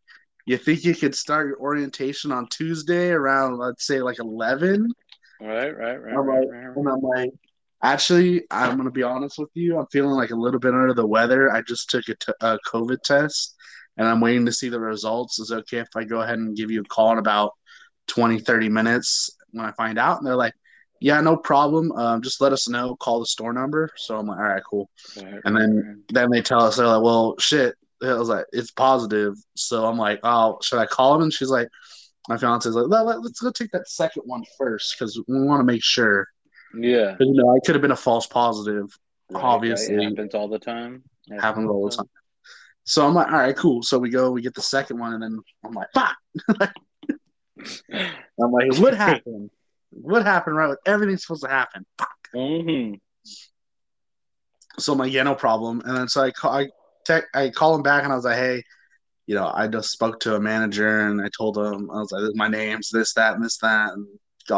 you 0.46 0.56
think 0.56 0.84
you 0.84 0.94
could 0.94 1.14
start 1.14 1.48
your 1.48 1.60
orientation 1.60 2.32
on 2.32 2.48
Tuesday 2.48 3.10
around, 3.10 3.58
let's 3.58 3.86
say, 3.86 4.00
like 4.02 4.18
11?" 4.18 4.90
Right, 5.40 5.76
right, 5.76 6.02
right, 6.02 6.14
I'm 6.14 6.26
right, 6.26 6.40
like- 6.40 6.50
right, 6.50 6.66
right. 6.66 6.76
And 6.76 6.88
I'm 6.88 7.00
like, 7.00 7.30
"Actually, 7.82 8.44
I'm 8.50 8.76
gonna 8.76 8.90
be 8.90 9.02
honest 9.02 9.38
with 9.38 9.50
you. 9.54 9.78
I'm 9.78 9.86
feeling 9.86 10.10
like 10.10 10.30
a 10.30 10.36
little 10.36 10.60
bit 10.60 10.74
under 10.74 10.94
the 10.94 11.06
weather. 11.06 11.50
I 11.50 11.62
just 11.62 11.88
took 11.90 12.08
a, 12.08 12.14
t- 12.14 12.32
a 12.40 12.58
COVID 12.66 13.02
test, 13.02 13.54
and 13.96 14.06
I'm 14.06 14.20
waiting 14.20 14.46
to 14.46 14.52
see 14.52 14.68
the 14.68 14.80
results. 14.80 15.38
Is 15.38 15.50
it 15.50 15.58
okay 15.60 15.78
if 15.78 15.88
I 15.96 16.04
go 16.04 16.20
ahead 16.20 16.38
and 16.38 16.56
give 16.56 16.70
you 16.70 16.82
a 16.82 16.84
call 16.84 17.12
in 17.12 17.18
about 17.18 17.52
20, 18.08 18.40
30 18.40 18.68
minutes 18.68 19.30
when 19.52 19.64
I 19.64 19.72
find 19.72 19.98
out?" 19.98 20.18
And 20.18 20.26
they're 20.26 20.36
like, 20.36 20.54
"Yeah, 21.00 21.20
no 21.22 21.36
problem. 21.36 21.92
Um, 21.92 22.20
just 22.22 22.40
let 22.40 22.52
us 22.52 22.68
know. 22.68 22.96
Call 22.96 23.20
the 23.20 23.26
store 23.26 23.52
number." 23.52 23.90
So 23.96 24.18
I'm 24.18 24.26
like, 24.26 24.38
"All 24.38 24.44
right, 24.44 24.62
cool." 24.68 24.90
Right, 25.16 25.40
And 25.44 25.56
then 25.56 25.76
right. 25.76 25.96
then 26.08 26.30
they 26.30 26.42
tell 26.42 26.62
us 26.62 26.76
they're 26.76 26.86
like, 26.86 27.02
"Well, 27.02 27.34
shit." 27.38 27.76
I 28.02 28.14
was 28.14 28.28
like, 28.28 28.46
"It's 28.52 28.70
positive." 28.70 29.36
So 29.56 29.86
I'm 29.86 29.98
like, 29.98 30.20
"Oh, 30.22 30.58
should 30.62 30.78
I 30.78 30.86
call 30.86 31.14
him?" 31.16 31.22
And 31.22 31.32
she's 31.32 31.50
like, 31.50 31.68
"My 32.28 32.36
fiance's 32.36 32.74
like, 32.74 32.88
well, 32.88 33.04
let's 33.04 33.40
go 33.40 33.50
take 33.50 33.70
that 33.72 33.88
second 33.88 34.22
one 34.26 34.44
first 34.58 34.96
because 34.98 35.18
we 35.28 35.42
want 35.42 35.60
to 35.60 35.64
make 35.64 35.82
sure." 35.82 36.26
Yeah. 36.74 37.16
you 37.18 37.32
know, 37.32 37.54
I 37.54 37.58
could 37.64 37.74
have 37.74 37.82
been 37.82 37.90
a 37.90 37.96
false 37.96 38.26
positive. 38.26 38.86
Right, 39.30 39.42
Obviously. 39.42 39.96
right. 39.96 40.08
happens 40.08 40.34
all 40.34 40.48
the 40.48 40.58
time. 40.58 41.04
Happens 41.40 41.68
all 41.70 41.88
the 41.88 41.96
time. 41.96 42.08
So 42.84 43.06
I'm 43.06 43.14
like, 43.14 43.28
"All 43.28 43.38
right, 43.38 43.56
cool." 43.56 43.82
So 43.82 43.98
we 43.98 44.10
go, 44.10 44.30
we 44.32 44.42
get 44.42 44.54
the 44.54 44.62
second 44.62 44.98
one, 44.98 45.12
and 45.12 45.22
then 45.22 45.38
I'm 45.64 45.72
like, 45.72 45.88
"Fuck!" 45.94 46.16
I'm 47.92 48.50
like, 48.50 48.76
"What 48.78 48.94
happened? 48.94 49.50
what 49.90 50.24
happened? 50.24 50.56
Right? 50.56 50.70
With 50.70 50.78
everything's 50.86 51.22
supposed 51.22 51.44
to 51.44 51.48
happen." 51.48 51.86
hmm 52.34 52.94
So 54.78 54.92
I'm 54.92 54.98
like, 54.98 55.12
"Yeah, 55.12 55.22
no 55.22 55.34
problem." 55.34 55.82
And 55.84 55.96
then 55.96 56.08
so 56.08 56.22
I 56.22 56.32
call, 56.32 56.52
I 56.52 56.68
tech, 57.04 57.24
I 57.34 57.50
call 57.50 57.74
him 57.76 57.82
back, 57.82 58.02
and 58.02 58.12
I 58.12 58.16
was 58.16 58.24
like, 58.24 58.36
"Hey." 58.36 58.62
you 59.26 59.36
know, 59.36 59.52
I 59.54 59.68
just 59.68 59.90
spoke 59.92 60.18
to 60.20 60.34
a 60.34 60.40
manager 60.40 61.06
and 61.06 61.22
I 61.22 61.28
told 61.28 61.56
him, 61.56 61.88
I 61.92 62.00
was 62.00 62.10
like, 62.10 62.34
"My 62.34 62.48
name's 62.48 62.90
this, 62.90 63.14
that, 63.14 63.34
and 63.34 63.44
this, 63.44 63.58
that," 63.58 63.92
and 63.92 64.04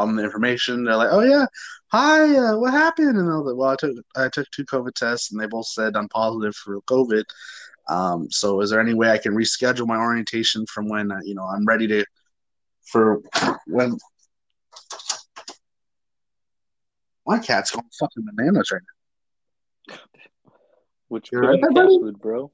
them 0.01 0.17
the 0.17 0.25
information. 0.25 0.85
They're 0.85 0.97
like, 0.97 1.11
"Oh 1.13 1.21
yeah, 1.21 1.47
hi, 1.89 2.37
uh, 2.37 2.57
what 2.59 2.73
happened?" 2.73 3.17
And 3.17 3.31
I 3.31 3.37
was 3.37 3.47
like, 3.47 3.57
"Well, 3.57 3.71
I 3.71 3.77
took 3.77 3.97
I 4.17 4.29
took 4.29 4.51
two 4.51 4.65
COVID 4.65 4.95
tests 4.95 5.31
and 5.31 5.41
they 5.41 5.47
both 5.47 5.67
said 5.67 5.97
I'm 5.97 6.09
positive 6.09 6.57
for 6.57 6.81
COVID. 6.83 7.25
Um, 7.89 8.31
so 8.31 8.61
is 8.61 8.71
there 8.71 8.81
any 8.81 8.95
way 8.95 9.11
I 9.11 9.19
can 9.19 9.35
reschedule 9.35 9.87
my 9.87 9.97
orientation 9.97 10.67
from 10.67 10.89
when 10.89 11.13
uh, 11.13 11.21
you 11.25 11.35
know 11.35 11.45
I'm 11.45 11.65
ready 11.65 11.87
to 11.89 12.05
for 12.85 13.23
when?" 13.67 13.99
My 17.25 17.39
cat's 17.39 17.71
going 17.71 17.87
fucking 18.01 18.25
bananas 18.35 18.73
right 18.73 18.83
now. 19.89 19.97
What 21.09 21.31
you 21.31 21.39
You're 21.39 21.43
right 21.43 21.55
in 21.55 21.61
the 21.61 21.67
there, 21.69 21.71
cat 21.71 21.85
buddy. 21.85 21.99
food, 21.99 22.21
bro? 22.21 22.53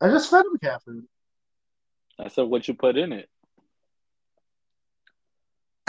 I 0.00 0.08
just 0.08 0.30
fed 0.30 0.44
him 0.44 0.58
cat 0.62 0.82
food. 0.84 1.06
I 2.18 2.28
said 2.28 2.42
what 2.42 2.68
you 2.68 2.74
put 2.74 2.96
in 2.96 3.12
it. 3.12 3.28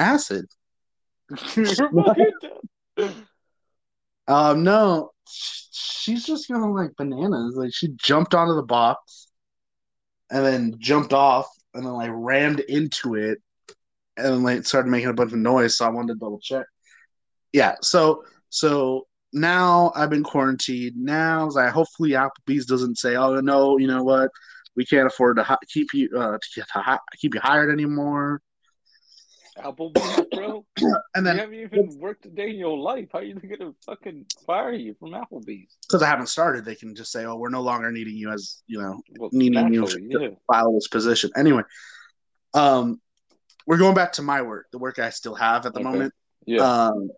Acid. 0.02 0.45
You're 1.56 1.66
fucking 1.66 2.32
dumb. 2.97 3.26
Um, 4.28 4.64
no, 4.64 5.12
sh- 5.28 5.66
she's 5.72 6.26
just 6.26 6.49
going 6.49 6.74
like 6.74 6.95
bananas. 6.97 7.56
Like 7.56 7.74
she 7.74 7.89
jumped 7.97 8.34
onto 8.34 8.56
the 8.56 8.64
box, 8.64 9.28
and 10.30 10.45
then 10.45 10.76
jumped 10.80 11.14
off, 11.14 11.47
and 11.74 11.86
then 11.86 11.93
like 11.93 12.12
rammed 12.14 12.60
into 12.62 13.16
it, 13.16 13.39
and 14.18 14.26
then 14.26 14.43
like 14.43 14.66
started 14.66 14.89
making 14.89 15.10
a 15.10 15.14
bunch 15.14 15.32
of 15.32 15.38
noise. 15.39 15.78
So 15.78 15.86
I 15.86 15.89
wanted 15.89 16.14
to 16.14 16.20
double 16.20 16.39
check. 16.39 16.66
Yeah. 17.54 17.76
So 17.82 18.24
so 18.49 19.08
now 19.34 19.91
I've 19.95 20.10
been 20.10 20.24
quarantined. 20.24 20.95
Now 20.97 21.45
it's 21.45 21.56
like 21.56 21.72
hopefully 21.72 22.12
Applebee's 22.12 22.66
doesn't 22.66 22.97
say, 22.97 23.16
oh 23.16 23.39
no, 23.41 23.78
you 23.78 23.88
know 23.88 24.04
what, 24.04 24.30
we 24.76 24.86
can't 24.86 25.08
afford 25.08 25.38
to 25.38 25.43
hi- 25.43 25.58
keep 25.68 25.93
you 25.93 26.10
uh 26.18 26.38
to 26.38 26.49
get 26.56 26.68
to 26.74 26.80
hi- 26.80 26.99
keep 27.20 27.34
you 27.34 27.41
hired 27.41 27.72
anymore. 27.72 28.41
Applebee's, 29.58 30.28
bro. 30.34 30.66
And 31.14 31.26
you 31.26 31.34
then 31.34 31.38
haven't 31.39 31.56
even 31.56 31.99
worked 31.99 32.26
a 32.26 32.30
day 32.30 32.49
in 32.52 32.56
your 32.56 32.78
life. 32.78 33.10
How 33.12 33.20
are 33.20 33.24
you 33.24 33.36
gonna 33.36 33.74
fucking 33.86 34.26
fire 34.45 34.72
you 34.74 34.95
from 34.99 35.10
Applebee's? 35.12 35.76
because 35.88 36.02
I 36.02 36.08
haven't 36.08 36.28
started, 36.28 36.64
they 36.66 36.76
can 36.76 36.95
just 36.95 37.12
say, 37.12 37.26
oh, 37.26 37.36
we're 37.36 37.49
no 37.49 37.62
longer 37.62 37.91
needing 37.91 38.16
you 38.16 38.32
as 38.32 38.64
you 38.68 38.82
know 38.82 39.02
Well, 39.18 39.30
Needing 39.34 39.74
you 39.74 39.88
yeah. 40.08 40.30
file 40.47 40.74
this 40.74 40.88
position. 40.88 41.32
Anyway, 41.36 41.64
um, 42.54 43.02
we're 43.68 43.78
going 43.78 43.93
back 43.95 44.14
to 44.14 44.22
my 44.22 44.41
work, 44.41 44.68
the 44.72 44.80
work 44.80 44.99
I 44.99 45.10
still 45.10 45.36
have 45.36 45.66
at 45.66 45.74
the 45.74 45.80
Okay. 45.82 45.89
moment. 45.89 46.14
Yeah. 46.45 46.64
Um, 46.88 47.10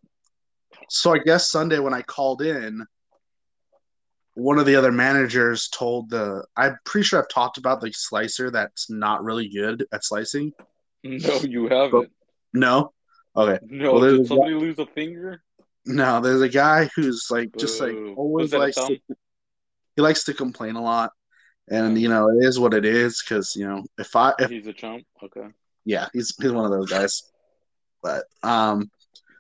so 0.90 1.14
I 1.14 1.20
guess 1.20 1.50
Sunday 1.52 1.80
when 1.80 1.94
I 1.94 2.02
called 2.02 2.42
in, 2.42 2.86
one 4.36 4.58
of 4.58 4.66
the 4.66 4.76
other 4.76 4.92
managers 4.92 5.70
told 5.70 6.10
the. 6.10 6.44
I'm 6.58 6.78
pretty 6.86 7.06
sure 7.06 7.20
I've 7.22 7.30
talked 7.30 7.58
about 7.60 7.80
the 7.82 7.92
slicer 7.94 8.50
that's 8.50 8.90
not 8.90 9.24
really 9.24 9.48
good 9.48 9.86
at 9.94 10.04
slicing. 10.04 10.52
no, 11.04 11.40
you 11.42 11.68
haven't. 11.68 12.12
No, 12.54 12.94
okay, 13.36 13.60
No, 13.64 13.94
Well, 13.94 14.02
did 14.02 14.22
a- 14.22 14.26
somebody 14.26 14.54
lose 14.54 14.78
a 14.80 14.86
finger? 14.86 15.42
no. 15.86 16.22
There's 16.22 16.42
a 16.42 16.50
guy 16.50 16.90
who's 16.96 17.28
like 17.30 17.56
just 17.58 17.80
like 17.82 17.96
always 18.16 18.46
Was 18.46 18.52
that 18.52 18.58
a 18.58 18.60
likes 18.60 18.76
to. 18.78 19.00
He 19.96 20.02
likes 20.02 20.24
to 20.26 20.34
complain 20.34 20.76
a 20.76 20.82
lot, 20.82 21.12
and 21.70 21.96
Yeah. 21.98 22.02
you 22.04 22.10
know 22.10 22.30
it 22.30 22.46
is 22.46 22.60
what 22.60 22.74
it 22.74 22.86
is. 22.86 23.22
Because 23.22 23.56
you 23.56 23.68
know 23.68 23.84
if 23.98 24.16
I 24.16 24.34
if 24.40 24.50
He's 24.50 24.68
a 24.68 24.74
chump. 24.74 25.04
Okay. 25.24 25.48
yeah, 25.86 26.08
he's 26.14 26.36
he's 26.42 26.52
one 26.52 26.66
of 26.66 26.72
those 26.72 26.90
guys. 26.90 27.24
But 28.02 28.26
um, 28.44 28.90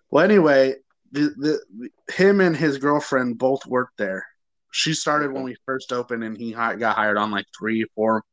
well, 0.09 0.23
anyway, 0.23 0.75
the, 1.11 1.59
the 1.69 1.89
him 2.13 2.39
and 2.41 2.55
his 2.55 2.77
girlfriend 2.77 3.37
both 3.37 3.65
worked 3.65 3.97
there. 3.97 4.25
She 4.71 4.93
started 4.93 5.31
when 5.31 5.43
we 5.43 5.55
first 5.65 5.91
opened, 5.93 6.23
and 6.23 6.35
he 6.37 6.51
hi- 6.51 6.75
got 6.75 6.95
hired 6.95 7.17
on 7.17 7.29
like 7.29 7.45
three, 7.57 7.85
four, 7.95 8.23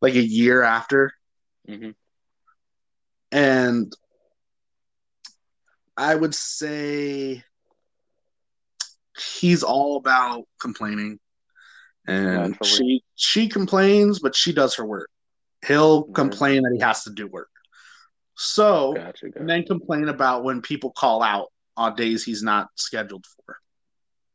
like 0.00 0.14
a 0.14 0.22
year 0.22 0.62
after. 0.62 1.12
hmm 1.68 1.90
And 3.32 3.92
I 5.96 6.14
would 6.14 6.34
say 6.34 7.42
he's 9.40 9.62
all 9.62 9.96
about 9.96 10.44
complaining, 10.60 11.18
and 12.06 12.52
Naturally. 12.52 12.68
she 12.68 13.02
she 13.14 13.48
complains, 13.48 14.18
but 14.18 14.34
she 14.36 14.52
does 14.52 14.74
her 14.76 14.84
work. 14.84 15.08
He'll 15.66 16.04
Yeah. 16.08 16.12
complain 16.14 16.62
that 16.62 16.72
he 16.74 16.80
has 16.80 17.04
to 17.04 17.10
do 17.10 17.26
work. 17.26 17.48
So 18.34 18.94
Gotcha. 18.94 19.26
gotcha. 19.26 19.40
and 19.40 19.48
then 19.48 19.64
complain 19.64 20.08
about 20.08 20.44
when 20.44 20.60
people 20.60 20.90
call 20.92 21.22
out 21.22 21.48
on 21.76 21.96
days 21.96 22.24
he's 22.24 22.42
not 22.42 22.68
scheduled 22.76 23.24
for. 23.26 23.58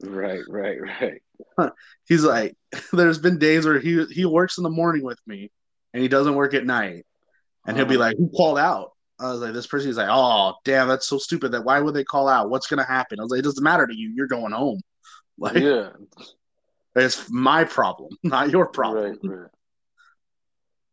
Right, 0.03 0.41
right, 0.49 0.77
right. 0.81 1.21
He's 2.07 2.23
like, 2.23 2.55
there's 2.93 3.19
been 3.19 3.37
days 3.37 3.65
where 3.65 3.79
he 3.79 4.03
he 4.05 4.25
works 4.25 4.57
in 4.57 4.63
the 4.63 4.69
morning 4.71 5.03
with 5.03 5.19
me, 5.27 5.51
and 5.93 6.01
he 6.01 6.09
doesn't 6.09 6.33
work 6.35 6.55
at 6.55 6.65
night, 6.65 7.05
and 7.67 7.77
he'll 7.77 7.85
be 7.85 7.95
Uh-huh. 7.95 8.05
like, 8.05 8.17
"Who 8.17 8.29
called 8.29 8.57
out?" 8.57 8.93
I 9.21 9.31
was 9.31 9.41
like, 9.41 9.53
"This 9.53 9.67
person." 9.67 9.89
is 9.89 9.97
like, 9.97 10.09
"Oh, 10.09 10.55
damn, 10.65 10.87
that's 10.87 11.07
so 11.07 11.17
stupid. 11.17 11.51
That 11.51 11.63
why 11.63 11.79
would 11.79 11.93
they 11.93 12.03
call 12.03 12.27
out? 12.27 12.49
What's 12.49 12.67
gonna 12.67 12.85
happen?" 12.85 13.19
I 13.19 13.23
was 13.23 13.31
like, 13.31 13.39
"It 13.39 13.43
doesn't 13.43 13.63
matter 13.63 13.87
to 13.87 13.95
you. 13.95 14.11
You're 14.15 14.27
going 14.27 14.51
home. 14.53 14.81
Like, 15.37 15.55
yeah. 15.55 15.89
it's 16.95 17.31
my 17.31 17.63
problem, 17.63 18.09
not 18.23 18.51
your 18.51 18.67
problem." 18.67 19.03
Right, 19.05 19.17
right. 19.23 19.49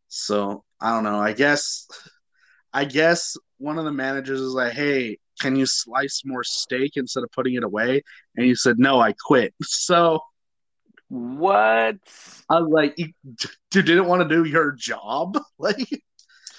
So 0.07 0.63
I 0.81 0.91
don't 0.93 1.03
know. 1.03 1.19
I 1.19 1.33
guess, 1.33 1.87
I 2.73 2.85
guess 2.85 3.37
one 3.57 3.77
of 3.77 3.85
the 3.85 3.91
managers 3.91 4.41
is 4.41 4.53
like, 4.53 4.73
"Hey, 4.73 5.17
can 5.41 5.55
you 5.55 5.65
slice 5.65 6.23
more 6.25 6.43
steak 6.43 6.93
instead 6.95 7.23
of 7.23 7.31
putting 7.31 7.55
it 7.55 7.63
away?" 7.63 8.03
And 8.35 8.45
he 8.45 8.55
said, 8.55 8.79
"No, 8.79 8.99
I 8.99 9.13
quit." 9.13 9.53
So 9.63 10.19
What? 11.09 11.97
I 12.49 12.59
was 12.59 12.69
like, 12.71 12.95
"You, 12.97 13.13
you 13.23 13.81
didn't 13.81 14.05
want 14.07 14.21
to 14.27 14.35
do 14.35 14.43
your 14.49 14.71
job? 14.71 15.37
Like, 15.59 16.01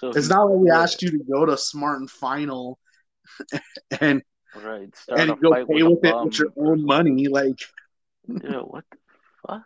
So 0.00 0.08
it's 0.08 0.30
not 0.30 0.44
like 0.44 0.58
we 0.60 0.70
asked 0.70 1.02
you 1.02 1.10
to 1.10 1.24
go 1.30 1.44
to 1.44 1.58
Smart 1.58 2.00
and 2.00 2.10
Final 2.10 2.78
and 4.00 4.22
Right. 4.54 4.94
Start 4.96 5.20
and 5.20 5.40
go 5.40 5.52
pay 5.52 5.82
with, 5.82 6.00
with 6.02 6.04
it 6.04 6.24
with 6.24 6.38
your 6.38 6.52
own 6.56 6.84
money." 6.84 7.28
Like. 7.28 7.60
What 8.26 8.84
the 8.90 8.98
fuck? 9.46 9.62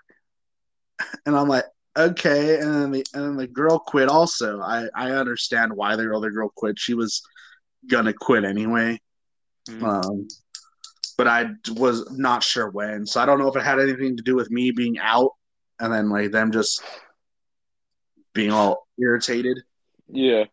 and 1.27 1.37
I'm 1.37 1.49
like, 1.49 1.65
"Okay." 1.97 2.59
And 2.59 2.75
then 2.75 2.91
the 2.91 3.07
and 3.15 3.25
then 3.25 3.37
the 3.37 3.47
girl 3.47 3.79
quit. 3.79 4.09
Also, 4.09 4.61
I 4.61 4.89
I 4.95 5.13
understand 5.13 5.73
why 5.73 5.97
the 5.97 6.13
other 6.15 6.31
girl 6.31 6.51
quit. 6.55 6.79
She 6.79 6.95
was 6.95 7.23
gonna 7.87 8.13
quit 8.13 8.45
anyway. 8.45 9.01
Mhm. 9.69 9.83
Um, 9.83 10.29
but 11.17 11.29
I 11.29 11.51
was 11.77 12.11
not 12.11 12.43
sure 12.43 12.71
when. 12.71 13.07
So 13.07 13.21
I 13.21 13.27
don't 13.27 13.39
know 13.39 13.49
if 13.49 13.57
it 13.57 13.63
had 13.63 13.81
anything 13.81 14.17
to 14.17 14.23
do 14.23 14.35
with 14.35 14.51
me 14.51 14.73
being 14.73 14.99
out 14.99 15.31
and 15.79 15.93
then 15.93 16.11
like 16.11 16.33
them 16.33 16.51
just 16.51 16.83
being 18.33 18.51
all 18.51 18.87
irritated. 18.99 19.63
Yeah. 20.09 20.45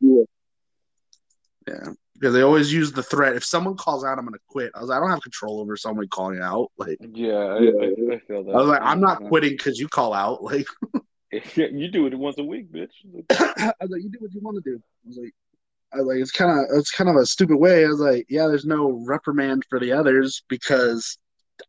Yeah. 1.68 1.90
Because 2.14 2.34
they 2.36 2.42
always 2.42 2.72
use 2.72 2.92
the 2.92 3.02
threat. 3.04 3.36
If 3.36 3.44
someone 3.44 3.76
calls 3.76 4.04
out, 4.04 4.18
I'm 4.20 4.26
gonna 4.26 4.38
quit. 4.48 4.72
I 4.76 4.80
was 4.82 4.90
like, 4.90 4.98
I 4.98 5.00
don't 5.00 5.10
have 5.10 5.22
control 5.24 5.60
over 5.60 5.76
someone 5.76 6.08
calling 6.08 6.40
out. 6.42 6.72
Like 6.78 6.98
Yeah. 7.14 7.34
I, 7.34 7.56
I, 7.58 8.16
I 8.16 8.20
feel 8.28 8.44
that. 8.44 8.52
I 8.54 8.58
was 8.58 8.68
like, 8.68 8.82
I'm 8.82 9.00
not 9.02 9.24
quitting 9.26 9.52
because 9.52 9.80
you 9.80 9.88
call 9.88 10.14
out. 10.14 10.44
Like 10.44 10.68
you 11.56 11.90
do 11.90 12.06
it 12.08 12.18
once 12.18 12.38
a 12.38 12.44
week, 12.44 12.72
bitch. 12.72 12.92
I 13.32 13.74
was 13.82 13.90
like, 13.90 14.04
you 14.04 14.10
do 14.10 14.18
what 14.20 14.34
you 14.34 14.42
want 14.42 14.62
to 14.64 14.70
do. 14.70 14.78
I 14.78 15.08
was 15.08 15.18
like, 15.18 15.34
I 15.94 15.98
was 15.98 16.06
like, 16.08 16.18
it's 16.18 16.32
kind 16.32 16.52
of 16.52 16.78
it's 16.78 16.92
kind 16.92 17.10
of 17.10 17.16
a 17.16 17.26
stupid 17.26 17.58
way. 17.58 17.86
I 17.86 17.88
was 17.88 18.00
like, 18.00 18.26
yeah, 18.30 18.48
there's 18.48 18.66
no 18.66 19.04
reprimand 19.06 19.64
for 19.70 19.80
the 19.80 19.92
others 19.94 20.44
because 20.48 21.18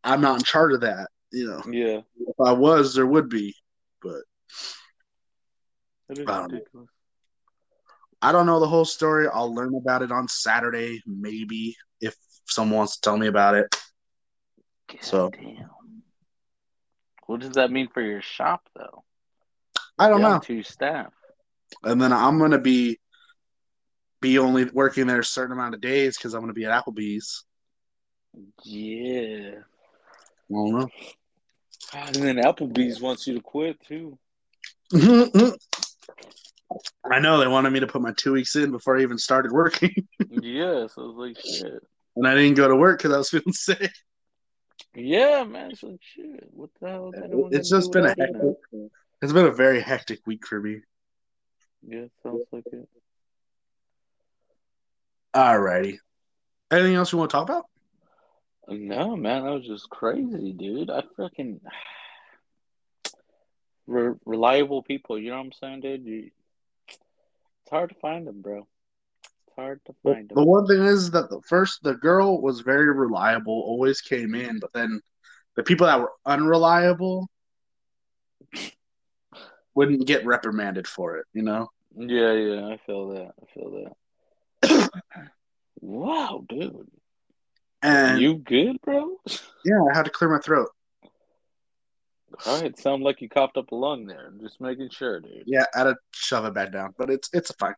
I'm 0.05 0.21
not 0.21 0.39
in 0.39 0.45
charge 0.45 0.75
of 0.75 0.81
that. 0.83 1.09
You 1.33 1.47
know, 1.49 1.63
Yeah. 1.71 2.01
if 2.29 2.41
I 2.45 2.53
was, 2.53 2.95
there 2.95 3.07
would 3.07 3.29
be, 3.31 3.55
but 4.03 4.21
That 6.09 6.19
is 6.19 6.29
I 6.29 6.41
don't 6.41 6.53
know. 6.75 6.87
Ridiculous. 8.23 8.29
I 8.29 8.33
don't 8.33 8.47
know 8.47 8.61
the 8.61 8.69
whole 8.69 8.85
story. 8.85 9.29
I'll 9.33 9.55
learn 9.55 9.75
about 9.75 10.03
it 10.03 10.13
on 10.13 10.29
Saturday, 10.29 11.03
maybe 11.07 11.77
if 12.01 12.17
someone 12.47 12.79
wants 12.79 12.97
to 12.97 13.01
tell 13.03 13.17
me 13.17 13.27
about 13.27 13.55
it. 13.55 13.77
So- 15.01 15.31
Damn. 15.31 15.71
What 17.27 17.41
does 17.41 17.53
that 17.53 17.71
mean 17.71 17.89
for 17.89 18.03
your 18.03 18.21
shop, 18.21 18.69
though? 18.75 19.05
I 19.99 20.09
don't 20.09 20.21
Down 20.21 20.33
know. 20.33 20.39
Two 20.41 20.63
staff. 20.63 21.13
And 21.83 22.01
then 22.03 22.13
I'm 22.13 22.39
gonna 22.39 22.59
be 22.59 22.99
be 24.21 24.39
only 24.39 24.65
working 24.67 25.07
there 25.07 25.21
a 25.21 25.25
certain 25.25 25.53
amount 25.53 25.75
of 25.75 25.81
days 25.81 26.17
because 26.19 26.35
I'm 26.35 26.41
gonna 26.41 26.53
be 26.53 26.65
at 26.67 26.85
Applebee's. 26.85 27.45
Yeah. 28.65 29.61
I 29.61 30.55
don't 30.55 30.73
know. 30.73 30.89
And 31.95 32.15
then 32.17 32.37
Applebee's 32.37 33.01
wants 33.01 33.27
you 33.27 33.35
to 33.35 33.41
quit 33.41 33.81
too. 33.81 34.19
I 37.05 37.19
know 37.19 37.39
they 37.39 37.47
wanted 37.49 37.73
me 37.73 37.81
to 37.81 37.87
put 37.87 38.03
my 38.03 38.13
two 38.17 38.33
weeks 38.33 38.57
in 38.57 38.71
before 38.71 38.99
I 38.99 39.03
even 39.03 39.19
started 39.19 39.53
working, 39.53 39.95
yeah, 40.29 40.87
so 40.87 41.11
it's 41.11 41.19
like 41.19 41.39
shit. 41.39 41.83
and 42.17 42.27
I 42.27 42.35
didn't 42.35 42.55
go 42.55 42.69
to 42.69 42.77
work 42.77 42.99
because 42.99 43.13
I 43.13 43.19
was 43.19 43.31
feeling 43.31 43.53
sick. 43.53 43.93
Yeah, 44.95 45.45
man, 45.45 45.71
it's 45.71 45.83
like 45.83 46.01
shit. 46.01 46.49
What 46.51 46.71
the 46.81 46.89
hell? 46.89 47.13
is 47.51 47.59
It's 47.59 47.71
just 47.71 47.93
been 47.93 48.05
a 48.05 48.09
hectic. 48.09 48.57
It's 49.23 49.33
been 49.33 49.47
a 49.47 49.53
very 49.53 49.81
hectic 49.81 50.21
week 50.27 50.47
for 50.47 50.61
me. 50.61 50.81
now? 51.83 51.97
Yeah, 51.97 52.07
sounds 52.23 52.45
like 52.53 52.65
it. 52.73 52.89
Alrighty. 55.35 55.99
Anything 56.71 56.95
else 56.95 57.13
you 57.13 57.19
want 57.19 57.31
to 57.31 57.37
talk 57.37 57.49
about? 57.49 57.67
No, 58.69 59.17
man, 59.17 59.45
that 59.45 59.53
was 59.53 59.67
just 59.67 59.91
crazy, 59.91 60.53
dude. 60.53 60.91
I 60.91 61.03
freaking 61.19 61.61
Re- 63.87 64.15
reliable 64.25 64.83
people. 64.83 65.19
You 65.19 65.31
know 65.31 65.37
what 65.37 65.47
I'm 65.47 65.53
saying, 65.53 65.81
dude? 65.81 66.05
You... 66.05 66.31
Hard 67.73 67.89
to 67.89 67.97
find 68.01 68.27
them, 68.27 68.43
bro. 68.43 68.69
It's 69.25 69.57
hard 69.57 69.81
to 69.87 69.95
find 70.03 70.29
the 70.29 70.35
them. 70.35 70.45
The 70.45 70.51
one 70.51 70.67
thing 70.67 70.83
is 70.85 71.11
that 71.13 71.31
the 71.31 71.41
first 71.41 71.83
the 71.83 71.95
girl 71.95 72.43
was 72.43 72.61
very 72.61 72.93
reliable, 72.93 73.55
always 73.55 74.03
came 74.03 74.35
in, 74.35 74.59
but 74.59 74.75
then 74.75 75.01
the 75.57 75.63
people 75.63 75.87
that 75.87 75.99
were 75.99 76.13
unreliable 76.27 77.31
wouldn't 79.75 80.07
get 80.07 80.27
reprimanded 80.27 80.87
for 80.87 81.17
it, 81.17 81.25
you 81.33 81.41
know? 81.41 81.71
Yeah, 81.97 82.33
yeah, 82.33 82.67
I 82.67 82.79
feel 82.85 83.09
that. 83.09 83.33
I 83.41 83.55
feel 83.55 83.89
that. 84.61 84.91
wow, 85.81 86.45
dude. 86.47 86.91
And 87.81 88.21
you 88.21 88.37
good, 88.37 88.83
bro? 88.83 89.17
yeah, 89.65 89.83
I 89.91 89.97
had 89.97 90.05
to 90.05 90.11
clear 90.11 90.31
my 90.31 90.41
throat. 90.41 90.69
All 92.47 92.61
right, 92.61 92.79
sound 92.79 93.03
like 93.03 93.21
you 93.21 93.29
coughed 93.29 93.57
up 93.57 93.73
a 93.73 93.75
lung 93.75 94.07
there. 94.07 94.27
I'm 94.29 94.41
just 94.41 94.61
making 94.61 94.91
sure, 94.91 95.21
dude. 95.21 95.45
Yeah, 95.47 95.65
I 95.75 95.79
had 95.79 95.85
to 95.85 95.97
shove 96.13 96.45
it 96.45 96.55
back 96.55 96.73
down, 96.73 96.95
but 96.99 97.11
it's 97.11 97.29
it's 97.33 97.51
a 97.51 97.55
fine. 97.55 97.75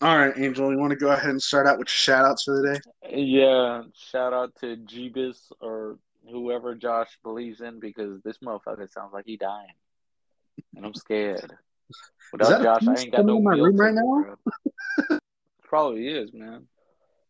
All 0.00 0.18
right, 0.18 0.36
Angel, 0.36 0.72
you 0.72 0.78
want 0.78 0.90
to 0.90 0.96
go 0.96 1.10
ahead 1.10 1.30
and 1.30 1.40
start 1.40 1.66
out 1.66 1.78
with 1.78 1.88
shout 1.88 2.24
outs 2.24 2.44
for 2.44 2.60
the 2.60 2.74
day? 2.74 2.80
Yeah, 3.14 3.82
shout 3.94 4.32
out 4.32 4.52
to 4.60 4.76
Jeebus 4.76 5.52
or 5.60 5.98
whoever 6.28 6.74
Josh 6.74 7.18
believes 7.22 7.60
in 7.60 7.78
because 7.78 8.20
this 8.22 8.38
motherfucker 8.38 8.90
sounds 8.90 9.12
like 9.12 9.26
he 9.26 9.36
dying, 9.36 9.74
and 10.76 10.84
I'm 10.84 10.94
scared. 10.94 11.52
Without 12.32 12.62
Josh, 12.62 12.88
I 12.88 13.00
ain't 13.00 13.12
got 13.12 13.26
no 13.26 13.36
in 13.36 13.44
my 13.44 13.52
room 13.52 13.76
right 13.76 13.94
now? 13.94 15.18
Probably 15.62 16.08
is, 16.08 16.32
man. 16.32 16.66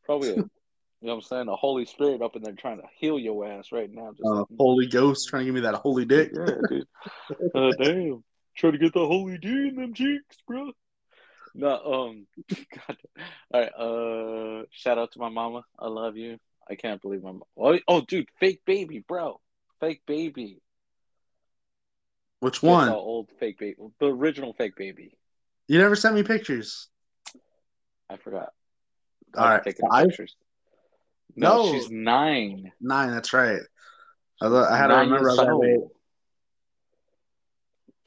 Probably 0.05 0.31
a, 0.31 0.45
you 1.03 1.09
know 1.09 1.14
what 1.14 1.24
I'm 1.24 1.28
saying? 1.28 1.46
The 1.46 1.57
Holy 1.57 1.84
Spirit 1.84 2.22
up 2.22 2.36
in 2.36 2.42
there 2.42 2.53
trying 2.53 2.76
to 2.76 2.86
heal 2.96 3.18
your 3.18 3.44
ass 3.44 3.72
right 3.72 3.92
now. 3.92 4.12
Just 4.12 4.24
Uh, 4.24 4.34
like, 4.36 4.46
Holy 4.57 4.86
Ghost 4.86 5.28
trying 5.28 5.40
to 5.40 5.44
give 5.46 5.55
me 5.57 5.61
that 5.62 5.74
holy 5.74 6.05
dick. 6.05 6.30
yeah, 6.32 6.55
dude. 6.68 6.86
Uh, 7.55 7.72
damn. 7.76 8.22
Trying 8.55 8.72
to 8.74 8.78
get 8.78 8.92
the 8.92 9.05
holy 9.05 9.36
D 9.38 9.48
in 9.48 9.74
them 9.76 9.94
cheeks, 9.94 10.36
bro. 10.46 10.70
No, 11.55 12.11
um, 12.11 12.26
God. 12.86 12.96
All 13.53 13.61
right. 13.61 13.72
Uh, 14.62 14.66
shout 14.70 14.98
out 14.98 15.11
to 15.12 15.18
my 15.18 15.28
mama. 15.28 15.64
I 15.76 15.88
love 15.88 16.16
you. 16.16 16.38
I 16.70 16.76
can't 16.76 17.03
believe 17.03 17.22
my. 17.24 17.32
Oh, 17.57 17.78
oh, 17.88 18.03
dude, 18.03 18.28
fake 18.38 18.62
baby, 18.64 19.00
bro. 19.00 19.40
Fake 19.80 20.03
baby. 20.07 20.61
Which 22.38 22.62
one? 22.62 22.88
how 22.88 22.94
old 22.94 23.30
fake 23.40 23.59
baby? 23.59 23.76
The 23.98 24.07
original 24.07 24.53
fake 24.53 24.76
baby. 24.76 25.16
You 25.66 25.78
never 25.78 25.96
sent 25.96 26.14
me 26.14 26.22
pictures. 26.22 26.88
I 28.09 28.18
forgot. 28.18 28.53
All 29.36 29.46
right, 29.46 29.64
taking 29.64 29.88
five? 29.88 30.07
pictures. 30.07 30.36
No, 31.37 31.64
No. 31.64 31.72
she's 31.72 31.91
nine. 31.91 32.72
Nine, 32.80 33.11
that's 33.11 33.33
right. 33.33 33.61
I, 34.41 34.47
I 34.47 34.76
had 34.76 34.89
to 34.89 34.95
Nine 34.95 35.11
remember. 35.11 35.30
I 35.30 35.33
years 35.33 35.39
was 35.39 35.39
like, 35.39 35.49
old. 35.49 35.61
wait, 35.62 35.80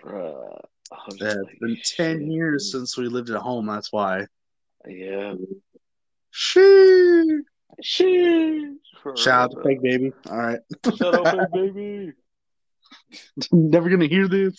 Bruh. 0.04 0.60
I 0.92 0.96
was 1.08 1.16
just 1.18 1.22
yeah, 1.36 1.42
like, 1.42 1.52
it's 1.52 1.60
been 1.96 2.06
10 2.18 2.20
shit, 2.20 2.28
years 2.32 2.72
since 2.72 2.98
we 2.98 3.08
lived 3.08 3.30
at 3.32 3.38
home. 3.42 3.66
That's 3.68 3.92
why. 3.92 4.28
Yeah. 4.88 5.34
Sheesh. 6.34 7.42
For 9.02 9.16
Shout 9.18 9.42
out 9.42 9.52
to 9.52 9.64
Fake 9.64 9.82
Baby. 9.82 10.12
All 10.30 10.38
right. 10.38 10.60
Shout 10.98 11.16
out, 11.16 11.28
fake 11.28 11.52
baby. 11.54 12.12
Never 13.52 13.90
to 13.98 14.08
hear 14.08 14.28
this. 14.28 14.56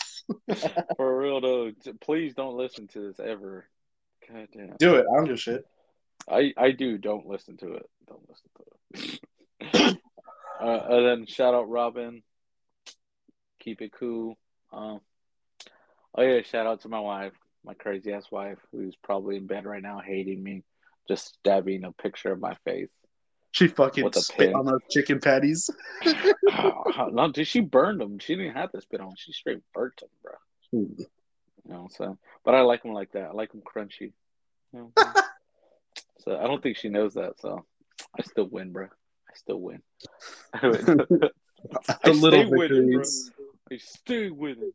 For 0.96 1.18
real 1.18 1.40
though, 1.40 1.72
please 2.00 2.34
don't 2.34 2.56
listen 2.56 2.88
to 2.88 3.00
this 3.08 3.20
ever. 3.20 3.66
God 4.28 4.48
damn. 4.52 4.76
Do 4.78 4.96
it. 4.96 5.06
I 5.10 5.16
don't 5.16 5.24
give 5.26 5.34
a 5.34 5.38
shit. 5.38 5.64
I 6.28 6.52
I 6.56 6.70
do. 6.72 6.98
Don't 6.98 7.26
listen 7.26 7.56
to 7.58 7.74
it. 7.74 7.86
Don't 8.08 8.28
listen 8.28 8.48
to 8.56 9.90
it. 9.92 9.98
uh, 10.60 10.86
and 10.88 11.06
then 11.06 11.26
shout 11.26 11.54
out 11.54 11.68
Robin. 11.68 12.22
Keep 13.60 13.82
it 13.82 13.92
cool. 13.98 14.38
Um. 14.72 15.00
Oh 16.14 16.22
yeah, 16.22 16.42
shout 16.42 16.66
out 16.66 16.82
to 16.82 16.88
my 16.88 17.00
wife, 17.00 17.32
my 17.64 17.74
crazy 17.74 18.12
ass 18.12 18.30
wife, 18.30 18.58
who's 18.72 18.96
probably 19.02 19.36
in 19.36 19.46
bed 19.46 19.66
right 19.66 19.82
now, 19.82 20.00
hating 20.04 20.42
me, 20.42 20.62
just 21.08 21.34
stabbing 21.34 21.84
a 21.84 21.92
picture 21.92 22.32
of 22.32 22.40
my 22.40 22.54
face. 22.64 22.88
She 23.52 23.68
fucking 23.68 24.04
With 24.04 24.16
a 24.16 24.20
spit 24.20 24.48
pin. 24.48 24.54
on 24.54 24.66
those 24.66 24.80
chicken 24.90 25.18
patties. 25.18 25.70
no, 27.10 27.30
dude, 27.32 27.46
she 27.46 27.60
burned 27.60 28.00
them. 28.00 28.18
She 28.18 28.36
didn't 28.36 28.54
have 28.54 28.70
to 28.72 28.80
spit 28.82 29.00
on. 29.00 29.14
She 29.16 29.32
straight 29.32 29.60
burnt 29.72 29.98
them, 29.98 30.10
bro. 30.22 30.32
You 30.72 31.06
know 31.66 31.88
saying? 31.90 32.18
But 32.44 32.54
I 32.54 32.60
like 32.60 32.82
them 32.82 32.92
like 32.92 33.12
that. 33.12 33.30
I 33.30 33.32
like 33.32 33.52
them 33.52 33.62
crunchy. 33.62 34.12
You 34.72 34.78
know 34.78 34.90
what 34.94 35.06
I'm 35.06 35.12
saying? 35.14 35.26
so 36.18 36.38
I 36.38 36.46
don't 36.46 36.62
think 36.62 36.76
she 36.76 36.88
knows 36.88 37.14
that. 37.14 37.40
So 37.40 37.64
I 38.18 38.22
still 38.22 38.48
win, 38.50 38.72
bro. 38.72 38.84
I 38.86 39.34
still 39.34 39.60
win. 39.60 39.82
I. 40.54 40.68
The 40.68 41.30
I 42.04 42.10
little 42.10 42.44
stay 42.44 42.44
winning, 42.44 42.90
bro. 42.90 43.04
victories. 43.08 43.30
I 43.72 43.76
stay 43.78 44.30
winning. 44.30 44.72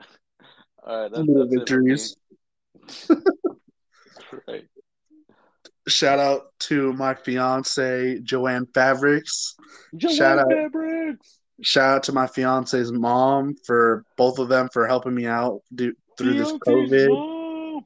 All 0.86 1.02
right, 1.02 1.10
that's, 1.12 1.26
Little 1.26 1.44
that's 1.44 1.54
victories. 1.54 2.16
it 3.10 3.18
right. 4.48 4.64
Shout 5.88 6.18
out 6.18 6.46
to 6.60 6.92
my 6.94 7.14
fiance, 7.14 8.18
Joanne 8.20 8.66
Fabrics. 8.74 9.54
Joanne 9.96 10.16
Shout 10.16 10.38
out. 10.38 10.50
Fabrics. 10.50 11.38
Shout 11.62 11.96
out 11.96 12.02
to 12.04 12.12
my 12.12 12.26
fiance's 12.26 12.92
mom 12.92 13.54
for 13.66 14.04
both 14.16 14.38
of 14.38 14.48
them 14.48 14.68
for 14.72 14.86
helping 14.86 15.14
me 15.14 15.26
out 15.26 15.60
do, 15.74 15.94
through 16.18 16.34
this 16.34 16.52
COVID. 16.52 17.08
mom. 17.08 17.84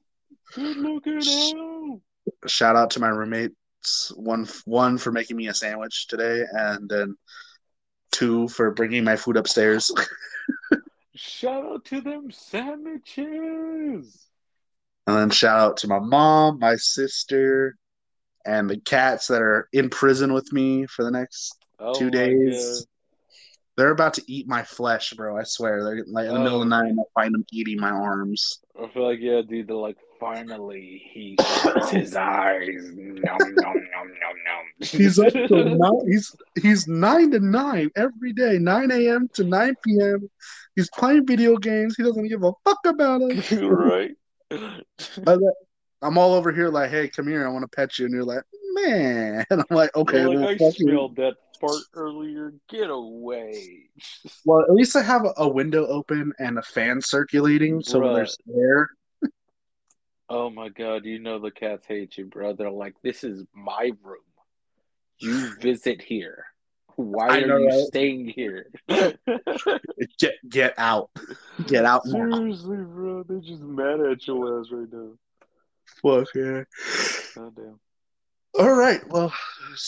Good 0.55 0.77
looking 0.79 1.19
out. 1.19 2.01
Shout 2.49 2.77
out 2.77 2.91
to 2.93 3.01
my 3.01 3.09
roommates. 3.09 3.55
One, 4.15 4.47
one 4.65 4.99
for 4.99 5.13
making 5.13 5.37
me 5.37 5.49
a 5.49 5.55
sandwich 5.55 6.07
today, 6.07 6.45
and 6.53 6.89
then 6.89 7.17
two 8.13 8.49
for 8.49 8.71
bringing 8.73 9.05
my 9.05 9.17
food 9.17 9.37
upstairs. 9.37 9.91
Shout 11.15 11.65
out 11.65 11.85
to 11.87 12.01
them 12.01 12.31
sandwiches. 12.31 14.27
And 15.07 15.17
then 15.17 15.31
shout 15.31 15.59
out 15.59 15.77
to 15.79 15.89
my 15.89 15.99
mom, 15.99 16.59
my 16.61 16.77
sister, 16.77 17.77
and 18.47 18.71
the 18.71 18.79
cats 18.79 19.27
that 19.27 19.43
are 19.43 19.69
in 19.73 19.91
prison 19.91 20.33
with 20.33 20.53
me 20.53 20.87
for 20.87 21.05
the 21.05 21.11
next 21.11 21.57
Oh 21.79 21.95
two 21.95 22.11
days. 22.11 22.87
They're 23.81 23.93
about 23.93 24.13
to 24.15 24.23
eat 24.27 24.47
my 24.47 24.63
flesh, 24.63 25.15
bro. 25.15 25.39
I 25.39 25.43
swear. 25.43 25.83
They're 25.83 26.05
like 26.07 26.27
in 26.27 26.35
the 26.35 26.41
middle 26.41 26.61
of 26.61 26.69
the 26.69 26.77
Oh. 26.77 26.83
night, 26.83 26.93
I 26.93 27.23
find 27.23 27.33
them 27.35 27.47
eating 27.51 27.81
my 27.81 27.89
arms. 27.89 28.59
I 28.79 28.87
feel 28.89 29.09
like 29.09 29.21
yeah, 29.23 29.41
dude. 29.41 29.69
They're 29.69 29.75
like, 29.77 29.97
finally 30.21 31.03
he 31.15 31.35
shuts 31.63 31.89
his 31.89 32.15
eyes. 32.15 32.69
Nom 32.93 33.39
nom 33.39 33.55
nom 33.55 33.75
nom 33.75 34.37
nom. 34.45 34.65
He's 34.81 35.19
up 35.19 35.33
till 35.33 35.65
nine. 35.79 36.07
He's 36.07 36.37
he's 36.61 36.89
nine 36.89 37.31
to 37.31 37.41
nine 37.41 37.91
every 37.97 38.35
day, 38.35 38.59
nine 38.59 38.91
a.m. 38.91 39.31
to 39.33 39.45
nine 39.45 39.75
p.m. 39.83 40.29
He's 40.77 40.91
playing 40.91 41.27
video 41.27 41.57
games. 41.57 41.97
He 41.97 42.03
doesn't 42.03 42.29
give 42.29 42.45
a 42.45 42.53
fuck 42.67 42.81
about 42.85 43.23
us. 43.23 43.51
right. 43.53 44.11
I'm 46.03 46.19
all 46.19 46.35
over 46.35 46.53
here 46.53 46.69
like, 46.69 46.91
hey, 46.91 47.09
come 47.09 47.29
here. 47.29 47.47
I 47.47 47.51
want 47.51 47.63
to 47.63 47.69
pet 47.75 47.99
you, 47.99 48.05
and 48.05 48.13
you're 48.15 48.25
like, 48.25 48.43
man. 48.75 49.47
And 49.51 49.61
I'm 49.63 49.75
like, 49.77 49.95
okay, 49.97 50.27
well, 50.27 50.39
like 50.41 50.61
I 50.61 50.71
smelled 50.71 51.17
that 51.17 51.37
earlier. 51.95 52.55
Get 52.69 52.91
away. 52.91 53.85
Well, 54.45 54.63
at 54.63 54.73
least 54.73 54.97
I 54.97 55.03
have 55.03 55.27
a 55.37 55.49
window 55.49 55.87
open 55.87 56.33
and 56.39 56.59
a 56.59 56.63
fan 56.63 57.01
circulating, 57.01 57.83
so 57.83 58.01
Bruh. 58.01 58.15
there's 58.15 58.37
air. 58.55 58.91
Oh 60.31 60.49
my 60.49 60.69
god, 60.71 61.05
you 61.05 61.19
know 61.19 61.39
the 61.39 61.51
cats 61.51 61.87
hate 61.87 62.17
you, 62.17 62.27
bro. 62.27 62.55
They're 62.55 62.71
like, 62.71 62.95
this 63.03 63.25
is 63.25 63.45
my 63.55 63.93
room. 64.03 64.19
You 65.19 65.55
visit 65.61 66.01
here. 66.01 66.47
Why 66.97 67.29
I 67.29 67.39
are 67.43 67.47
know, 67.47 67.57
you 67.59 67.69
right? 67.69 67.87
staying 67.87 68.29
here? 68.29 68.71
Get 70.19 70.35
get 70.49 70.75
out, 70.79 71.11
get 71.67 71.85
out 71.85 72.03
now. 72.07 72.31
Seriously, 72.31 72.77
bro. 72.79 73.23
They're 73.23 73.41
just 73.41 73.63
mad 73.63 74.01
at 74.01 74.27
your 74.27 74.61
ass 74.61 74.67
right 74.71 74.89
now. 74.93 75.13
Fuck 76.03 76.29
yeah. 76.35 76.63
God 77.35 77.55
damn. 77.57 77.81
All 78.59 78.73
right. 78.75 79.01
Well, 79.09 79.33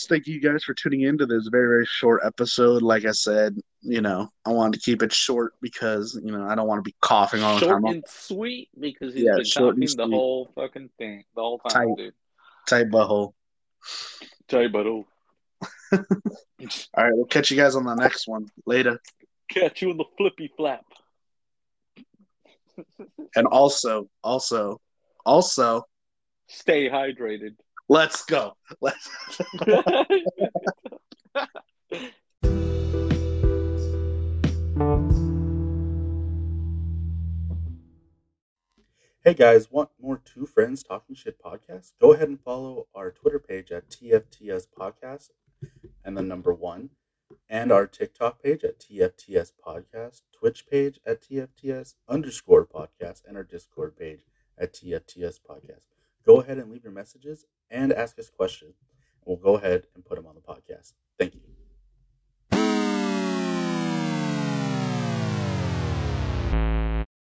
thank 0.07 0.25
you 0.25 0.39
guys 0.39 0.63
for 0.63 0.73
tuning 0.73 1.01
in 1.01 1.17
to 1.17 1.25
this 1.25 1.47
very, 1.51 1.67
very 1.67 1.85
short 1.85 2.21
episode. 2.25 2.81
Like 2.81 3.05
I 3.05 3.11
said, 3.11 3.57
you 3.81 3.99
know, 4.01 4.29
I 4.45 4.51
wanted 4.51 4.79
to 4.79 4.79
keep 4.79 5.03
it 5.03 5.11
short 5.11 5.53
because, 5.61 6.19
you 6.23 6.31
know, 6.31 6.45
I 6.47 6.55
don't 6.55 6.67
want 6.67 6.79
to 6.79 6.89
be 6.89 6.95
coughing 7.01 7.43
all 7.43 7.55
the 7.55 7.59
Short 7.59 7.83
time. 7.83 7.93
and 7.93 8.03
sweet 8.07 8.69
because 8.79 9.13
he's 9.13 9.23
Yeah, 9.25 9.35
been 9.35 9.45
short 9.45 9.75
talking 9.75 9.97
the 9.97 10.07
whole 10.07 10.49
fucking 10.55 10.89
thing, 10.97 11.25
the 11.35 11.41
whole 11.41 11.59
time, 11.59 11.71
Tight. 11.89 11.97
dude. 11.97 12.13
Tight 12.67 12.89
butthole. 12.89 13.33
Tell 14.47 14.61
you 14.61 14.67
about 14.67 14.85
oh, 14.87 15.05
All 15.91 15.99
right. 17.03 17.13
We'll 17.13 17.25
catch 17.25 17.51
you 17.51 17.57
guys 17.57 17.75
on 17.75 17.83
the 17.83 17.95
next 17.95 18.27
one. 18.29 18.47
Later. 18.65 19.01
catch 19.49 19.81
you 19.81 19.91
in 19.91 19.97
the 19.97 20.05
flippy 20.17 20.49
flap. 20.55 20.85
And 23.35 23.45
also, 23.47 24.07
also, 24.23 24.79
also, 25.25 25.83
Stay 26.47 26.89
hydrated. 26.89 27.55
Let's 27.93 28.25
go. 28.25 28.53
Let's. 28.81 29.07
Hey 39.25 39.33
guys, 39.35 39.71
want 39.71 39.89
more 40.01 40.17
Two 40.17 40.45
Friends 40.45 40.83
Talking 40.83 41.15
Shit 41.15 41.41
podcast? 41.41 41.93
Go 42.01 42.11
ahead 42.11 42.27
and 42.27 42.41
follow 42.41 42.87
our 42.93 43.09
Twitter 43.09 43.39
page 43.39 43.71
at 43.71 43.89
TFTS 43.89 44.67
Podcast 44.77 45.29
and 46.03 46.17
the 46.17 46.21
number 46.21 46.53
one, 46.53 46.89
and 47.47 47.71
our 47.71 47.87
TikTok 47.87 48.43
page 48.43 48.65
at 48.65 48.81
TFTS 48.81 49.53
Podcast, 49.65 50.23
Twitch 50.37 50.67
page 50.67 50.99
at 51.05 51.21
TFTS 51.21 51.93
underscore 52.09 52.65
podcast, 52.65 53.21
and 53.25 53.37
our 53.37 53.43
Discord 53.43 53.95
page 53.95 54.25
at 54.57 54.73
TFTS 54.73 55.39
Podcast. 55.49 55.85
Go 56.25 56.41
ahead 56.41 56.57
and 56.57 56.69
leave 56.69 56.83
your 56.83 56.91
messages 56.91 57.45
and 57.69 57.93
ask 57.93 58.19
us 58.19 58.29
questions. 58.29 58.75
We'll 59.25 59.37
go 59.37 59.55
ahead 59.57 59.87
and 59.95 60.05
put 60.05 60.15
them 60.15 60.27
on 60.27 60.35
the 60.35 60.41
podcast. 60.41 60.93
Thank 61.17 61.35
you. 61.35 61.52